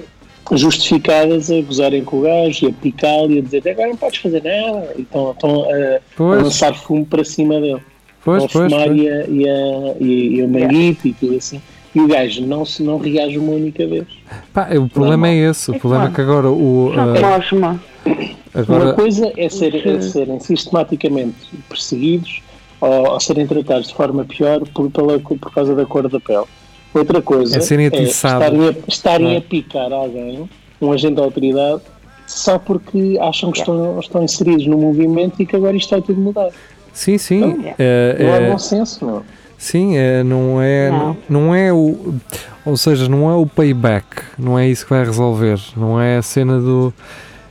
justificadas 0.56 1.50
a 1.50 1.60
gozarem 1.60 2.04
com 2.04 2.18
o 2.18 2.22
gajo 2.22 2.66
e 2.66 2.68
a 2.68 2.72
picá-lo 2.72 3.32
e 3.32 3.38
a 3.38 3.42
dizer 3.42 3.68
agora 3.68 3.88
não 3.88 3.96
podes 3.96 4.18
fazer 4.18 4.42
nada, 4.42 4.92
e 4.96 5.02
estão, 5.02 5.30
estão 5.30 5.64
a, 5.70 6.22
a 6.22 6.42
lançar 6.42 6.74
fumo 6.74 7.06
para 7.06 7.24
cima 7.24 7.60
dele 7.60 7.80
pois, 8.24 8.46
pois. 8.46 8.72
fumar 8.72 8.86
pois. 8.86 9.00
E, 9.00 9.08
a, 9.08 9.26
e, 9.26 9.48
a, 9.48 9.94
e, 10.00 10.36
e 10.36 10.42
o 10.42 10.48
manguito 10.48 11.08
e 11.08 11.12
tudo 11.12 11.36
assim. 11.36 11.60
E 11.94 12.00
o 12.00 12.06
gajo 12.06 12.46
não, 12.46 12.64
se, 12.64 12.82
não 12.82 12.98
reage 12.98 13.36
uma 13.36 13.52
única 13.52 13.84
vez. 13.86 14.06
Pá, 14.52 14.68
o 14.74 14.88
problema 14.88 15.28
é 15.28 15.34
esse. 15.34 15.72
O 15.72 15.74
É 15.74 15.78
problema 15.78 16.04
é 16.04 16.08
claro. 16.08 16.14
que 16.14 16.20
agora 16.20 16.50
o. 16.50 16.92
Não 16.94 17.12
tem 17.12 17.24
osma. 17.24 17.82
Uma 18.06 18.62
agora, 18.62 18.92
coisa 18.94 19.32
é, 19.36 19.48
ser, 19.48 19.74
é 19.86 20.00
serem 20.00 20.38
sistematicamente 20.38 21.36
perseguidos 21.68 22.42
ou, 22.80 23.10
ou 23.10 23.20
serem 23.20 23.46
tratados 23.46 23.88
de 23.88 23.94
forma 23.94 24.24
pior 24.24 24.60
por, 24.68 24.90
pela, 24.90 25.18
por 25.18 25.52
causa 25.52 25.74
da 25.74 25.84
cor 25.84 26.08
da 26.08 26.20
pele. 26.20 26.46
Outra 26.92 27.22
coisa 27.22 27.57
É 27.59 27.61
serem 27.61 27.87
atiçados. 27.87 28.46
estarem, 28.46 28.68
a, 28.68 28.74
estarem 28.88 29.35
é? 29.35 29.38
a 29.38 29.40
picar 29.40 29.92
alguém, 29.92 30.48
um 30.81 30.92
agente 30.92 31.14
da 31.14 31.22
autoridade, 31.22 31.83
só 32.26 32.59
porque 32.59 33.16
acham 33.20 33.53
que 33.53 33.59
estão, 33.59 33.98
estão 34.00 34.22
inseridos 34.24 34.66
no 34.66 34.76
movimento 34.79 35.40
e 35.40 35.46
que 35.46 35.55
agora 35.57 35.76
isto 35.76 35.94
está 35.94 36.05
tudo 36.05 36.20
mudado. 36.20 36.53
sim, 36.92 37.16
sim. 37.18 37.40
Não. 37.40 37.64
é- 37.79 38.16
Não 38.18 38.35
é 38.35 38.42
é- 38.46 38.50
bom 38.50 38.59
senso, 38.59 39.05
não. 39.05 39.22
Sim, 39.57 39.96
é, 39.96 40.22
não 40.24 40.61
é. 40.62 40.90
Não. 40.90 41.16
Não. 41.29 41.55
é 41.55 41.70
o. 41.72 42.14
Ou 42.64 42.76
seja, 42.79 43.09
não 43.11 43.29
é 43.31 43.35
o 43.35 43.44
payback. 43.46 44.07
Não 44.38 44.59
é 44.59 44.66
isso 44.66 44.85
que 44.85 44.90
vai 44.90 45.05
resolver. 45.05 45.61
Não 45.76 46.00
é 46.00 46.16
a 46.16 46.22
cena 46.22 46.59
do. 46.59 46.94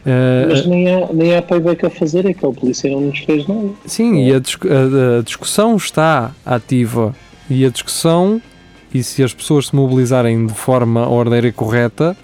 eh, 0.05 0.45
Mas 0.49 0.65
nem 0.65 0.91
há, 0.91 1.07
nem 1.13 1.35
há 1.37 1.41
payback 1.43 1.85
a 1.85 1.89
fazer, 1.91 2.25
é 2.25 2.33
que 2.33 2.43
o 2.43 2.51
polícia 2.51 2.89
não 2.89 3.01
nos 3.01 3.19
fez 3.19 3.45
nada. 3.47 3.69
Sim, 3.85 4.23
e 4.25 4.33
a, 4.33 4.37
a- 4.37 5.19
a 5.19 5.21
discussão 5.21 5.75
está 5.75 6.31
ativa. 6.43 7.15
E 7.47 7.63
a 7.63 7.69
discussão, 7.69 8.41
e 8.93 9.03
se 9.03 9.23
as 9.23 9.33
pessoas 9.33 9.67
se 9.67 9.75
mobilizarem 9.75 10.45
de 10.45 10.53
forma 10.53 11.07
ordeira 11.07 11.47
e 11.47 11.51
correta, 11.51 12.15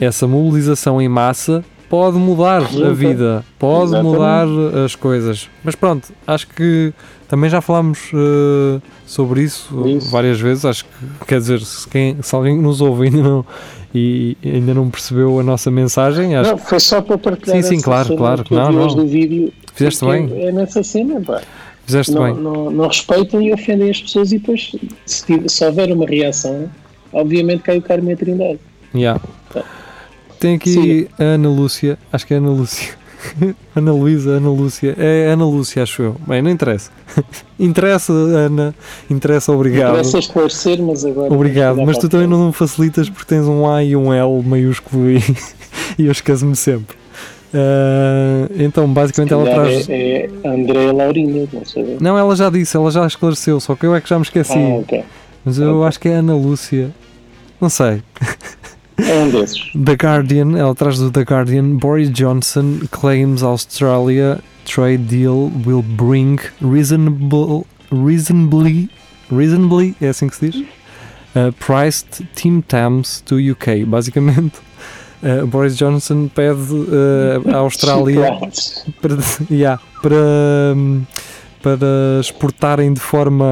essa 0.00 0.26
mobilização 0.26 1.00
em 1.00 1.08
massa 1.08 1.64
pode 1.88 2.16
mudar 2.16 2.62
a 2.62 2.92
vida, 2.92 3.44
pode 3.58 3.90
Exatamente. 3.90 4.14
mudar 4.14 4.46
as 4.84 4.94
coisas. 4.94 5.50
Mas 5.64 5.74
pronto, 5.74 6.08
acho 6.24 6.46
que 6.46 6.92
também 7.28 7.50
já 7.50 7.60
falámos 7.60 8.10
eh, 8.14 8.80
sobre 9.04 9.42
isso, 9.42 9.86
Isso. 9.88 10.08
várias 10.10 10.40
vezes. 10.40 10.64
Acho 10.64 10.84
que, 10.84 11.24
quer 11.26 11.38
dizer, 11.40 11.60
se, 11.60 11.88
quem, 11.88 12.16
se 12.22 12.32
alguém 12.32 12.56
nos 12.60 12.80
ouve 12.80 13.06
ainda 13.06 13.22
não, 13.22 13.44
e 13.92 14.36
ainda 14.44 14.72
não 14.72 14.88
percebeu 14.88 15.40
a 15.40 15.42
nossa 15.42 15.68
mensagem, 15.68 16.36
acho 16.36 16.50
Não, 16.52 16.58
foi 16.58 16.78
só 16.78 17.02
para 17.02 17.18
partilhar 17.18 17.60
Sim, 17.60 17.76
sim, 17.76 17.80
claro, 17.82 18.16
claro. 18.16 18.44
Não, 18.50 18.70
não. 18.70 18.86
do 18.86 19.06
vídeo. 19.06 19.52
fizeste 19.74 20.04
bem, 20.04 20.30
É 20.44 20.52
nessa 20.52 20.84
cena, 20.84 21.20
pá. 21.20 21.42
Fizeste 21.86 22.12
Não, 22.12 22.22
bem. 22.24 22.34
não, 22.34 22.70
não 22.70 22.86
respeitam 22.86 23.40
e 23.42 23.52
ofendem 23.52 23.90
as 23.90 24.00
pessoas 24.00 24.32
e 24.32 24.38
depois, 24.38 24.72
se, 25.06 25.24
tiver- 25.26 25.48
se 25.48 25.64
houver 25.64 25.92
uma 25.92 26.06
reação, 26.06 26.70
obviamente 27.12 27.62
cai 27.62 27.78
o 27.78 27.82
Carme 27.82 28.10
e 28.10 28.12
a 28.14 28.16
Trindade. 28.16 28.58
Yeah. 28.94 29.20
Tem 30.38 30.54
aqui 30.56 30.70
Siga. 30.72 31.08
a 31.18 31.22
Ana 31.22 31.48
Lúcia, 31.48 31.98
acho 32.12 32.26
que 32.26 32.34
é 32.34 32.38
Ana 32.38 32.50
Lúcia. 32.50 32.88
Ana 33.76 33.92
Luísa, 33.92 34.30
Ana 34.30 34.48
Lúcia. 34.48 34.94
É 34.98 35.30
Ana 35.30 35.44
Lúcia, 35.44 35.82
acho 35.82 36.00
eu. 36.02 36.16
Bem, 36.26 36.40
não 36.40 36.50
interessa. 36.50 36.90
interessa, 37.60 38.12
Ana. 38.12 38.74
Interessa, 39.10 39.52
obrigado. 39.52 39.92
Parece 39.92 40.18
esclarecer, 40.18 40.82
mas 40.82 41.04
agora. 41.04 41.32
Obrigado, 41.32 41.82
mas 41.84 41.98
tu 41.98 42.08
também 42.08 42.26
não 42.26 42.46
me 42.46 42.52
facilitas 42.54 43.10
porque 43.10 43.26
tens 43.34 43.46
um 43.46 43.68
A 43.70 43.84
e 43.84 43.94
um 43.94 44.10
L 44.12 44.42
maiúsculo 44.42 45.10
e, 45.10 45.18
e 45.98 46.06
eu 46.06 46.12
esqueço-me 46.12 46.56
sempre. 46.56 46.96
Ah, 47.54 48.48
então, 48.58 48.92
basicamente, 48.92 49.32
ela 49.32 49.44
traz. 49.44 49.88
É, 49.88 50.30
é 50.42 50.48
Andréa 50.48 50.92
Laurinda, 50.92 51.48
não 51.52 51.64
sei. 51.64 51.96
Não, 52.00 52.16
ela 52.16 52.34
já 52.36 52.50
disse, 52.50 52.76
ela 52.76 52.90
já 52.90 53.06
esclareceu, 53.06 53.60
só 53.60 53.74
que 53.74 53.86
eu 53.86 53.94
é 53.94 54.00
que 54.00 54.08
já 54.08 54.16
me 54.16 54.24
esqueci. 54.24 54.58
Ah, 54.58 54.78
ok. 54.80 55.04
Mas 55.44 55.58
eu 55.58 55.78
ok. 55.78 55.88
acho 55.88 56.00
que 56.00 56.08
é 56.08 56.14
Ana 56.14 56.34
Lúcia. 56.34 56.90
Não 57.60 57.68
sei. 57.68 58.02
É 58.98 59.14
um 59.18 59.30
desses. 59.30 59.60
The 59.72 59.92
Guardian, 59.94 60.58
ela 60.58 60.74
traz 60.74 60.98
do 60.98 61.10
The 61.10 61.22
Guardian, 61.22 61.76
Boris 61.76 62.10
Johnson 62.10 62.80
claims 62.90 63.42
Australia 63.42 64.40
trade 64.64 65.04
deal 65.04 65.50
will 65.66 65.82
bring 65.82 66.38
reasonable, 66.60 67.66
reasonably, 67.90 68.88
reasonably, 69.30 69.96
é 70.00 70.08
assim 70.08 70.28
que 70.28 70.36
se 70.36 70.50
diz? 70.50 70.64
uh, 71.34 71.52
priced 71.52 72.26
Tim 72.34 72.62
Tams 72.62 73.20
to 73.22 73.36
UK. 73.36 73.84
Basicamente, 73.86 74.60
uh, 75.22 75.46
Boris 75.46 75.76
Johnson 75.76 76.28
pede 76.28 76.60
uh, 76.72 77.54
à 77.54 77.58
Austrália 77.58 78.38
para, 79.00 79.16
yeah, 79.50 79.80
para, 80.02 80.16
hum, 80.76 81.02
para 81.62 81.86
exportarem 82.20 82.92
de 82.92 83.00
forma 83.00 83.46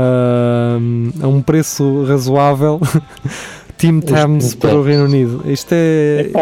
hum, 0.80 1.10
a 1.22 1.26
um 1.28 1.40
preço 1.42 2.04
razoável 2.04 2.80
Tim 3.78 4.00
Tams 4.00 4.54
para 4.54 4.74
o. 4.76 4.82
Reino 4.82 5.04
Unido. 5.04 5.42
Isto 5.46 5.72
é. 5.72 6.20
Epá, 6.26 6.40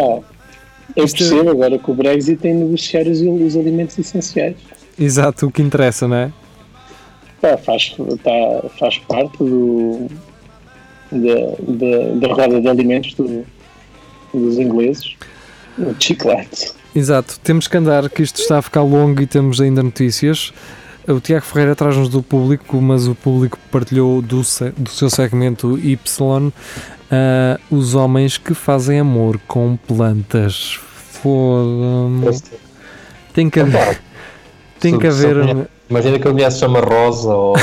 eu 0.96 1.04
Isto- 1.04 1.18
percebo 1.18 1.50
agora 1.50 1.78
que 1.78 1.90
o 1.90 1.94
Brexit 1.94 2.36
tem 2.40 2.56
de 2.56 2.64
negociar 2.64 3.06
os, 3.06 3.20
os 3.20 3.56
alimentos 3.56 3.98
essenciais. 3.98 4.56
Exato 4.98 5.46
o 5.46 5.50
que 5.50 5.60
interessa, 5.60 6.08
não 6.08 6.16
é? 6.16 6.32
Pá, 7.42 7.58
faz, 7.58 7.94
tá, 8.24 8.68
faz 8.78 8.96
parte 9.00 9.36
do, 9.38 10.06
da, 11.12 11.34
da, 11.68 12.14
da 12.28 12.34
roda 12.34 12.60
de 12.62 12.68
alimentos 12.68 13.12
do- 13.12 13.44
dos 14.38 14.58
ingleses. 14.58 15.14
Chiclete. 15.98 16.72
Exato, 16.94 17.38
temos 17.42 17.68
que 17.68 17.76
andar, 17.76 18.08
que 18.08 18.22
isto 18.22 18.40
está 18.40 18.58
a 18.58 18.62
ficar 18.62 18.82
longo 18.82 19.20
e 19.20 19.26
temos 19.26 19.60
ainda 19.60 19.82
notícias. 19.82 20.52
O 21.06 21.20
Tiago 21.20 21.44
Ferreira 21.44 21.76
traz-nos 21.76 22.08
do 22.08 22.22
público, 22.22 22.80
mas 22.80 23.06
o 23.06 23.14
público 23.14 23.58
partilhou 23.70 24.22
do, 24.22 24.42
se- 24.42 24.72
do 24.76 24.90
seu 24.90 25.10
segmento 25.10 25.78
Y 25.78 25.98
ah, 27.10 27.58
os 27.70 27.94
homens 27.94 28.38
que 28.38 28.54
fazem 28.54 28.98
amor 28.98 29.38
com 29.46 29.76
plantas. 29.86 30.78
Foda-me. 31.22 32.40
Tem 33.32 33.48
que 33.50 33.60
haver. 33.60 34.00
Tem 34.80 34.98
que 34.98 35.06
haver. 35.06 35.68
Imagina 35.88 36.18
que 36.18 36.26
a 36.26 36.32
mulher 36.32 36.50
se 36.50 36.58
chama 36.60 36.80
Rosa 36.80 37.32
ou. 37.34 37.54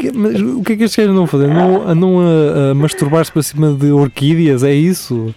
Que- 0.00 0.12
Mas 0.12 0.40
o 0.40 0.62
que 0.62 0.72
é 0.72 0.76
que 0.76 0.84
estes 0.84 0.96
gajos 0.96 1.12
andam 1.12 1.24
a 1.24 1.26
fazer? 1.26 1.50
Andam, 1.50 1.88
andam 1.88 2.20
a, 2.20 2.70
a 2.70 2.74
masturbar-se 2.74 3.32
para 3.32 3.42
cima 3.42 3.72
de 3.72 3.90
orquídeas? 3.92 4.62
É 4.62 4.72
isso? 4.72 5.34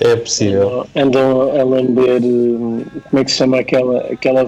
É 0.00 0.16
possível. 0.16 0.86
Andam 0.96 1.42
a 1.58 1.62
lamber, 1.64 2.20
hum, 2.22 2.84
como 3.10 3.20
é 3.20 3.24
que 3.24 3.30
se 3.30 3.38
chama 3.38 3.58
aquela, 3.60 3.98
aquela 4.12 4.46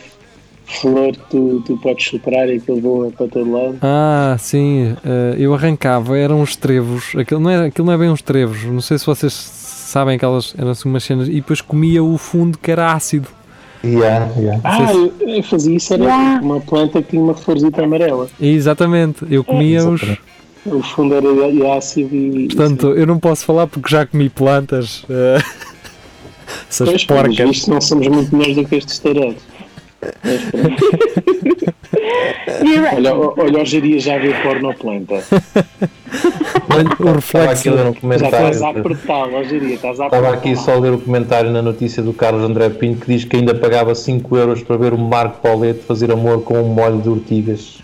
flor 0.66 1.12
que 1.12 1.30
tu, 1.30 1.62
tu 1.64 1.76
podes 1.78 2.04
soprar 2.06 2.48
e 2.48 2.56
aquilo 2.56 2.80
voa 2.80 3.10
para 3.10 3.28
todo 3.28 3.50
lado? 3.50 3.78
Ah, 3.82 4.36
sim. 4.38 4.94
ah, 5.04 5.34
eu 5.38 5.54
arrancava, 5.54 6.18
eram 6.18 6.40
uns 6.42 6.56
trevos. 6.56 7.12
Aquilo 7.16 7.40
não, 7.40 7.50
é, 7.50 7.66
aquilo 7.66 7.86
não 7.86 7.92
é 7.94 7.98
bem 7.98 8.10
uns 8.10 8.20
trevos. 8.22 8.64
Não 8.64 8.80
sei 8.80 8.98
se 8.98 9.06
vocês 9.06 9.32
sabem 9.32 10.16
aquelas. 10.16 10.54
Eram 10.58 10.70
assim 10.70 10.88
umas 10.88 11.04
cenas. 11.04 11.28
E 11.28 11.32
depois 11.34 11.60
comia 11.60 12.02
o 12.04 12.18
fundo 12.18 12.58
que 12.58 12.70
era 12.70 12.92
ácido. 12.92 13.28
Yeah, 13.84 14.30
yeah. 14.38 14.60
Ah, 14.64 14.92
eu, 14.92 15.12
eu 15.20 15.42
fazia 15.42 15.76
isso, 15.76 15.94
era 15.94 16.04
Yeah. 16.04 16.40
uma 16.42 16.60
planta 16.60 17.00
que 17.02 17.10
tinha 17.10 17.22
uma 17.22 17.34
florzita 17.34 17.82
amarela. 17.84 18.28
Exatamente. 18.40 19.24
Eu 19.30 19.44
comia 19.44 19.78
os. 19.88 20.02
Exatamente. 20.02 20.20
O 20.66 20.82
fundo 20.82 21.14
era 21.14 21.52
de 21.52 21.66
ácido 21.66 22.14
e. 22.14 22.46
Portanto, 22.48 22.88
eu 22.88 23.06
não 23.06 23.18
posso 23.18 23.44
falar 23.44 23.66
porque 23.68 23.88
já 23.90 24.04
comi 24.04 24.28
plantas. 24.28 25.04
ah, 25.08 25.42
essas 26.68 26.88
Pois, 26.88 27.04
porcas. 27.04 27.36
vistos, 27.36 27.68
não 27.68 27.80
somos 27.80 28.08
muito 28.08 28.34
melhores 28.34 28.56
do 28.56 28.64
que 28.66 28.76
estes 28.76 28.98
tarados. 28.98 29.36
Olha, 32.96 33.14
o- 33.14 33.34
olha, 33.38 33.60
hoje 33.62 33.76
iria 33.78 33.98
já 34.00 34.18
ver 34.18 34.40
pornoplanta. 34.42 35.14
Olha, 35.14 35.22
o 37.00 37.18
Estava 37.18 37.50
aqui 37.52 37.68
reflexo. 37.68 37.70
a 37.70 37.74
ler 37.74 37.86
um 37.86 38.18
Já 38.18 38.26
estás 38.26 38.62
a 38.62 38.68
apertar, 38.70 39.28
estás 39.72 40.00
a 40.00 40.04
Estava 40.06 40.28
apertar. 40.28 40.38
aqui 40.38 40.56
só 40.56 40.74
a 40.74 40.78
ler 40.78 40.92
o 40.92 40.98
comentário 41.00 41.50
na 41.50 41.62
notícia 41.62 42.02
do 42.02 42.12
Carlos 42.12 42.42
André 42.48 42.68
Pinto 42.70 43.00
que 43.06 43.12
diz 43.14 43.24
que 43.24 43.36
ainda 43.36 43.54
pagava 43.54 43.94
5 43.94 44.36
euros 44.36 44.62
para 44.62 44.76
ver 44.76 44.92
o 44.92 44.98
Marco 44.98 45.40
Paulete 45.40 45.80
fazer 45.84 46.10
amor 46.12 46.42
com 46.42 46.60
um 46.60 46.68
molho 46.68 47.00
de 47.00 47.08
ortigas. 47.08 47.78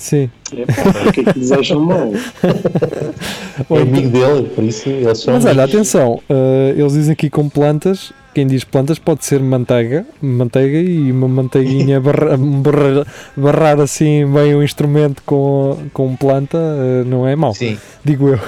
Sim. 0.00 0.30
Epá, 0.50 1.08
o 1.08 1.12
que 1.12 1.20
é 1.20 1.24
que 1.24 1.38
desejam 1.38 1.78
mal? 1.80 2.10
É 3.70 3.82
amigo 3.82 4.08
dele, 4.08 4.48
por 4.54 4.64
isso 4.64 4.88
eles 4.88 5.18
são. 5.18 5.34
Mas 5.34 5.44
olha, 5.44 5.64
atenção. 5.64 6.20
ah, 6.30 6.72
eles 6.74 6.94
dizem 6.94 7.12
aqui 7.12 7.28
com 7.28 7.46
plantas. 7.50 8.10
Quem 8.34 8.46
diz 8.46 8.64
plantas 8.64 8.98
pode 8.98 9.24
ser 9.26 9.40
manteiga, 9.40 10.06
manteiga 10.22 10.78
e 10.78 11.12
uma 11.12 11.28
manteiguinha 11.28 12.00
barra- 12.00 12.36
barrar, 12.38 13.06
barrar 13.36 13.80
assim 13.80 14.24
bem 14.32 14.54
o 14.54 14.62
instrumento 14.62 15.22
com, 15.26 15.76
com 15.92 16.16
planta 16.16 16.56
ah, 16.56 17.04
não 17.04 17.28
é 17.28 17.36
mau, 17.36 17.52
Sim. 17.54 17.76
digo 18.02 18.28
eu. 18.28 18.38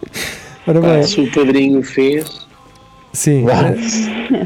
Ora 0.66 0.80
Pá, 0.80 0.94
bem, 0.94 1.02
se 1.02 1.20
o 1.20 1.30
padrinho 1.30 1.82
fez, 1.82 2.26
sim. 3.12 3.44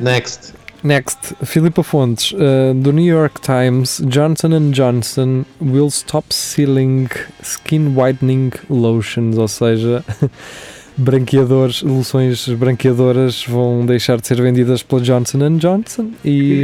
Next. 0.02 0.54
Next, 0.82 1.34
Filipa 1.44 1.82
Fontes, 1.82 2.32
uh, 2.32 2.74
do 2.74 2.92
New 2.92 3.04
York 3.04 3.40
Times, 3.40 4.00
Johnson 4.06 4.70
Johnson 4.70 5.44
will 5.60 5.88
stop 5.88 6.32
selling 6.34 7.08
skin 7.42 7.94
whitening 7.94 8.50
lotions, 8.70 9.36
ou 9.36 9.46
seja, 9.46 10.02
branqueadores, 10.96 11.82
loções 11.82 12.48
branqueadoras 12.48 13.44
vão 13.46 13.84
deixar 13.84 14.20
de 14.20 14.26
ser 14.26 14.40
vendidas 14.40 14.82
pela 14.82 15.00
Johnson 15.02 15.58
Johnson 15.58 16.10
e 16.24 16.62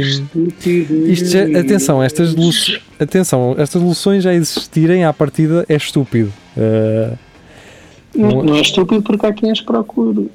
isto 1.07 1.25
já, 1.25 1.43
atenção, 1.59 2.01
estas 2.01 2.33
loções, 2.35 2.81
atenção, 2.99 3.55
estas 3.57 3.81
loções 3.81 4.23
já 4.23 4.33
existirem 4.33 5.05
à 5.05 5.13
partida 5.13 5.65
é 5.69 5.75
estúpido. 5.75 6.33
Uh, 6.55 7.17
Não, 8.15 8.43
não 8.43 8.55
é 8.55 8.61
estúpido 8.61 9.01
porque 9.03 9.25
há 9.27 9.33
quem 9.33 9.51
as 9.51 9.61
procure. 9.61 10.29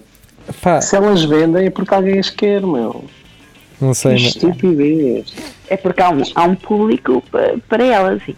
pá, 0.61 0.80
Se 0.80 0.95
elas 0.97 1.24
vendem 1.24 1.66
é 1.66 1.70
porque 1.70 1.93
alguém 1.95 2.18
as 2.20 2.30
quer, 2.30 2.62
meu. 2.62 3.05
Não 3.83 3.91
Que 3.91 3.97
sei, 3.97 4.12
mas, 4.12 4.22
estupidez. 4.22 5.33
É 5.68 5.76
porque 5.76 6.03
há 6.03 6.11
um, 6.11 6.22
há 6.35 6.45
um 6.45 6.55
público 6.55 7.22
pa- 7.30 7.55
para 7.68 7.85
elas. 7.85 8.22
E, 8.28 8.37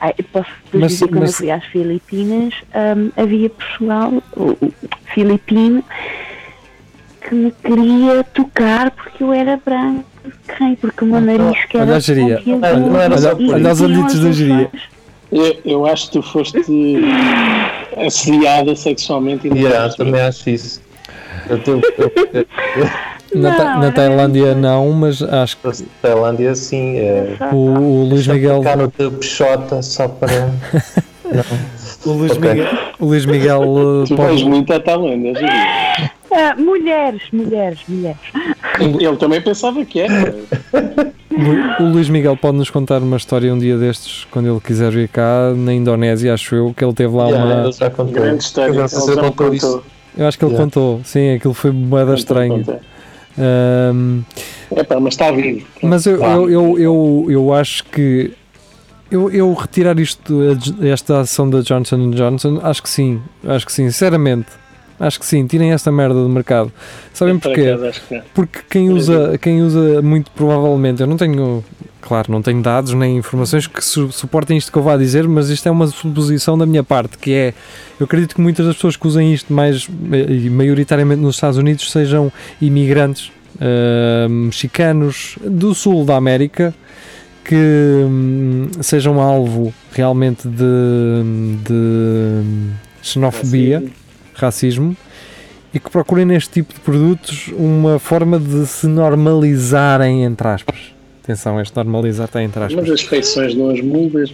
ah, 0.00 0.12
posso 0.32 0.48
Mas- 0.72 0.92
dizer 0.92 1.08
quando 1.08 1.20
mas- 1.20 1.30
eu 1.32 1.36
fui 1.36 1.50
às 1.50 1.64
Filipinas, 1.66 2.54
hum, 2.96 3.10
havia 3.16 3.50
pessoal 3.50 4.12
o, 4.36 4.42
o 4.42 4.72
filipino 5.14 5.84
que 7.28 7.34
me 7.34 7.50
queria 7.62 8.24
tocar 8.24 8.90
porque 8.90 9.22
eu 9.22 9.32
era 9.32 9.60
branco. 9.64 10.04
Quem? 10.56 10.74
Porque 10.76 11.04
o 11.04 11.06
meu 11.06 11.20
nariz 11.20 11.64
que 11.66 11.76
era 11.76 11.86
Olha 11.86 11.96
a 11.96 12.00
geria. 12.00 12.42
olha 12.46 13.14
os 13.72 13.78
tinham 13.78 13.90
olhitos 14.00 14.20
da 14.20 14.32
geria. 14.32 14.70
Eu, 15.32 15.60
eu 15.64 15.86
acho 15.86 16.06
que 16.06 16.12
tu 16.12 16.22
foste 16.22 16.58
assediada 18.06 18.74
sexualmente 18.74 19.46
e 19.46 19.50
não 19.50 19.56
Yeah, 19.56 19.94
também 19.94 20.20
acho 20.20 20.50
isso. 20.50 20.82
Eu 21.48 21.58
tenho, 21.62 21.80
eu, 21.98 22.12
eu, 22.32 22.46
na, 23.34 23.52
Ta- 23.52 23.64
Não, 23.64 23.78
na 23.80 23.84
era 23.86 23.92
Tailândia 23.94 24.54
não, 24.54 24.90
mas 24.92 25.22
acho 25.22 25.56
que 25.58 25.66
eu, 25.66 25.72
Tailândia, 26.02 26.50
assim, 26.50 26.96
é, 26.98 27.36
o, 27.52 27.56
o 27.56 28.04
Luís 28.08 28.26
Miguel 28.26 28.62
no 28.76 28.90
teu 28.90 29.10
peixota 29.12 29.82
só 29.82 30.08
para. 30.08 30.50
O 32.04 32.10
Luís 32.12 32.32
Ok. 32.32 32.40
Miguel, 32.50 32.66
o 32.98 33.06
Luís 33.06 33.24
Miguel 33.26 33.60
uh, 33.62 34.04
Tu 34.08 34.16
vais 34.16 34.30
pode, 34.40 34.44
muito 34.46 34.72
à 34.72 34.80
Tailândia. 34.80 35.32
Ah, 36.32 36.56
mulheres, 36.56 37.22
mulheres, 37.32 37.78
mulheres. 37.86 38.18
Ele 38.78 39.16
também 39.16 39.40
pensava 39.40 39.84
que 39.84 40.00
era. 40.00 40.34
o 41.78 41.84
Luís 41.84 42.08
Miguel 42.08 42.36
pode 42.36 42.56
nos 42.56 42.68
contar 42.70 42.98
uma 43.02 43.16
história 43.16 43.52
um 43.54 43.58
dia 43.58 43.76
destes, 43.76 44.26
quando 44.30 44.48
ele 44.50 44.60
quiser 44.60 44.90
vir 44.90 45.08
cá, 45.08 45.52
na 45.54 45.72
Indonésia, 45.72 46.34
acho 46.34 46.54
eu, 46.54 46.74
que 46.76 46.84
ele 46.84 46.94
teve 46.94 47.14
lá 47.14 47.28
Yeah, 47.28 47.62
uma. 47.62 47.72
já 47.72 47.90
contou. 47.90 48.14
Grande 48.14 48.42
história. 48.42 48.72
Eu 48.80 48.88
se 48.88 49.10
ele 49.10 49.20
contou 49.20 49.54
isso. 49.54 49.82
Eu 50.16 50.26
acho 50.26 50.38
que 50.38 50.44
ele 50.44 50.52
Yeah. 50.52 50.64
contou, 50.64 51.00
sim, 51.04 51.34
aquilo 51.34 51.54
foi 51.54 51.70
moeda 51.70 52.14
estranho. 52.14 52.58
Contou. 52.58 52.80
Ahm, 53.40 54.20
Epá, 54.76 55.00
mas 55.00 55.14
está 55.14 55.32
vivo. 55.32 55.66
mas 55.82 56.06
eu, 56.06 56.22
eu, 56.22 56.50
eu, 56.50 56.78
eu, 56.78 57.26
eu 57.28 57.54
acho 57.54 57.84
que 57.84 58.32
eu, 59.10 59.30
eu 59.30 59.52
retirar 59.54 59.98
isto, 59.98 60.40
esta 60.82 61.20
ação 61.20 61.50
da 61.50 61.60
Johnson 61.62 62.10
Johnson, 62.10 62.60
acho 62.62 62.82
que 62.82 62.88
sim, 62.88 63.20
acho 63.44 63.66
que 63.66 63.72
sim, 63.72 63.90
sinceramente. 63.90 64.48
Acho 65.00 65.18
que 65.18 65.24
sim, 65.24 65.46
tirem 65.46 65.72
esta 65.72 65.90
merda 65.90 66.14
do 66.14 66.28
mercado. 66.28 66.70
Sabem 67.14 67.38
Por 67.38 67.54
porquê? 67.54 68.22
Porque 68.34 68.58
quem 68.68 68.90
usa, 68.90 69.38
quem 69.38 69.62
usa 69.62 70.02
muito 70.02 70.30
provavelmente, 70.30 71.00
eu 71.00 71.06
não 71.06 71.16
tenho, 71.16 71.64
claro, 72.00 72.32
não 72.32 72.42
tenho 72.42 72.62
dados 72.62 72.92
nem 72.94 73.16
informações 73.18 73.66
que 73.66 73.84
su- 73.84 74.10
suportem 74.12 74.56
isto 74.56 74.70
que 74.72 74.78
eu 74.78 74.82
vá 74.82 74.96
dizer, 74.96 75.28
mas 75.28 75.48
isto 75.48 75.66
é 75.66 75.70
uma 75.70 75.86
suposição 75.86 76.56
da 76.56 76.66
minha 76.66 76.82
parte, 76.82 77.18
que 77.18 77.32
é, 77.32 77.54
eu 77.98 78.04
acredito 78.04 78.34
que 78.34 78.40
muitas 78.40 78.66
das 78.66 78.74
pessoas 78.76 78.96
que 78.96 79.06
usem 79.06 79.32
isto 79.32 79.52
mais, 79.52 79.88
eh, 80.12 80.32
e 80.32 80.50
maioritariamente 80.50 81.20
nos 81.20 81.36
Estados 81.36 81.58
Unidos, 81.58 81.90
sejam 81.90 82.32
imigrantes 82.60 83.30
ah, 83.60 84.26
mexicanos 84.28 85.36
do 85.44 85.74
sul 85.74 86.04
da 86.04 86.16
América, 86.16 86.74
que 87.44 87.54
hum, 87.56 88.68
sejam 88.80 89.20
alvo 89.20 89.72
realmente 89.92 90.46
de, 90.46 91.22
de 91.66 92.42
xenofobia 93.02 93.82
racismo 94.34 94.96
e 95.74 95.78
que 95.78 95.90
procurem 95.90 96.24
neste 96.24 96.50
tipo 96.50 96.74
de 96.74 96.80
produtos 96.80 97.48
uma 97.56 97.98
forma 97.98 98.38
de 98.38 98.66
se 98.66 98.86
normalizarem, 98.86 100.24
entre 100.24 100.48
aspas. 100.48 100.76
Atenção, 101.30 101.60
este 101.60 101.76
normalizar 101.76 102.26
está 102.26 102.42
entre 102.42 102.64
aspas. 102.64 102.82
Mas 102.82 102.90
as 102.92 103.00
feições 103.02 103.54
não 103.54 103.70
as 103.70 103.80
mudas. 103.80 104.32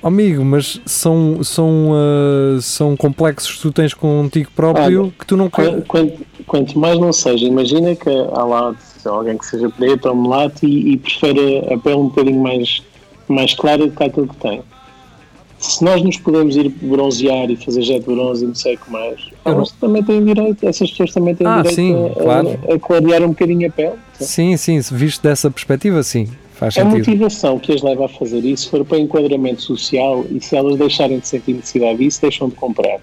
Oh, 0.00 0.06
amigo, 0.06 0.44
mas 0.44 0.80
são, 0.86 1.42
são, 1.42 1.90
ah, 1.94 2.60
são 2.60 2.96
complexos 2.96 3.56
que 3.56 3.62
tu 3.62 3.72
tens 3.72 3.92
contigo 3.92 4.48
próprio 4.54 5.02
Olha, 5.02 5.12
que 5.18 5.26
tu 5.26 5.36
não 5.36 5.50
Qu- 5.50 5.82
Quanto, 5.88 6.26
quanto 6.46 6.78
mais 6.78 6.98
não 7.00 7.12
seja, 7.12 7.44
imagina 7.46 7.96
que 7.96 8.08
há 8.08 8.44
lá 8.44 8.74
alguém 9.06 9.36
que 9.36 9.44
seja 9.46 9.68
preto 9.70 10.08
ou 10.08 10.14
mulato 10.14 10.64
e, 10.64 10.92
e 10.92 10.96
prefere 10.98 11.58
a 11.72 11.76
pele 11.78 11.96
um 11.96 12.04
bocadinho 12.08 12.40
mais, 12.40 12.80
mais 13.26 13.54
clara 13.54 13.86
do 13.86 13.90
que 13.90 14.04
aquilo 14.04 14.28
que 14.28 14.36
tem. 14.36 14.62
Se 15.58 15.84
nós 15.84 16.00
nos 16.02 16.16
podemos 16.18 16.56
ir 16.56 16.68
bronzear 16.68 17.50
e 17.50 17.56
fazer 17.56 17.82
jet 17.82 18.04
bronze 18.04 18.44
e 18.44 18.48
não 18.48 18.54
sei 18.54 18.74
o 18.74 18.78
que 18.78 18.90
mais, 18.92 19.20
elas 19.44 19.72
também 19.72 20.02
têm 20.02 20.24
direito, 20.24 20.66
essas 20.66 20.90
pessoas 20.90 21.12
também 21.12 21.34
têm 21.34 21.46
Ah, 21.46 21.56
direito 21.62 21.74
sim, 21.74 21.94
a, 22.06 22.22
claro. 22.22 22.58
a, 22.68 22.74
a 22.74 22.78
clarear 22.78 23.22
um 23.24 23.28
bocadinho 23.28 23.68
a 23.68 23.70
pele. 23.72 23.94
Sim, 24.20 24.56
sim, 24.56 24.80
se 24.80 24.94
visto 24.94 25.22
dessa 25.22 25.50
perspectiva, 25.50 26.02
sim, 26.02 26.28
faz 26.54 26.76
A 26.78 26.82
sentido. 26.82 26.98
motivação 26.98 27.58
que 27.58 27.72
as 27.72 27.82
leva 27.82 28.04
a 28.06 28.08
fazer 28.08 28.44
isso, 28.44 28.70
for 28.70 28.84
para 28.84 28.98
enquadramento 28.98 29.62
social 29.62 30.24
e 30.30 30.40
se 30.40 30.56
elas 30.56 30.76
deixarem 30.76 31.18
de 31.18 31.26
sentir 31.26 31.54
necessidade 31.54 31.98
disso, 31.98 32.20
deixam 32.22 32.48
de 32.48 32.54
comprar. 32.54 32.98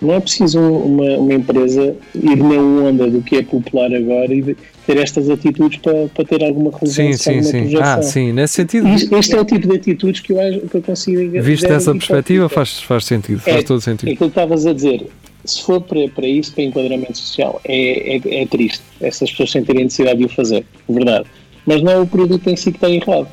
Não 0.00 0.14
é 0.14 0.20
preciso 0.20 0.60
um- 0.60 0.84
uma, 0.96 1.18
uma 1.18 1.34
empresa 1.34 1.96
ir 2.14 2.36
na 2.36 2.54
onda 2.88 3.10
do 3.10 3.20
que 3.20 3.36
é 3.36 3.42
popular 3.42 3.92
agora 3.92 4.32
e 4.32 4.56
ter 4.88 4.96
estas 5.02 5.28
atitudes 5.28 5.78
para, 5.80 6.08
para 6.08 6.24
ter 6.24 6.42
alguma 6.42 6.70
Sim, 6.72 6.78
relevância, 7.02 7.16
sim, 7.18 7.30
alguma 7.36 7.50
sim. 7.50 7.58
projeção. 7.60 7.98
Ah, 7.98 8.02
sim, 8.02 8.32
nesse 8.32 8.54
sentido, 8.54 8.88
Este 8.88 9.36
é 9.36 9.40
o 9.40 9.44
tipo 9.44 9.68
de 9.68 9.76
atitudes 9.76 10.20
que 10.20 10.32
eu, 10.32 10.40
acho, 10.40 10.60
que 10.60 10.74
eu 10.78 10.82
consigo 10.82 11.42
visto 11.42 11.68
dessa 11.68 11.92
perspectiva, 11.92 12.48
faz, 12.48 12.80
faz 12.80 13.04
sentido, 13.04 13.40
faz 13.40 13.56
É- 13.58 13.62
todo 13.62 13.80
sentido. 13.82 14.08
Aquilo 14.10 14.30
que 14.30 14.38
estavas 14.38 14.64
a 14.66 14.72
dizer, 14.72 15.06
se 15.44 15.62
for 15.62 15.82
para, 15.82 16.08
para 16.08 16.26
isso, 16.26 16.54
para 16.54 16.64
enquadramento 16.64 17.18
social, 17.18 17.60
é, 17.66 18.16
é, 18.16 18.42
é 18.42 18.46
triste 18.46 18.80
essas 19.00 19.30
pessoas 19.30 19.50
sem 19.50 19.62
terem 19.62 19.84
necessidade 19.84 20.18
de 20.20 20.24
o 20.24 20.28
fazer, 20.30 20.64
verdade. 20.88 21.26
Mas 21.66 21.82
não 21.82 21.92
é 21.92 21.98
o 22.00 22.06
produto 22.06 22.48
em 22.48 22.56
si 22.56 22.70
que 22.72 22.78
está 22.78 22.88
errado. 22.88 23.28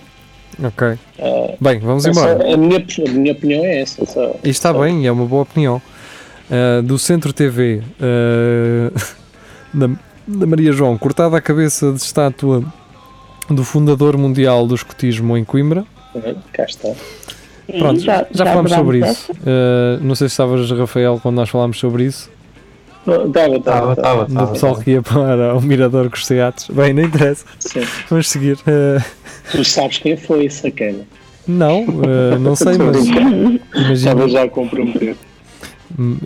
Ok. 0.61 0.87
Bem, 1.61 1.79
vamos 1.79 2.05
É 2.05 2.09
embora. 2.09 2.53
a, 2.53 2.57
minha, 2.57 2.79
a 3.07 3.09
minha 3.11 3.31
opinião 3.31 3.63
é 3.63 3.79
essa. 3.79 4.05
Só, 4.05 4.31
Isto 4.35 4.47
está 4.47 4.73
só- 4.73 4.81
bem, 4.81 5.07
é 5.07 5.11
uma 5.11 5.25
boa 5.25 5.43
opinião. 5.43 5.81
Uh, 6.49 6.81
do 6.83 6.99
Centro 6.99 7.31
TV, 7.33 7.81
uh, 7.99 9.01
da, 10.27 10.45
Maria 10.45 10.71
João, 10.71 10.97
cortada 10.97 11.37
a 11.37 11.41
cabeça 11.41 11.91
de 11.91 12.01
estátua 12.01 12.63
do 13.49 13.63
fundador 13.63 14.17
mundial 14.17 14.65
do 14.65 14.75
escotismo 14.75 15.37
em 15.37 15.43
Coimbra. 15.43 15.85
Cá 16.53 16.63
está. 16.65 16.89
Pronto, 17.77 17.99
já, 17.99 18.25
falámos 18.31 18.71
sobre 18.71 18.99
isso. 18.99 19.31
Uh, 19.31 20.01
não 20.01 20.15
sei 20.15 20.29
se 20.29 20.33
estavas, 20.33 20.69
Rafael, 20.71 21.19
quando 21.21 21.35
nós 21.35 21.49
falámos 21.49 21.79
sobre 21.79 22.03
isso. 22.05 22.29
Estava, 23.07 23.57
Estava, 23.57 23.93
estava, 23.93 24.25
Do 24.25 24.47
pessoal 24.53 24.75
que 24.77 24.91
ia 24.91 25.01
para 25.01 25.55
o 25.55 25.61
Mirador 25.61 26.09
com 26.09 26.15
os 26.15 26.25
teatros. 26.25 26.69
Bem, 26.69 26.93
não 26.93 27.03
interessa. 27.03 27.45
Sim. 27.59 27.81
Vamos 28.09 28.29
seguir. 28.29 28.57
Uh, 28.61 29.03
Tu 29.51 29.63
sabes 29.63 29.99
quem 29.99 30.17
foi, 30.17 30.49
sacana. 30.49 31.05
não, 31.47 31.83
uh, 31.83 32.39
não 32.39 32.55
sei, 32.55 32.77
mas. 32.77 33.91
Estava 33.91 34.27
já 34.27 34.43
a 34.43 34.49
comprometer. 34.49 35.15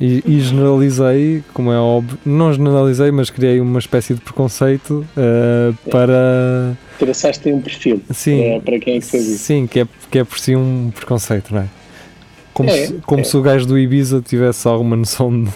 E, 0.01 0.23
e 0.25 0.39
generalizei, 0.41 1.43
como 1.53 1.71
é 1.71 1.77
óbvio, 1.77 2.17
não 2.25 2.51
generalizei, 2.51 3.11
mas 3.11 3.29
criei 3.29 3.59
uma 3.61 3.77
espécie 3.79 4.15
de 4.15 4.21
preconceito 4.21 5.05
uh, 5.15 5.89
para. 5.89 6.75
Traçaste 6.97 7.51
um 7.51 7.61
perfil 7.61 8.01
Sim, 8.11 8.59
para, 8.61 8.61
para 8.61 8.79
quem 8.79 8.97
é 8.97 8.99
que 8.99 9.17
isso. 9.17 9.37
sim 9.37 9.67
que, 9.67 9.81
é, 9.81 9.87
que 10.09 10.19
é 10.19 10.23
por 10.23 10.39
si 10.39 10.55
um 10.55 10.91
preconceito, 10.93 11.53
não 11.53 11.61
é? 11.61 11.67
Como, 12.53 12.69
É, 12.69 12.87
se, 12.87 12.93
como 13.05 13.21
é. 13.21 13.23
se 13.23 13.37
o 13.37 13.41
gajo 13.41 13.65
do 13.67 13.77
Ibiza 13.77 14.21
tivesse 14.21 14.67
alguma 14.67 14.95
noção 14.95 15.43
de, 15.43 15.49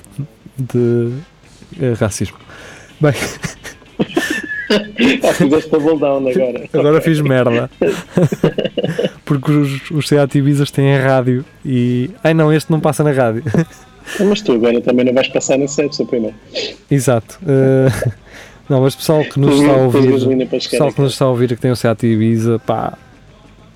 de, 0.57 1.11
eh, 1.81 1.93
racismo. 1.99 2.37
Bem, 3.01 3.13
Ah, 5.23 5.33
fizeste 5.33 5.69
double 5.69 5.99
down 5.99 6.27
agora. 6.27 6.69
agora 6.73 7.01
fiz 7.01 7.19
merda. 7.21 7.69
Porque 9.25 9.51
os, 9.51 9.91
os 9.91 10.11
Ibizas 10.33 10.71
têm 10.71 10.97
rádio 10.97 11.45
e. 11.65 12.09
Ai 12.23 12.33
não, 12.33 12.51
este 12.51 12.71
não 12.71 12.79
passa 12.79 13.03
na 13.03 13.11
rádio. 13.11 13.43
Mas 14.19 14.41
tu 14.41 14.53
agora 14.53 14.79
também 14.81 15.05
não 15.05 15.13
vais 15.13 15.27
passar 15.29 15.57
na 15.57 15.67
sepsa, 15.67 16.05
pois 16.05 16.21
não? 16.21 16.33
Exato. 16.89 17.39
Uh, 17.43 18.11
não, 18.69 18.81
mas 18.81 18.95
pessoal 18.95 19.23
que 19.23 19.39
nos 19.39 19.59
está 19.59 19.71
a 19.73 19.77
ouvir. 19.77 20.49
Pessoal 20.49 20.91
que 20.93 21.01
nos 21.01 21.13
está 21.13 21.25
a 21.25 21.29
ouvir 21.29 21.49
que 21.49 21.55
tem 21.61 21.71
o 21.71 21.75
Seat 21.75 22.05
Ibiza, 22.05 22.59
pá, 22.59 22.97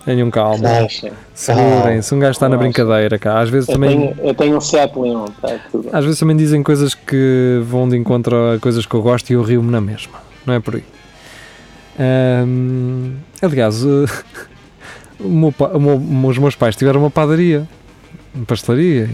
tenham 0.06 0.30
calma, 0.32 0.68
Relaxa. 0.68 1.12
segurem-se, 1.34 2.14
um 2.16 2.20
gajo 2.20 2.32
está 2.32 2.48
na 2.50 2.56
Relaxa. 2.58 2.72
brincadeira, 2.84 3.20
cá. 3.20 3.40
Às 3.42 3.50
vezes 3.50 3.68
Eu 3.70 3.74
também, 3.76 3.90
tenho, 4.14 4.16
eu 4.28 4.34
tenho 4.34 4.58
um 4.58 4.62
Seat 4.62 4.98
Leon, 4.98 5.26
tá 5.42 5.60
às 5.94 6.04
vezes 6.06 6.20
também 6.20 6.36
dizem 6.38 6.62
coisas 6.64 6.94
que 6.94 7.62
vão 7.66 7.88
de 7.90 7.98
encontro 7.98 8.36
a 8.54 8.60
coisas 8.60 8.86
que 8.86 8.94
eu 8.96 9.02
gosto 9.02 9.30
e 9.30 9.34
eu 9.34 9.42
rio-me 9.44 9.72
na 9.72 9.82
mesma, 9.82 10.20
não 10.46 10.54
é 10.54 10.60
por 10.60 10.76
aí. 10.76 10.84
Ahm, 12.00 13.16
aliás, 13.42 13.84
eh, 13.84 14.06
o 15.20 15.28
meu 15.30 15.54
o 15.74 15.80
meu- 15.80 16.30
os 16.30 16.38
meus 16.38 16.56
pais 16.56 16.76
tiveram 16.76 17.00
uma 17.02 17.10
padaria, 17.10 17.68
uma 18.36 18.46
pastelaria, 18.46 19.10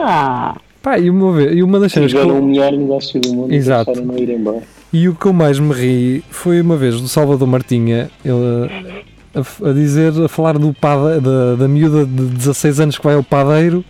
Ah, 0.00 0.56
pá, 0.82 0.98
e 0.98 1.10
uma, 1.10 1.42
e 1.42 1.62
uma 1.62 1.80
das 1.80 1.92
cenas 1.92 2.12
que 2.12 2.18
Tiveram 2.18 2.40
o 2.40 2.46
melhor 2.46 2.72
negócio 2.72 3.20
do 3.20 3.32
mundo 3.32 3.52
Exato. 3.52 3.92
e 3.98 4.00
não 4.00 4.16
ir 4.16 4.30
embora. 4.30 4.62
E 4.92 5.08
o 5.08 5.14
que 5.14 5.26
eu 5.26 5.32
mais 5.32 5.58
me 5.58 5.72
ri 5.72 6.24
foi 6.30 6.60
uma 6.60 6.76
vez 6.76 7.00
do 7.00 7.08
Salvador 7.08 7.46
Martinha 7.46 8.10
ele, 8.24 8.70
a, 9.34 9.68
a 9.68 9.72
dizer, 9.72 10.12
a 10.24 10.28
falar 10.28 10.56
do 10.58 10.72
pade, 10.72 11.20
da, 11.20 11.56
da 11.56 11.68
miúda 11.68 12.06
de 12.06 12.24
16 12.36 12.80
anos 12.80 12.98
que 12.98 13.04
vai 13.04 13.14
ao 13.14 13.22
padeiro 13.22 13.84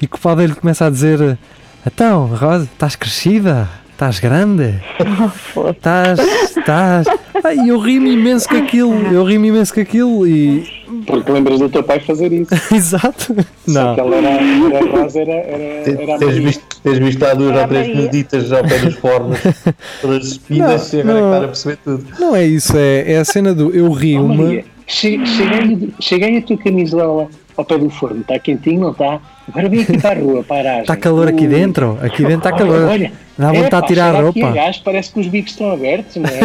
e 0.00 0.06
que 0.06 0.16
o 0.16 0.18
padeiro 0.18 0.56
começa 0.56 0.86
a 0.86 0.90
dizer 0.90 1.38
então, 1.86 2.26
Rosa, 2.26 2.64
estás 2.64 2.96
crescida? 2.96 3.68
Estás 3.92 4.20
grande? 4.20 4.74
Estás. 5.70 6.18
estás. 6.56 7.06
Ah, 7.42 7.54
E 7.54 7.68
eu 7.68 7.78
ri-me 7.78 8.12
imenso 8.12 8.48
com 8.48 8.56
aquilo, 8.56 8.94
eu 9.12 9.24
ri-me 9.24 9.48
imenso 9.48 9.72
com 9.74 9.80
aquilo 9.80 10.26
e. 10.26 10.77
Porque 11.08 11.32
lembras 11.32 11.58
do 11.58 11.68
teu 11.68 11.82
pai 11.82 11.98
fazer 12.00 12.32
isso. 12.32 12.50
Exato! 12.74 13.34
Só 13.66 13.72
Não, 13.72 13.94
que 13.94 14.00
ela 14.00 14.16
era, 14.16 14.28
era 14.28 15.20
era, 15.20 15.32
era, 15.32 16.02
era 16.02 16.14
a 16.14 16.18
Tens 16.18 16.36
visto, 16.36 16.80
tens 16.82 16.98
visto 16.98 17.22
lá 17.22 17.34
duas 17.34 17.56
ou 17.60 17.66
três 17.68 17.96
meditas 17.96 18.52
ao 18.52 18.62
pé 18.62 18.78
dos 18.78 18.94
fornos, 18.96 19.38
todas 20.02 20.18
despidas, 20.24 20.92
Não, 20.92 20.98
e 20.98 21.02
agora 21.02 21.18
é 21.18 21.22
não. 21.22 21.36
a 21.44 21.46
perceber 21.48 21.78
tudo. 21.82 22.06
não 22.20 22.36
é 22.36 22.46
isso, 22.46 22.76
é, 22.76 23.12
é 23.12 23.18
a 23.18 23.24
cena 23.24 23.54
do 23.54 23.74
eu 23.74 23.86
Oh, 23.86 23.92
rio-me. 23.92 24.36
Maria, 24.36 24.64
che- 24.86 25.18
cheguei, 25.26 25.90
cheguei 26.00 26.38
a 26.38 26.42
tua 26.42 26.58
camisola 26.58 27.28
ao 27.56 27.64
pé 27.64 27.78
do 27.78 27.88
forno, 27.90 28.20
está 28.20 28.38
quentinho, 28.38 28.80
não 28.80 28.90
está? 28.92 29.18
Agora 29.48 29.68
vem 29.70 29.80
aqui 29.80 29.98
para 29.98 30.18
a 30.20 30.22
rua, 30.22 30.44
para 30.44 30.56
a 30.56 30.60
aragem. 30.60 30.80
Está 30.82 30.96
calor 30.96 31.26
aqui 31.28 31.42
Ui. 31.44 31.48
dentro? 31.48 31.98
Aqui 32.02 32.22
dentro 32.22 32.48
está 32.48 32.52
calor. 32.52 32.82
Olha, 32.90 33.10
Dá 33.38 33.48
é, 33.54 33.62
vontade 33.62 33.70
pá, 33.70 33.80
de 33.80 33.86
tirar 33.86 34.10
a 34.10 34.16
chega 34.16 34.28
aqui 34.28 34.40
roupa. 34.42 34.54
gás, 34.56 34.76
parece 34.78 35.12
que 35.12 35.20
os 35.20 35.26
bicos 35.26 35.52
estão 35.52 35.72
abertos, 35.72 36.16
não 36.16 36.28
é? 36.28 36.40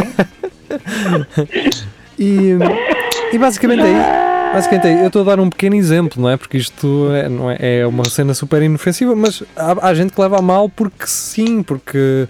E, 2.18 2.51
e 3.34 3.38
basicamente 3.39 3.82
é 3.82 3.89
isso. 3.91 4.43
Basicamente 4.54 4.88
eu 5.01 5.08
estou 5.08 5.22
a 5.24 5.26
dar 5.26 5.39
um 5.39 5.49
pequeno 5.49 5.76
exemplo, 5.76 6.22
não 6.22 6.30
é? 6.30 6.38
Porque 6.38 6.58
isto 6.58 7.10
é, 7.12 7.28
não 7.28 7.49
é, 7.49 7.58
é 7.80 7.88
uma 7.88 8.06
cena 8.06 8.34
super 8.34 8.62
inofensiva, 8.62 9.16
mas 9.16 9.43
há, 9.56 9.88
há 9.89 9.93
gente 9.93 10.14
que 10.14 10.22
leva 10.22 10.38
a 10.38 10.41
mal 10.41 10.70
porque 10.70 11.06
sim, 11.08 11.64
porque 11.64 12.28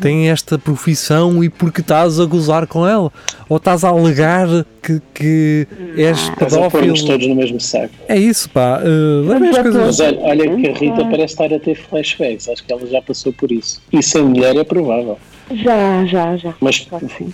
tem 0.00 0.28
esta 0.28 0.58
profissão 0.58 1.42
e 1.42 1.48
porque 1.48 1.80
estás 1.80 2.20
a 2.20 2.24
gozar 2.26 2.66
com 2.66 2.86
ela. 2.86 3.10
Ou 3.48 3.56
estás 3.56 3.82
a 3.84 3.88
alegar 3.88 4.46
que, 4.82 5.00
que 5.14 5.66
és 5.96 6.18
Estás 6.18 6.52
pedófilo. 6.54 7.06
todos 7.06 7.26
no 7.26 7.34
mesmo 7.34 7.58
saco. 7.60 7.94
É 8.08 8.16
isso, 8.18 8.48
pá. 8.50 8.80
Uh, 8.84 9.26
levem 9.26 9.48
as 9.50 9.56
Mas 9.56 9.62
coisas. 9.62 10.00
olha, 10.00 10.18
olha 10.20 10.56
que 10.56 10.68
a 10.68 10.72
Rita 10.74 11.04
parece 11.04 11.24
estar 11.32 11.52
a 11.52 11.58
ter 11.58 11.74
flashbacks, 11.74 12.48
acho 12.48 12.62
que 12.64 12.72
ela 12.72 12.86
já 12.86 13.00
passou 13.02 13.32
por 13.32 13.50
isso. 13.50 13.80
E 13.92 14.02
sem 14.02 14.22
mulher 14.22 14.54
é 14.56 14.64
provável. 14.64 15.18
já, 15.50 16.04
já, 16.06 16.36
já. 16.36 16.54
Mas 16.60 16.86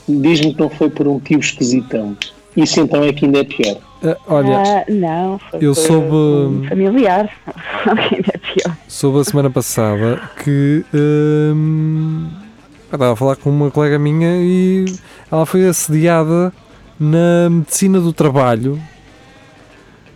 diz-me 0.08 0.54
que 0.54 0.60
não 0.60 0.70
foi 0.70 0.88
por 0.88 1.08
um 1.08 1.18
tio 1.18 1.40
esquisitão. 1.40 2.16
Isso 2.56 2.80
então 2.80 3.02
é 3.02 3.12
que 3.12 3.24
ainda 3.24 3.38
é 3.40 3.44
pior. 3.44 3.76
Uh, 4.02 4.16
olha, 4.26 4.56
Ah, 4.58 4.84
não, 4.90 5.38
foi 5.38 5.58
eu 5.62 5.74
soube- 5.74 6.08
um 6.14 6.66
familiar. 6.68 7.30
Ainda 7.86 8.32
é 8.34 8.38
pior. 8.38 8.76
soube 8.88 9.20
a 9.20 9.24
semana 9.24 9.48
passada 9.50 10.20
que 10.42 10.84
hum, 10.92 12.26
eu 12.90 12.96
estava 12.96 13.12
a 13.12 13.16
falar 13.16 13.36
com 13.36 13.48
uma 13.48 13.70
colega 13.70 13.98
minha 13.98 14.28
e 14.42 14.84
ela 15.30 15.46
foi 15.46 15.66
assediada 15.66 16.52
na 16.98 17.48
medicina 17.50 18.00
do 18.00 18.12
trabalho. 18.12 18.78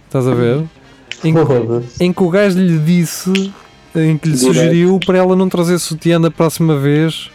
Estás 0.06 0.26
a 0.28 0.34
ver? 0.34 0.64
Em, 1.24 1.32
que- 1.34 2.04
em 2.04 2.12
que 2.12 2.22
o 2.22 2.28
gajo 2.30 2.58
lhe 2.58 2.78
disse, 2.78 3.30
em 3.94 4.18
que 4.18 4.28
lhe 4.28 4.34
Direto. 4.36 4.38
sugeriu 4.54 5.00
para 5.06 5.18
ela 5.18 5.34
não 5.36 5.48
trazer 5.48 5.78
sutiã 5.78 6.20
da 6.20 6.30
próxima 6.30 6.76
vez, 6.76 7.30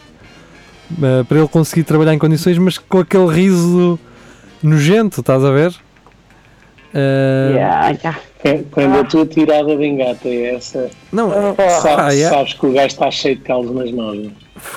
eh, 1.02 1.24
para 1.28 1.40
ele 1.40 1.48
conseguir 1.48 1.84
trabalhar 1.84 2.14
em 2.14 2.20
condições, 2.20 2.58
mas 2.58 2.78
com 2.78 3.00
aquele 3.00 3.28
riso 3.34 4.00
nojento, 4.64 5.22
estás 5.22 5.44
a 5.44 5.52
ver? 5.52 5.74
Eh, 6.94 7.52
Yeah, 7.56 7.90
yeah. 8.04 8.20
É, 8.44 8.64
Quando 8.72 9.00
a 9.00 9.04
tua 9.04 9.26
tirada 9.26 9.78
de 9.78 9.86
engata 9.86 10.28
é 10.28 10.56
essa, 10.56 10.90
Não, 11.12 11.30
sa- 11.82 12.08
ah, 12.08 12.10
yeah. 12.12 12.36
sabes 12.36 12.54
que 12.54 12.66
o 12.66 12.74
gajo 12.74 12.88
está 12.88 13.10
cheio 13.12 13.36
de 13.36 13.44
calos 13.44 13.74
nas 13.74 13.92
mãos. 13.92 14.18
é? 14.18 14.30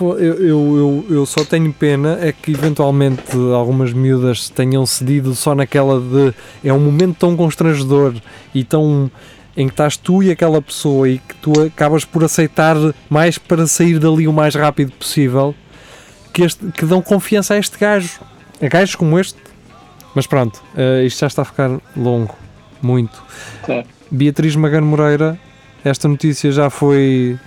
Eu, 0.02 0.46
eu, 0.46 1.06
eu 1.10 1.26
só 1.26 1.44
tenho 1.44 1.72
pena 1.72 2.18
é 2.20 2.30
que 2.32 2.52
eventualmente 2.52 3.22
algumas 3.54 3.92
miúdas 3.92 4.48
tenham 4.48 4.84
cedido 4.86 5.34
só 5.34 5.54
naquela 5.54 5.98
de 6.00 6.34
é 6.62 6.72
um 6.72 6.78
momento 6.78 7.16
tão 7.18 7.36
constrangedor 7.36 8.14
e 8.54 8.62
tão 8.64 9.10
em 9.56 9.66
que 9.66 9.72
estás 9.72 9.96
tu 9.96 10.22
e 10.22 10.30
aquela 10.30 10.60
pessoa 10.62 11.08
e 11.08 11.18
que 11.18 11.34
tu 11.36 11.52
acabas 11.62 12.04
por 12.04 12.22
aceitar 12.24 12.76
mais 13.10 13.38
para 13.38 13.66
sair 13.66 13.98
dali 13.98 14.26
o 14.28 14.32
mais 14.32 14.54
rápido 14.54 14.92
possível 14.92 15.54
que, 16.32 16.42
este, 16.42 16.66
que 16.72 16.84
dão 16.84 17.00
confiança 17.02 17.54
a 17.54 17.58
este 17.58 17.78
gajo. 17.78 18.20
A 18.60 18.68
gajos 18.68 18.94
como 18.94 19.18
este. 19.18 19.38
Mas 20.14 20.26
pronto, 20.26 20.62
eh, 20.76 21.04
isto 21.04 21.20
já 21.20 21.26
está 21.26 21.42
a 21.42 21.44
ficar 21.44 21.70
longo. 21.96 22.34
Muito. 22.80 23.22
Tá. 23.66 23.82
Beatriz 24.10 24.54
Magano 24.54 24.86
Moreira, 24.86 25.38
esta 25.84 26.06
notícia 26.06 26.52
já 26.52 26.70
foi 26.70 27.38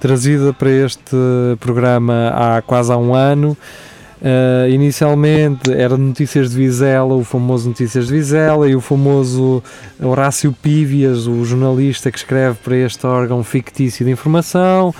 trazida 0.00 0.52
para 0.52 0.70
este 0.70 1.16
programa 1.60 2.32
há 2.34 2.62
quase 2.62 2.92
há 2.92 2.96
um 2.96 3.14
ano. 3.14 3.56
Uh, 4.20 4.68
inicialmente 4.70 5.70
era 5.70 5.94
Notícias 5.96 6.50
de 6.50 6.56
Vizela, 6.56 7.14
o 7.14 7.22
famoso 7.22 7.68
Notícias 7.68 8.06
de 8.06 8.12
Vizela 8.14 8.66
e 8.68 8.74
o 8.74 8.80
famoso 8.80 9.62
Horácio 10.02 10.52
Pívias, 10.62 11.26
o 11.26 11.44
jornalista 11.44 12.10
que 12.10 12.16
escreve 12.16 12.56
para 12.64 12.76
este 12.76 13.06
órgão 13.06 13.44
fictício 13.44 14.06
de 14.06 14.10
informação. 14.10 14.94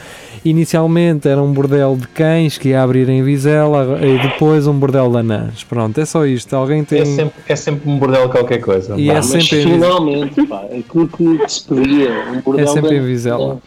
Inicialmente 0.45 1.27
era 1.29 1.43
um 1.43 1.51
bordel 1.53 1.97
de 1.97 2.07
cães 2.09 2.59
que 2.59 2.69
ia 2.69 2.83
abrir 2.83 3.09
em 3.09 3.23
Vizela 3.23 3.99
e 4.05 4.19
depois 4.29 4.67
um 4.67 4.75
bordel 4.79 5.11
de 5.11 5.17
anãs. 5.17 5.65
Pronto, 5.65 5.99
é 5.99 6.05
só 6.05 6.25
isto. 6.27 6.55
Alguém 6.55 6.85
tem. 6.85 7.01
É 7.01 7.05
sempre, 7.07 7.35
é 7.49 7.57
sempre 7.57 7.91
um 7.91 7.99
bordel 7.99 8.29
qualquer 8.29 8.59
coisa. 8.61 8.95
E 8.97 9.07
Vá. 9.07 9.13
é 9.13 9.17
Mas 9.17 9.27
sempre 9.27 9.63
em 9.63 9.73
finalmente, 9.73 10.47
pá, 10.47 10.61
aquilo 10.67 11.09
que 11.09 11.49
se 11.49 11.65
pedia, 11.67 12.11
um 12.33 12.41
bordel 12.43 12.65
É 12.65 12.67
sempre 12.69 12.91
da- 12.91 12.97
em 12.97 13.01
Vizela. 13.07 13.59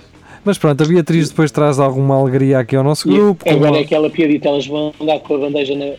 Mas 0.44 0.58
pronto, 0.58 0.84
a 0.84 0.86
Beatriz 0.88 1.30
depois 1.30 1.52
traz 1.52 1.80
alguma 1.80 2.16
alegria 2.16 2.60
aqui 2.60 2.76
ao 2.76 2.84
nosso 2.84 3.10
E 3.10 3.14
grupo, 3.14 3.44
com 3.44 3.52
agora 3.52 3.78
é 3.78 3.82
aquela 3.82 4.10
piadita, 4.10 4.48
elas 4.50 4.66
vão 4.66 4.94
andar 5.00 5.20
com 5.20 5.36
a 5.36 5.38
bandeja 5.40 5.76
na 5.76 5.94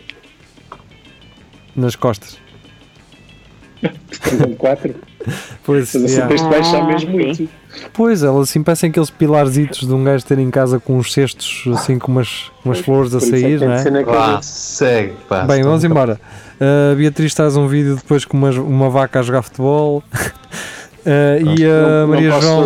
nas 1.75 1.95
costas. 1.95 2.37
quatro, 4.57 4.93
Pois, 5.63 5.93
mas 5.93 6.03
assim 6.03 6.15
yeah. 6.15 6.49
baixar 6.49 6.81
Ah, 6.81 6.87
mesmo 6.87 7.11
sim. 7.11 7.17
muito. 7.17 7.49
pois 7.93 8.23
elas 8.23 8.49
assim 8.49 8.63
parecem 8.63 8.89
aqueles 8.89 9.09
pilarzitos 9.09 9.87
de 9.87 9.93
um 9.93 10.03
gajo 10.03 10.25
ter 10.25 10.39
em 10.39 10.49
casa 10.49 10.79
com 10.79 10.97
uns 10.97 11.13
cestos 11.13 11.63
assim 11.73 11.97
com 11.97 12.11
umas, 12.11 12.51
umas 12.65 12.79
flores 12.79 13.13
a 13.13 13.17
é 13.17 13.21
sair, 13.21 13.59
não 13.59 13.71
é? 13.71 14.03
Vá, 14.03 14.41
segue, 14.41 15.13
pá. 15.29 15.43
Bem, 15.43 15.61
vamos 15.63 15.83
embora. 15.83 16.19
A 16.59 16.95
Beatriz 16.95 17.33
traz 17.33 17.55
um 17.55 17.67
vídeo 17.67 17.95
depois 17.95 18.25
com 18.25 18.37
uma, 18.37 18.49
uma 18.51 18.89
vaca 18.89 19.19
a 19.19 19.23
jogar 19.23 19.41
futebol. 19.43 20.03
Uh, 21.01 21.57
e 21.57 21.65
a 21.65 22.01
não, 22.01 22.07
Maria 22.09 22.29
não 22.29 22.41
João. 22.41 22.65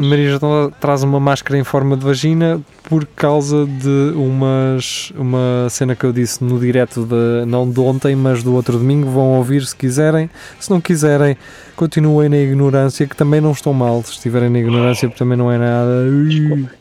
Maria 0.00 0.38
João 0.38 0.72
traz 0.78 1.02
uma 1.02 1.18
máscara 1.18 1.58
em 1.58 1.64
forma 1.64 1.96
de 1.96 2.04
vagina 2.04 2.60
por 2.84 3.06
causa 3.06 3.64
de 3.64 4.12
umas, 4.14 5.10
uma 5.16 5.68
cena 5.70 5.96
que 5.96 6.04
eu 6.04 6.12
disse 6.12 6.44
no 6.44 6.60
direto, 6.60 7.06
de, 7.06 7.46
não 7.46 7.68
de 7.70 7.80
ontem, 7.80 8.14
mas 8.14 8.42
do 8.42 8.54
outro 8.54 8.78
domingo. 8.78 9.08
Vão 9.08 9.38
ouvir 9.38 9.64
se 9.64 9.74
quiserem. 9.74 10.28
Se 10.60 10.70
não 10.70 10.80
quiserem, 10.80 11.36
continuem 11.74 12.28
na 12.28 12.36
ignorância, 12.36 13.06
que 13.06 13.16
também 13.16 13.40
não 13.40 13.52
estão 13.52 13.72
mal. 13.72 14.02
Se 14.02 14.12
estiverem 14.12 14.50
na 14.50 14.58
ignorância, 14.58 15.08
porque 15.08 15.18
também 15.18 15.38
não 15.38 15.50
é 15.50 15.56
nada. 15.56 16.04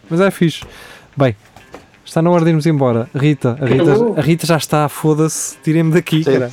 Mas 0.10 0.20
é 0.20 0.30
fixe. 0.30 0.62
Bem, 1.16 1.36
está 2.04 2.22
na 2.22 2.30
hora 2.30 2.44
de 2.44 2.50
irmos 2.50 2.66
embora. 2.66 3.10
Rita, 3.16 3.58
a 3.62 3.66
Rita, 3.66 3.94
a 4.18 4.22
Rita 4.22 4.46
já 4.46 4.58
está, 4.58 4.90
foda-se, 4.90 5.58
tirem-me 5.64 5.94
daqui. 5.94 6.24
Cara. 6.26 6.50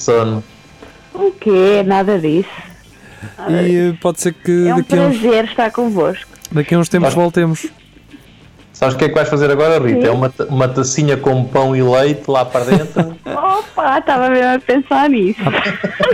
O 1.12 1.32
quê? 1.32 1.82
Nada 1.84 2.16
disso. 2.18 2.48
E 3.48 3.76
eh, 3.90 3.94
pode 4.00 4.20
ser 4.20 4.32
que 4.34 4.68
É 4.68 4.74
um 4.74 4.76
daqui, 4.78 4.96
a 4.98 5.02
uns, 5.02 5.18
prazer 5.18 5.44
estar 5.44 5.70
convosco. 5.70 6.30
daqui 6.52 6.74
a 6.74 6.78
uns 6.78 6.88
tempos 6.88 7.12
Ah. 7.12 7.14
voltemos. 7.16 7.66
Sabes 8.72 8.94
o 8.94 8.98
que 8.98 9.06
é 9.06 9.08
que 9.08 9.14
vais 9.16 9.28
fazer 9.28 9.50
agora, 9.50 9.84
Rita? 9.84 10.02
Sim. 10.02 10.06
É 10.06 10.10
uma, 10.12 10.32
uma 10.48 10.68
tacinha 10.68 11.16
com 11.16 11.44
pão 11.46 11.74
e 11.74 11.82
leite 11.82 12.30
lá 12.30 12.44
para 12.44 12.64
dentro. 12.64 13.16
Opa, 13.26 13.98
estava 13.98 14.30
mesmo 14.30 14.54
a 14.54 14.58
pensar 14.60 15.10
nisso. 15.10 15.40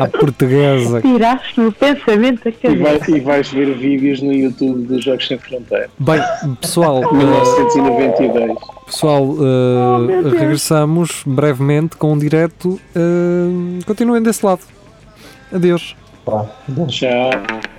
À 0.00 0.09
portuguesa. 0.09 1.02
Tiraste-me 1.02 1.66
o 1.66 1.72
pensamento 1.72 2.42
da 2.42 2.48
E, 2.48 2.52
cabeça. 2.55 3.11
vai- 3.11 3.18
e 3.18 3.20
vais 3.20 3.48
ver 3.50 3.74
vídeos 3.76 4.22
no 4.22 4.32
YouTube 4.32 4.86
dos 4.86 5.05
Jogos 5.05 5.28
Sem 5.28 5.36
Fronteira. 5.38 5.90
Bem, 5.98 6.22
pessoal, 6.59 7.02
eh, 7.05 7.12
1992. 7.14 8.59
pessoal 8.86 9.36
eh, 9.38 10.07
meu 10.07 10.22
Deus. 10.22 10.32
regressamos 10.40 11.22
brevemente 11.26 11.96
com 11.98 12.14
um 12.14 12.18
direto. 12.18 12.80
eh, 12.96 13.84
continuem 13.84 14.22
desse 14.22 14.44
lado. 14.44 14.62
Adeus. 15.52 15.94
Pá, 16.25 16.57
Tchau. 16.89 17.74